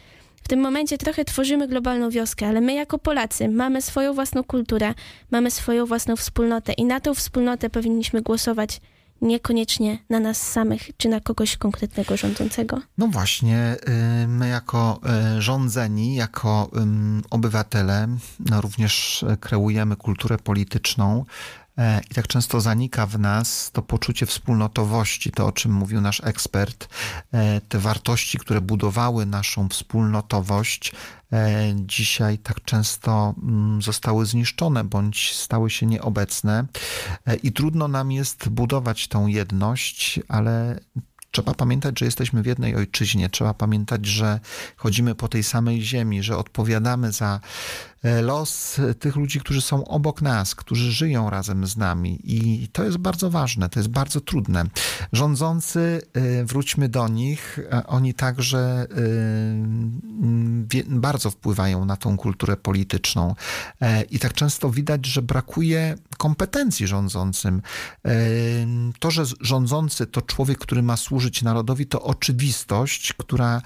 W 0.43 0.47
tym 0.47 0.59
momencie 0.59 0.97
trochę 0.97 1.25
tworzymy 1.25 1.67
globalną 1.67 2.09
wioskę, 2.09 2.47
ale 2.47 2.61
my 2.61 2.73
jako 2.73 2.99
Polacy 2.99 3.49
mamy 3.49 3.81
swoją 3.81 4.13
własną 4.13 4.43
kulturę, 4.43 4.93
mamy 5.31 5.51
swoją 5.51 5.85
własną 5.85 6.15
wspólnotę 6.15 6.73
i 6.73 6.85
na 6.85 6.99
tą 6.99 7.13
wspólnotę 7.13 7.69
powinniśmy 7.69 8.21
głosować 8.21 8.81
niekoniecznie 9.21 9.99
na 10.09 10.19
nas 10.19 10.51
samych 10.51 10.89
czy 10.97 11.09
na 11.09 11.19
kogoś 11.19 11.57
konkretnego 11.57 12.17
rządzącego. 12.17 12.81
No 12.97 13.07
właśnie, 13.07 13.75
y, 14.23 14.27
my 14.27 14.47
jako 14.47 14.99
y, 15.37 15.41
rządzeni, 15.41 16.15
jako 16.15 16.71
obywatele, 17.29 18.07
no 18.39 18.61
również 18.61 19.25
kreujemy 19.39 19.95
kulturę 19.95 20.37
polityczną 20.37 21.25
i 22.11 22.13
tak 22.13 22.27
często 22.27 22.61
zanika 22.61 23.05
w 23.05 23.19
nas 23.19 23.71
to 23.71 23.81
poczucie 23.81 24.25
wspólnotowości, 24.25 25.31
to 25.31 25.47
o 25.47 25.51
czym 25.51 25.71
mówił 25.71 26.01
nasz 26.01 26.21
ekspert, 26.23 26.87
e, 27.31 27.61
te 27.61 27.79
wartości, 27.79 28.37
które 28.37 28.61
budowały 28.61 29.25
naszą 29.25 29.69
wspólnotowość, 29.69 30.91
e, 31.33 31.73
dzisiaj 31.75 32.37
tak 32.37 32.63
często 32.63 33.33
mm, 33.43 33.81
zostały 33.81 34.25
zniszczone 34.25 34.83
bądź 34.83 35.33
stały 35.33 35.69
się 35.69 35.85
nieobecne 35.85 36.65
E, 37.25 37.35
i 37.35 37.51
trudno 37.51 37.87
nam 37.87 38.11
jest 38.11 38.49
budować 38.49 39.07
tą 39.07 39.27
jedność, 39.27 40.19
ale 40.27 40.79
Trzeba 41.31 41.53
pamiętać, 41.53 41.99
że 41.99 42.05
jesteśmy 42.05 42.43
w 42.43 42.45
jednej 42.45 42.75
ojczyźnie. 42.75 43.29
Trzeba 43.29 43.53
pamiętać, 43.53 44.05
że 44.05 44.39
chodzimy 44.75 45.15
po 45.15 45.27
tej 45.27 45.43
samej 45.43 45.81
ziemi, 45.81 46.23
że 46.23 46.37
odpowiadamy 46.37 47.11
za 47.11 47.39
e, 47.39 47.39
los 48.21 48.79
tych 48.99 49.15
ludzi, 49.15 49.39
którzy 49.39 49.61
są 49.61 49.85
obok 49.85 50.21
nas, 50.21 50.55
którzy 50.55 50.91
żyją 50.91 51.29
razem 51.29 51.67
z 51.67 51.77
nami. 51.77 52.19
I 52.23 52.67
to 52.67 52.83
jest 52.83 52.97
bardzo 52.97 53.29
ważne, 53.29 53.69
to 53.69 53.79
jest 53.79 53.89
bardzo 53.89 54.21
trudne. 54.21 54.63
Rządzący, 55.13 56.01
e, 56.13 56.45
wróćmy 56.45 56.89
do 56.89 57.07
nich, 57.07 57.59
e, 57.71 57.87
oni 57.87 58.13
także 58.13 58.87
e, 60.77 60.85
bardzo 60.85 61.31
wpływają 61.31 61.85
na 61.85 61.95
tą 61.95 62.17
kulturę 62.17 62.57
polityczną. 62.57 63.35
E, 63.81 64.01
I 64.03 64.19
tak 64.19 64.33
często 64.33 64.69
widać, 64.69 65.05
że 65.05 65.21
brakuje 65.21 65.95
kompetencji 66.17 66.87
rządzącym. 66.87 67.61
E, 68.05 68.11
To, 68.99 69.11
że 69.11 69.23
rządzący 69.41 70.07
to 70.07 70.21
człowiek, 70.21 70.57
który 70.57 70.81
ma 70.83 70.97
służyć 70.97 71.41
narodowi, 71.41 71.85
to 71.85 72.01
oczywistość, 72.01 73.13
która, 73.13 73.61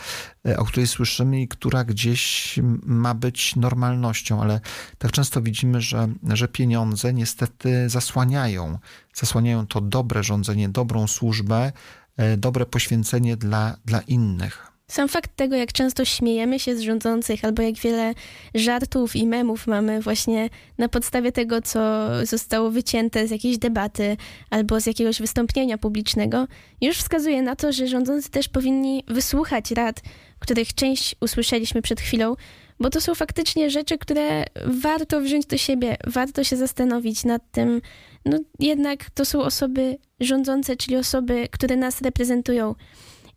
e, 0.47 0.57
o 0.57 0.65
której 0.65 0.87
słyszymy 0.87 1.41
i 1.41 1.47
która 1.47 1.83
gdzieś 1.83 2.59
ma 2.83 3.13
być 3.13 3.55
normalnością, 3.55 4.28
ale 4.35 4.59
tak 4.97 5.11
często 5.11 5.41
widzimy, 5.41 5.81
że, 5.81 6.07
że 6.23 6.47
pieniądze 6.47 7.13
niestety 7.13 7.89
zasłaniają, 7.89 8.77
zasłaniają 9.13 9.67
to 9.67 9.81
dobre 9.81 10.23
rządzenie, 10.23 10.69
dobrą 10.69 11.07
służbę, 11.07 11.71
e, 12.17 12.37
dobre 12.37 12.65
poświęcenie 12.65 13.37
dla, 13.37 13.77
dla 13.85 14.01
innych. 14.01 14.69
Sam 14.89 15.09
fakt 15.09 15.35
tego, 15.35 15.55
jak 15.55 15.73
często 15.73 16.05
śmiejemy 16.05 16.59
się 16.59 16.75
z 16.75 16.81
rządzących, 16.81 17.45
albo 17.45 17.61
jak 17.61 17.75
wiele 17.75 18.13
żartów 18.55 19.15
i 19.15 19.27
memów 19.27 19.67
mamy 19.67 20.01
właśnie 20.01 20.49
na 20.77 20.89
podstawie 20.89 21.31
tego, 21.31 21.61
co 21.61 21.79
zostało 22.25 22.71
wycięte 22.71 23.27
z 23.27 23.31
jakiejś 23.31 23.57
debaty 23.57 24.17
albo 24.49 24.81
z 24.81 24.85
jakiegoś 24.85 25.19
wystąpienia 25.19 25.77
publicznego, 25.77 26.47
już 26.81 26.97
wskazuje 26.97 27.41
na 27.41 27.55
to, 27.55 27.71
że 27.71 27.87
rządzący 27.87 28.29
też 28.31 28.49
powinni 28.49 29.03
wysłuchać 29.07 29.71
rad, 29.71 30.01
których 30.39 30.73
część 30.73 31.15
usłyszeliśmy 31.21 31.81
przed 31.81 32.01
chwilą, 32.01 32.35
bo 32.79 32.89
to 32.89 33.01
są 33.01 33.15
faktycznie 33.15 33.69
rzeczy, 33.69 33.97
które 33.97 34.45
warto 34.65 35.21
wziąć 35.21 35.45
do 35.45 35.57
siebie, 35.57 35.97
warto 36.07 36.43
się 36.43 36.57
zastanowić 36.57 37.23
nad 37.23 37.51
tym. 37.51 37.81
No 38.25 38.39
jednak 38.59 39.09
to 39.09 39.25
są 39.25 39.41
osoby 39.41 39.97
rządzące, 40.19 40.75
czyli 40.75 40.95
osoby, 40.95 41.47
które 41.51 41.75
nas 41.75 42.01
reprezentują. 42.01 42.75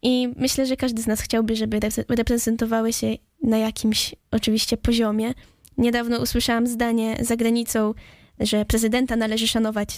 I 0.02 0.28
myślę, 0.36 0.66
że 0.66 0.76
każdy 0.76 1.02
z 1.02 1.06
nas 1.06 1.20
chciałby, 1.20 1.56
żeby 1.56 1.80
repre- 1.80 2.04
reprezentowały 2.08 2.92
się 2.92 3.06
na 3.42 3.58
jakimś 3.58 4.14
oczywiście 4.30 4.76
poziomie. 4.76 5.34
Niedawno 5.78 6.18
usłyszałam 6.18 6.66
zdanie 6.66 7.16
za 7.20 7.36
granicą, 7.36 7.94
że 8.40 8.64
prezydenta 8.64 9.16
należy 9.16 9.48
szanować. 9.48 9.88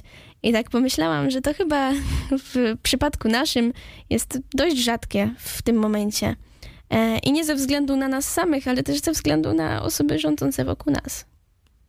I 0.43 0.53
tak 0.53 0.71
pomyślałam, 0.71 1.31
że 1.31 1.41
to 1.41 1.55
chyba 1.55 1.93
w 2.31 2.77
przypadku 2.83 3.29
naszym 3.29 3.73
jest 4.11 4.39
dość 4.55 4.77
rzadkie 4.77 5.35
w 5.39 5.63
tym 5.63 5.77
momencie. 5.77 6.37
E, 6.91 7.19
I 7.19 7.33
nie 7.33 7.45
ze 7.45 7.55
względu 7.55 7.97
na 7.97 8.09
nas 8.09 8.25
samych, 8.25 8.69
ale 8.69 8.83
też 8.83 9.01
ze 9.01 9.13
względu 9.13 9.55
na 9.55 9.83
osoby 9.83 10.19
rządzące 10.19 10.65
wokół 10.65 10.93
nas. 10.93 11.25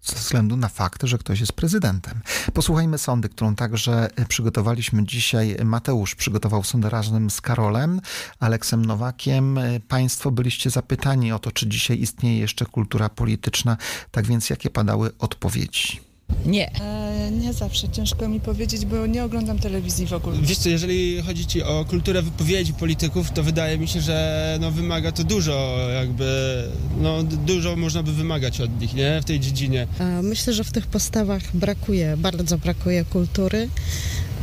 ze 0.02 0.16
względu 0.16 0.58
na 0.58 0.68
fakt, 0.68 1.04
że 1.04 1.18
ktoś 1.18 1.40
jest 1.40 1.54
prezydentem. 1.54 2.22
Posłuchajmy 2.54 2.98
sądy, 2.98 3.30
którą 3.30 3.56
także 3.56 4.10
przygotowaliśmy 4.28 5.06
dzisiaj. 5.06 5.58
Mateusz 5.64 6.16
przygotował 6.16 6.64
sądę 6.64 6.90
razem 6.90 7.30
z 7.30 7.42
Karolem, 7.42 8.02
Aleksem 8.40 8.86
Nowakiem. 8.86 9.60
Państwo 9.88 10.32
byliście 10.32 10.70
zapytani 10.70 11.32
o 11.32 11.40
to, 11.40 11.52
czy 11.52 11.68
dzisiaj 11.68 12.00
istnieje 12.02 12.40
jeszcze 12.40 12.66
kultura 12.66 13.10
polityczna. 13.10 13.78
Tak 14.12 14.26
więc 14.26 14.50
jakie 14.50 14.70
padały 14.70 15.12
odpowiedzi? 15.20 16.15
Nie. 16.46 16.72
E, 16.82 17.32
nie 17.32 17.54
zawsze, 17.54 17.90
ciężko 17.90 18.28
mi 18.30 18.40
powiedzieć, 18.40 18.86
bo 18.86 19.06
nie 19.08 19.24
oglądam 19.24 19.60
telewizji 19.60 20.06
w 20.08 20.14
ogóle. 20.14 20.38
Wiesz 20.42 20.58
co, 20.58 20.70
jeżeli 20.70 21.22
chodzi 21.22 21.46
ci 21.46 21.64
o 21.64 21.86
kulturę 21.90 22.22
wypowiedzi 22.22 22.74
polityków, 22.74 23.32
to 23.32 23.44
wydaje 23.44 23.78
mi 23.78 23.88
się, 23.88 24.02
że 24.02 24.58
no, 24.62 24.72
wymaga 24.72 25.12
to 25.12 25.24
dużo, 25.24 25.78
jakby, 25.94 26.64
no 27.02 27.24
dużo 27.24 27.76
można 27.76 28.04
by 28.04 28.14
wymagać 28.14 28.62
od 28.62 28.82
nich, 28.82 28.94
nie, 28.94 29.22
w 29.22 29.26
tej 29.26 29.40
dziedzinie. 29.40 29.88
E, 30.00 30.22
Myślę, 30.22 30.54
że 30.54 30.64
w 30.64 30.72
tych 30.72 30.88
postawach 30.88 31.42
brakuje, 31.54 32.18
bardzo 32.18 32.58
brakuje 32.58 33.06
kultury, 33.06 33.70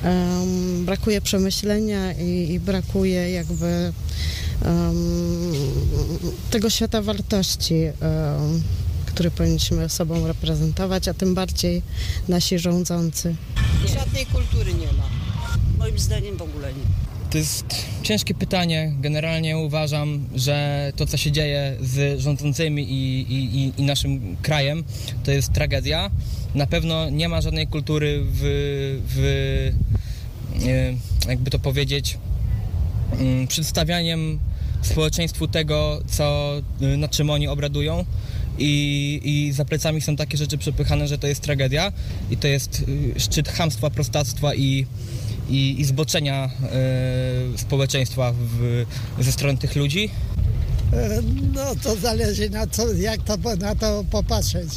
em, 0.04 0.84
brakuje 0.84 1.20
przemyślenia 1.20 2.12
i, 2.12 2.52
i 2.52 2.60
brakuje 2.60 3.30
jakby 3.30 3.92
em, 4.64 5.52
tego 6.50 6.70
świata 6.70 7.02
wartości, 7.02 7.74
em, 7.74 8.62
który 9.14 9.30
powinniśmy 9.30 9.88
sobą 9.88 10.26
reprezentować, 10.26 11.08
a 11.08 11.14
tym 11.14 11.34
bardziej 11.34 11.82
nasi 12.28 12.58
rządzący. 12.58 13.34
Żadnej 13.94 14.26
kultury 14.26 14.74
nie 14.74 14.86
ma. 14.86 15.08
Moim 15.78 15.98
zdaniem 15.98 16.36
w 16.36 16.42
ogóle 16.42 16.68
nie. 16.72 16.82
To 17.30 17.38
jest 17.38 17.64
ciężkie 18.02 18.34
pytanie. 18.34 18.92
Generalnie 19.00 19.58
uważam, 19.58 20.24
że 20.34 20.92
to, 20.96 21.06
co 21.06 21.16
się 21.16 21.32
dzieje 21.32 21.76
z 21.80 22.20
rządzącymi 22.20 22.82
i, 22.82 23.20
i, 23.32 23.72
i- 23.78 23.82
naszym 23.82 24.36
krajem, 24.42 24.84
to 25.24 25.30
jest 25.30 25.52
tragedia. 25.52 26.10
Na 26.54 26.66
pewno 26.66 27.10
nie 27.10 27.28
ma 27.28 27.40
żadnej 27.40 27.66
kultury 27.66 28.22
w, 28.32 28.40
w 29.08 29.18
e, 31.26 31.28
jakby 31.28 31.50
to 31.50 31.58
powiedzieć, 31.58 32.18
mm, 33.18 33.46
przedstawianiem 33.46 34.38
społeczeństwu 34.82 35.48
tego, 35.48 36.02
co, 36.06 36.52
nad 36.80 37.10
czym 37.10 37.30
oni 37.30 37.48
obradują. 37.48 38.04
I, 38.59 39.20
I 39.24 39.53
za 39.53 39.64
plecami 39.64 40.00
są 40.00 40.16
takie 40.16 40.36
rzeczy 40.36 40.59
przepychane, 40.59 41.09
że 41.09 41.18
to 41.18 41.26
jest 41.26 41.40
tragedia 41.40 41.92
i 42.30 42.36
to 42.36 42.48
jest 42.48 42.84
y, 43.16 43.20
szczyt 43.20 43.48
chamstwa, 43.48 43.90
prostactwa 43.90 44.55
i, 44.55 44.86
i, 45.48 45.80
i 45.80 45.84
zboczenia 45.84 46.50
y, 47.55 47.59
społeczeństwa 47.59 48.32
w, 48.32 48.84
ze 49.20 49.32
strony 49.32 49.59
tych 49.59 49.76
ludzi. 49.76 50.11
No 51.55 51.74
to 51.82 51.96
zależy 51.96 52.50
na 52.50 52.66
co, 52.66 52.92
jak 52.92 53.22
to, 53.22 53.36
na 53.59 53.74
to 53.74 54.05
popatrzeć. 54.11 54.68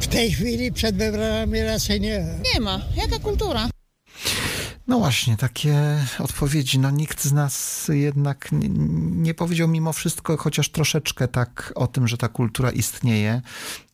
W 0.00 0.06
tej 0.06 0.32
chwili 0.32 0.72
przed 0.72 0.96
wyborami 0.96 1.60
raczej 1.62 2.00
nie. 2.00 2.24
Nie 2.54 2.60
ma. 2.60 2.80
Jaka 2.96 3.18
kultura? 3.18 3.73
No 4.86 4.98
właśnie, 4.98 5.36
takie 5.36 5.98
odpowiedzi. 6.18 6.78
No 6.78 6.90
nikt 6.90 7.24
z 7.24 7.32
nas 7.32 7.86
jednak 7.92 8.52
nie, 8.52 8.68
nie 9.10 9.34
powiedział 9.34 9.68
mimo 9.68 9.92
wszystko, 9.92 10.36
chociaż 10.36 10.68
troszeczkę 10.68 11.28
tak 11.28 11.72
o 11.74 11.86
tym, 11.86 12.08
że 12.08 12.18
ta 12.18 12.28
kultura 12.28 12.70
istnieje. 12.70 13.42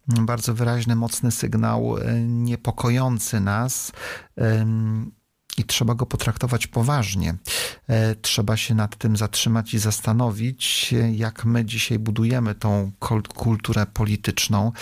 Bardzo 0.09 0.55
wyraźny, 0.55 0.97
mocny 0.97 1.31
sygnał, 1.31 1.97
e, 1.99 2.21
niepokojący 2.21 3.41
nas. 3.41 3.93
I 5.59 5.65
trzeba 5.65 5.95
go 5.95 6.07
potraktować 6.07 6.67
poważnie. 6.67 7.35
E, 7.89 8.15
Trzeba 8.15 8.57
się 8.57 8.75
nad 8.75 8.97
tym 8.97 9.17
zatrzymać 9.17 9.75
i 9.75 9.79
zastanowić, 9.79 10.95
e, 10.95 11.13
jak 11.13 11.45
my 11.45 11.65
dzisiaj 11.65 11.99
budujemy 11.99 12.55
tą 12.55 12.93
kulturę 13.35 13.87
polityczną 13.87 14.73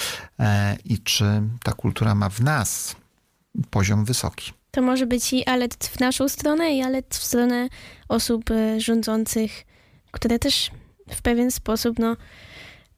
i 0.84 0.98
czy 0.98 1.42
ta 1.62 1.72
kultura 1.72 2.14
ma 2.14 2.28
w 2.28 2.40
nas 2.40 2.96
poziom 3.70 4.04
wysoki. 4.04 4.57
To 4.70 4.82
może 4.82 5.06
być 5.06 5.32
i 5.32 5.44
alet 5.44 5.74
w 5.74 6.00
naszą 6.00 6.28
stronę, 6.28 6.76
i 6.76 6.82
alet 6.82 7.14
w 7.14 7.24
stronę 7.24 7.68
osób 8.08 8.50
e, 8.50 8.80
rządzących, 8.80 9.64
które 10.10 10.38
też 10.38 10.70
w 11.10 11.22
pewien 11.22 11.50
sposób, 11.50 11.98
no, 11.98 12.16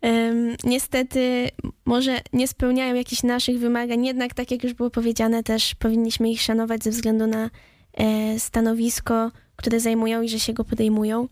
em, 0.00 0.56
niestety 0.64 1.48
może 1.84 2.20
nie 2.32 2.48
spełniają 2.48 2.94
jakichś 2.94 3.22
naszych 3.22 3.58
wymagań, 3.58 4.06
jednak 4.06 4.34
tak 4.34 4.50
jak 4.50 4.64
już 4.64 4.74
było 4.74 4.90
powiedziane, 4.90 5.42
też 5.42 5.74
powinniśmy 5.74 6.30
ich 6.30 6.42
szanować 6.42 6.84
ze 6.84 6.90
względu 6.90 7.26
na 7.26 7.50
e, 7.94 8.38
stanowisko, 8.38 9.30
które 9.56 9.80
zajmują 9.80 10.22
i 10.22 10.28
że 10.28 10.40
się 10.40 10.52
go 10.52 10.64
podejmują. 10.64 11.28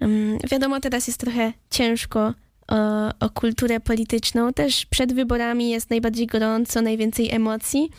Em, 0.00 0.38
wiadomo, 0.50 0.80
teraz 0.80 1.06
jest 1.06 1.20
trochę 1.20 1.52
ciężko 1.70 2.34
o, 2.68 3.08
o 3.20 3.30
kulturę 3.30 3.80
polityczną. 3.80 4.52
Też 4.52 4.86
przed 4.86 5.12
wyborami 5.12 5.70
jest 5.70 5.90
najbardziej 5.90 6.26
gorąco, 6.26 6.82
najwięcej 6.82 7.30
emocji 7.30 7.90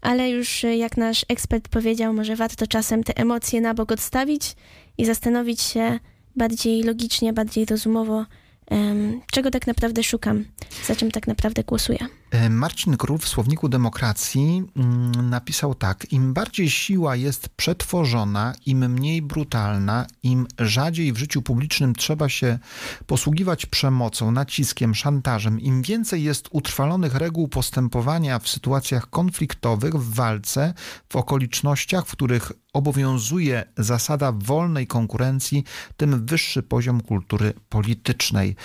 ale 0.00 0.30
już 0.30 0.64
e, 0.64 0.76
jak 0.76 0.96
nasz 0.96 1.24
ekspert 1.28 1.68
powiedział, 1.68 2.14
może 2.14 2.36
warto 2.36 2.66
czasem 2.66 3.04
te 3.04 3.16
emocje 3.16 3.60
na 3.60 3.74
bok 3.74 3.92
odstawić 3.92 4.56
i 4.98 5.04
zastanowić 5.04 5.62
się 5.62 5.98
bardziej 6.36 6.82
logicznie, 6.82 7.32
bardziej 7.32 7.64
rozumowo, 7.64 8.24
czego 9.32 9.50
tak 9.50 9.66
naprawdę 9.66 10.02
szukam, 10.02 10.44
za 10.84 10.96
czym 10.96 11.10
tak 11.10 11.26
naprawdę 11.26 11.64
głosuję. 11.64 11.98
E, 12.30 12.50
Marcin 12.50 12.96
Krów 12.96 13.22
w 13.22 13.28
Słowniku 13.28 13.68
Demokracji 13.68 14.62
mm, 14.76 15.30
napisał 15.30 15.74
tak: 15.74 16.12
Im 16.12 16.34
bardziej 16.34 16.70
siła 16.70 17.16
jest 17.16 17.48
przetworzona, 17.48 18.54
im 18.66 18.92
mniej 18.92 19.22
brutalna, 19.22 20.06
im 20.22 20.46
rzadziej 20.58 21.12
w 21.12 21.18
życiu 21.18 21.42
publicznym 21.42 21.94
trzeba 21.94 22.28
się 22.28 22.58
posługiwać 23.06 23.66
przemocą, 23.66 24.30
naciskiem, 24.30 24.94
szantażem, 24.94 25.60
im 25.60 25.82
więcej 25.82 26.22
jest 26.22 26.48
utrwalonych 26.50 27.14
reguł 27.14 27.48
postępowania 27.48 28.38
w 28.38 28.48
sytuacjach 28.48 29.10
konfliktowych, 29.10 29.94
w 29.94 30.14
walce, 30.14 30.74
w 31.08 31.16
okolicznościach, 31.16 32.06
w 32.06 32.12
których 32.12 32.52
obowiązuje 32.72 33.64
zasada 33.76 34.32
wolnej 34.32 34.86
konkurencji, 34.86 35.64
tym 35.96 36.26
wyższy 36.26 36.62
poziom 36.62 37.00
kultury 37.00 37.52
politycznej. 37.68 38.56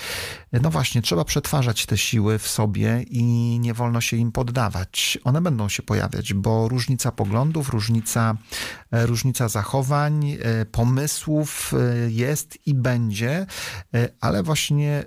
No 0.61 0.69
właśnie, 0.69 1.01
trzeba 1.01 1.25
przetwarzać 1.25 1.85
te 1.85 1.97
siły 1.97 2.39
w 2.39 2.47
sobie 2.47 3.05
i 3.09 3.52
nie 3.59 3.73
wolno 3.73 4.01
się 4.01 4.17
im 4.17 4.31
poddawać. 4.31 5.17
One 5.23 5.41
będą 5.41 5.69
się 5.69 5.83
pojawiać, 5.83 6.33
bo 6.33 6.67
różnica 6.67 7.11
poglądów, 7.11 7.69
różnica, 7.69 8.35
e, 8.91 9.05
różnica 9.05 9.49
zachowań, 9.49 10.31
e, 10.31 10.65
pomysłów 10.65 11.73
e, 11.73 12.11
jest 12.11 12.67
i 12.67 12.73
będzie, 12.73 13.45
ale 14.21 14.43
właśnie 14.43 15.05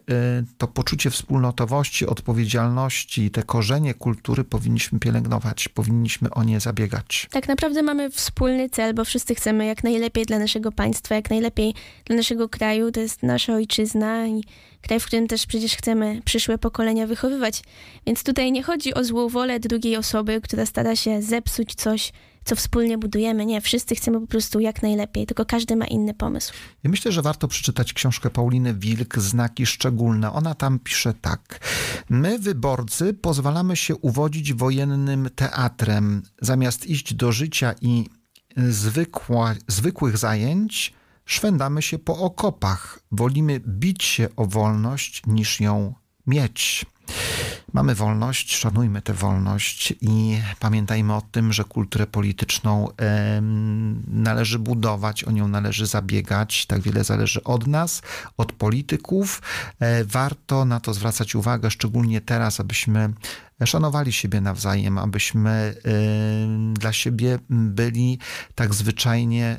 to 0.59 0.69
poczucie 0.69 1.11
wspólnotowości, 1.11 2.07
odpowiedzialności, 2.07 3.31
te 3.31 3.43
korzenie 3.43 3.95
kultury 3.95 4.45
powinniśmy 4.45 4.99
pielęgnować, 4.99 5.69
powinniśmy 5.69 6.31
o 6.31 6.45
nie 6.45 6.61
zabiegać. 6.61 7.27
Tak 7.31 7.49
naprawdę 7.49 7.83
mamy 7.83 8.11
wspólny 8.11 8.71
cel, 8.71 8.95
bo 8.95 9.05
wszyscy 9.05 9.35
chcemy 9.35 9.67
jak 9.67 9.85
najlepiej 9.85 10.25
dla 10.25 10.39
naszego 10.39 10.73
państwa, 10.73 11.15
jak 11.15 11.31
najlepiej 11.31 11.75
dla 12.05 12.17
naszego 12.17 12.49
kraju. 12.49 12.93
To 12.93 13.01
jest 13.01 13.23
nasza 13.23 13.55
ojczyzna 13.55 14.27
i 14.27 14.45
kraj, 14.87 15.01
w 15.01 15.07
którym 15.07 15.27
też 15.27 15.47
przecież 15.47 15.77
chcemy 15.77 16.21
przyszłe 16.25 16.59
pokolenia 16.59 17.07
wychowywać. 17.07 17.63
Więc 18.07 18.23
tutaj 18.23 18.53
nie 18.53 18.63
chodzi 18.63 18.95
o 18.95 19.05
złą 19.05 19.29
wolę 19.29 19.61
drugiej 19.61 19.97
osoby, 19.97 20.41
która 20.41 20.67
stara 20.67 20.97
się 20.97 21.23
zepsuć 21.23 21.75
coś, 21.75 22.13
co 22.45 22.57
wspólnie 22.57 22.99
budujemy. 22.99 23.47
Nie, 23.47 23.61
wszyscy 23.61 23.95
chcemy 23.95 24.21
po 24.21 24.27
prostu 24.27 24.61
jak 24.61 24.83
najlepiej, 24.83 25.27
tylko 25.27 25.45
każdy 25.45 25.77
ma 25.77 25.87
inny 25.87 26.15
pomysł. 26.15 26.53
Ja 26.85 26.91
myślę, 26.91 27.13
że 27.13 27.23
warto 27.23 27.49
przeczytać 27.49 27.93
książkę 27.93 28.31
Pauliny 28.31 28.75
Wilk, 28.75 29.19
Znaki 29.19 29.67
Szczególne. 29.67 30.33
Ona 30.33 30.55
tam 30.55 30.79
pisze 30.79 31.15
tak. 31.15 31.61
My, 32.09 32.39
wyborcy, 32.39 33.15
pozwalamy 33.15 33.77
się 33.77 33.97
uwodzić 33.97 34.55
wojennym 34.55 35.31
teatrem. 35.35 36.23
Zamiast 36.41 36.87
iść 36.87 37.15
do 37.15 37.33
życia 37.33 37.75
i 37.81 38.05
zwykła, 38.57 39.55
zwykłych 39.69 40.19
zajęć, 40.19 40.93
szwendamy 41.27 41.83
się 41.83 41.99
po 41.99 42.19
okopach. 42.19 43.01
Wolimy 43.13 43.61
bić 43.61 44.05
się 44.05 44.29
o 44.37 44.47
wolność, 44.47 45.23
niż 45.27 45.61
ją 45.61 45.95
mieć. 46.27 46.87
Mamy 47.73 47.95
wolność, 47.95 48.57
szanujmy 48.57 49.03
tę 49.03 49.15
wolność 49.15 49.95
i 50.01 50.41
pamiętajmy 50.61 51.15
o 51.15 51.23
tym, 51.31 51.53
że 51.53 51.65
kulturę 51.65 52.07
polityczną 52.07 52.89
em, 52.97 54.03
należy 54.09 54.59
budować, 54.59 55.25
o 55.25 55.31
nią 55.31 55.49
należy 55.49 55.87
zabiegać. 55.87 56.67
Tak 56.67 56.81
wiele 56.81 57.05
zależy 57.05 57.45
od 57.45 57.67
nas, 57.67 58.03
od 58.37 58.53
polityków. 58.53 59.43
E, 59.81 60.05
warto 60.05 60.65
na 60.65 60.81
to 60.81 60.95
zwracać 60.95 61.35
uwagę, 61.35 61.71
szczególnie 61.71 62.21
teraz, 62.21 62.61
abyśmy 62.61 63.13
szanowali 63.65 64.13
siebie 64.13 64.41
nawzajem, 64.41 64.99
abyśmy 64.99 65.75
y, 65.77 66.79
dla 66.79 66.93
siebie 66.93 67.39
byli 67.51 68.19
tak 68.55 68.75
zwyczajnie 68.75 69.59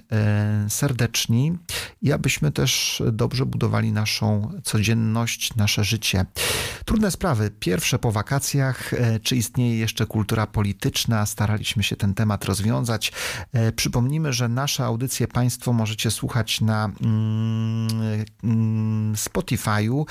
y, 0.66 0.70
serdeczni 0.70 1.58
i 2.02 2.12
abyśmy 2.12 2.52
też 2.52 3.04
dobrze 3.12 3.46
budowali 3.46 3.92
naszą 3.92 4.52
codzienność, 4.64 5.56
nasze 5.56 5.84
życie. 5.84 6.26
Trudne 6.86 7.12
sprawy. 7.12 7.52
Pierwsze 7.60 8.00
po 8.00 8.12
wakacjach. 8.12 8.94
E, 8.94 9.20
Czy 9.20 9.36
istnieje 9.36 9.78
jeszcze 9.78 10.06
kultura 10.06 10.48
polityczna? 10.48 11.26
Staraliśmy 11.26 11.84
się 11.84 11.96
ten 11.96 12.14
temat 12.14 12.46
rozwiązać. 12.46 13.12
Przypomnijmy, 13.76 14.34
że 14.34 14.48
nasze 14.50 14.86
audycje 14.86 15.28
Państwo 15.28 15.74
możecie 15.74 16.12
słuchać 16.12 16.62
na 16.62 16.86
mm, 16.86 18.26
mm, 18.44 19.16
Spotify'u. 19.16 20.06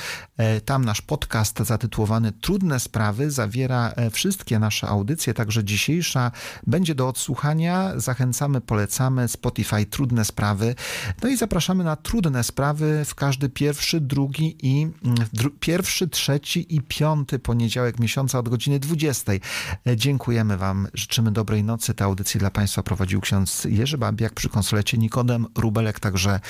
Tam 0.64 0.84
nasz 0.84 1.02
podcast 1.02 1.58
zatytułowany 1.58 2.32
Trudne 2.32 2.80
sprawy 2.80 3.30
zawiera 3.30 3.75
e, 3.96 4.10
wszystkie 4.10 4.58
nasze 4.58 4.86
audycje, 4.88 5.34
także 5.34 5.64
dzisiejsza 5.64 6.30
będzie 6.66 6.94
do 6.94 7.08
odsłuchania. 7.08 7.92
Zachęcamy, 7.96 8.60
polecamy 8.60 9.28
Spotify 9.28 9.86
Trudne 9.86 10.24
sprawy. 10.24 10.74
No 11.22 11.28
i 11.28 11.36
zapraszamy 11.36 11.84
na 11.84 11.96
Trudne 11.96 12.44
sprawy 12.44 13.04
w 13.04 13.14
każdy 13.14 13.48
pierwszy, 13.48 14.00
drugi 14.00 14.56
i 14.62 14.82
mm, 14.82 15.16
dru, 15.32 15.50
pierwszy, 15.50 16.08
trzeci 16.08 16.76
i 16.76 16.80
piąty 16.80 17.38
poniedziałek 17.38 18.00
miesiąca 18.00 18.38
od 18.38 18.48
godziny 18.48 18.78
20. 18.78 19.32
E, 19.32 19.96
Dziękujemy 19.96 20.56
Wam, 20.56 20.88
życzymy 20.94 21.32
dobrej 21.32 21.64
nocy. 21.64 21.94
Tę 21.94 22.04
audycję 22.04 22.40
dla 22.40 22.50
Państwa 22.50 22.82
prowadził 22.82 23.20
ksiądz 23.20 23.64
Jerzy 23.64 23.98
Babiak 23.98 24.34
przy 24.34 24.48
konsulecie 24.48 24.98
Nikodem 24.98 25.46
Rubelek, 25.54 26.00
także 26.00 26.40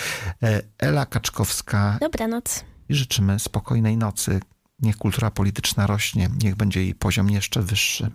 e, 0.43 0.63
Ela 0.79 1.07
Kaczkowska. 1.07 1.99
Dobranoc. 2.01 2.65
I 2.89 2.95
życzymy 2.95 3.39
spokojnej 3.39 3.97
nocy. 3.97 4.41
Niech 4.83 4.97
kultura 4.97 5.31
polityczna 5.31 5.87
rośnie, 5.87 6.31
niech 6.43 6.55
będzie 6.55 6.83
jej 6.83 6.95
poziom 6.95 7.31
jeszcze 7.31 7.63
wyższy. 7.63 8.11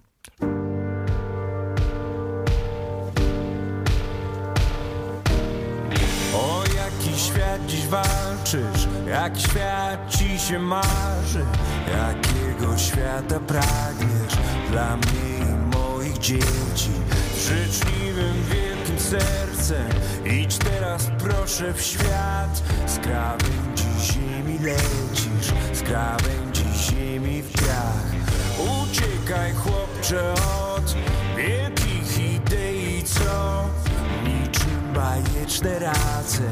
O 6.33 6.63
jaki 6.75 7.19
świat 7.19 7.65
dziś 7.67 7.87
walczysz, 7.87 8.87
jak 9.07 9.39
świat 9.39 10.17
ci 10.17 10.39
się 10.39 10.59
marzy, 10.59 11.45
jakiego 11.91 12.77
świata 12.77 13.39
pragniesz 13.39 14.37
dla 14.71 14.97
mnie 14.97 15.45
i 15.49 15.75
moich 15.75 16.17
dzieci. 16.17 16.91
Życzliwym, 17.37 18.35
wielkim 18.51 18.99
sercem 18.99 19.89
idź 20.25 20.57
teraz 20.57 21.07
proszę 21.19 21.73
w 21.73 21.81
świat, 21.81 22.63
z 22.87 22.97
krawędzi 22.97 23.83
ziemi 23.99 24.59
lecisz, 24.59 25.53
z 25.73 25.81
krawędzi 25.81 26.50
Uciekaj 28.59 29.53
chłopcze 29.53 30.33
od 30.75 30.95
wielkich 31.37 32.19
idei, 32.35 33.03
co 33.03 33.65
niczym 34.23 34.93
bajeczne 34.93 35.79
race 35.79 36.43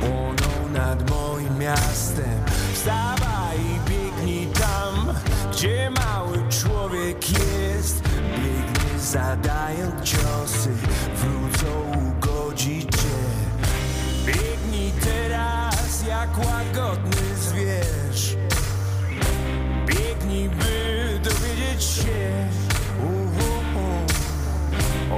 płoną 0.00 0.68
nad 0.72 1.10
moim 1.10 1.58
miastem. 1.58 2.44
Wstawaj 2.74 3.58
i 3.58 3.90
biegnij 3.90 4.46
tam, 4.46 5.14
gdzie 5.52 5.90
mały 5.90 6.38
człowiek 6.48 7.30
jest. 7.30 8.02
Biegnie 8.36 9.00
zadając 9.00 10.02
ciosy, 10.02 10.70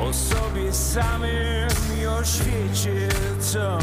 o 0.09 0.13
sobie 0.13 0.73
samym 0.73 1.69
i 2.01 2.07
o 2.07 2.25
świecie, 2.25 3.09
co 3.41 3.79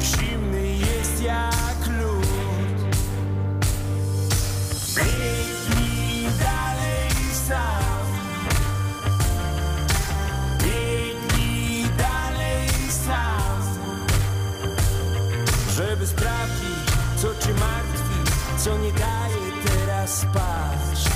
zimny 0.00 0.68
jest 0.68 1.22
jak 1.22 1.86
lód. 2.02 2.96
Biegnij 4.96 6.28
dalej 6.40 7.10
sam. 7.48 8.06
Biegnij 10.62 11.84
dalej 11.98 12.68
sam 13.06 13.62
żeby 15.76 16.06
sprawdzić, 16.06 16.90
co 17.16 17.46
cię 17.46 17.54
martwi, 17.54 18.32
co 18.58 18.78
nie 18.78 18.92
daje 18.92 19.52
teraz 19.64 20.18
spać. 20.18 21.10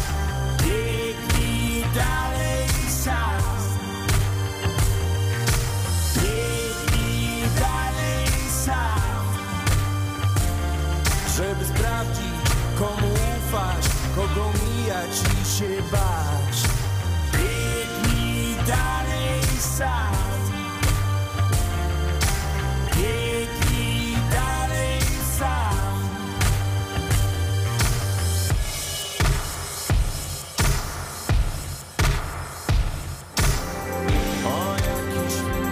Biegnij 0.62 1.84
dalej 1.94 2.33
się 15.58 15.82
bać. 15.92 16.56
Biegnij 17.32 18.56
dalej 18.66 19.42
sam. 19.60 20.14
Biegnij 22.96 24.16
dalej 24.30 25.00
sam. 25.38 25.98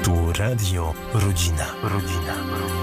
Tu 0.03 0.33
Radio 0.33 0.95
Rodzina. 1.15 1.67
Rodzina. 1.83 2.82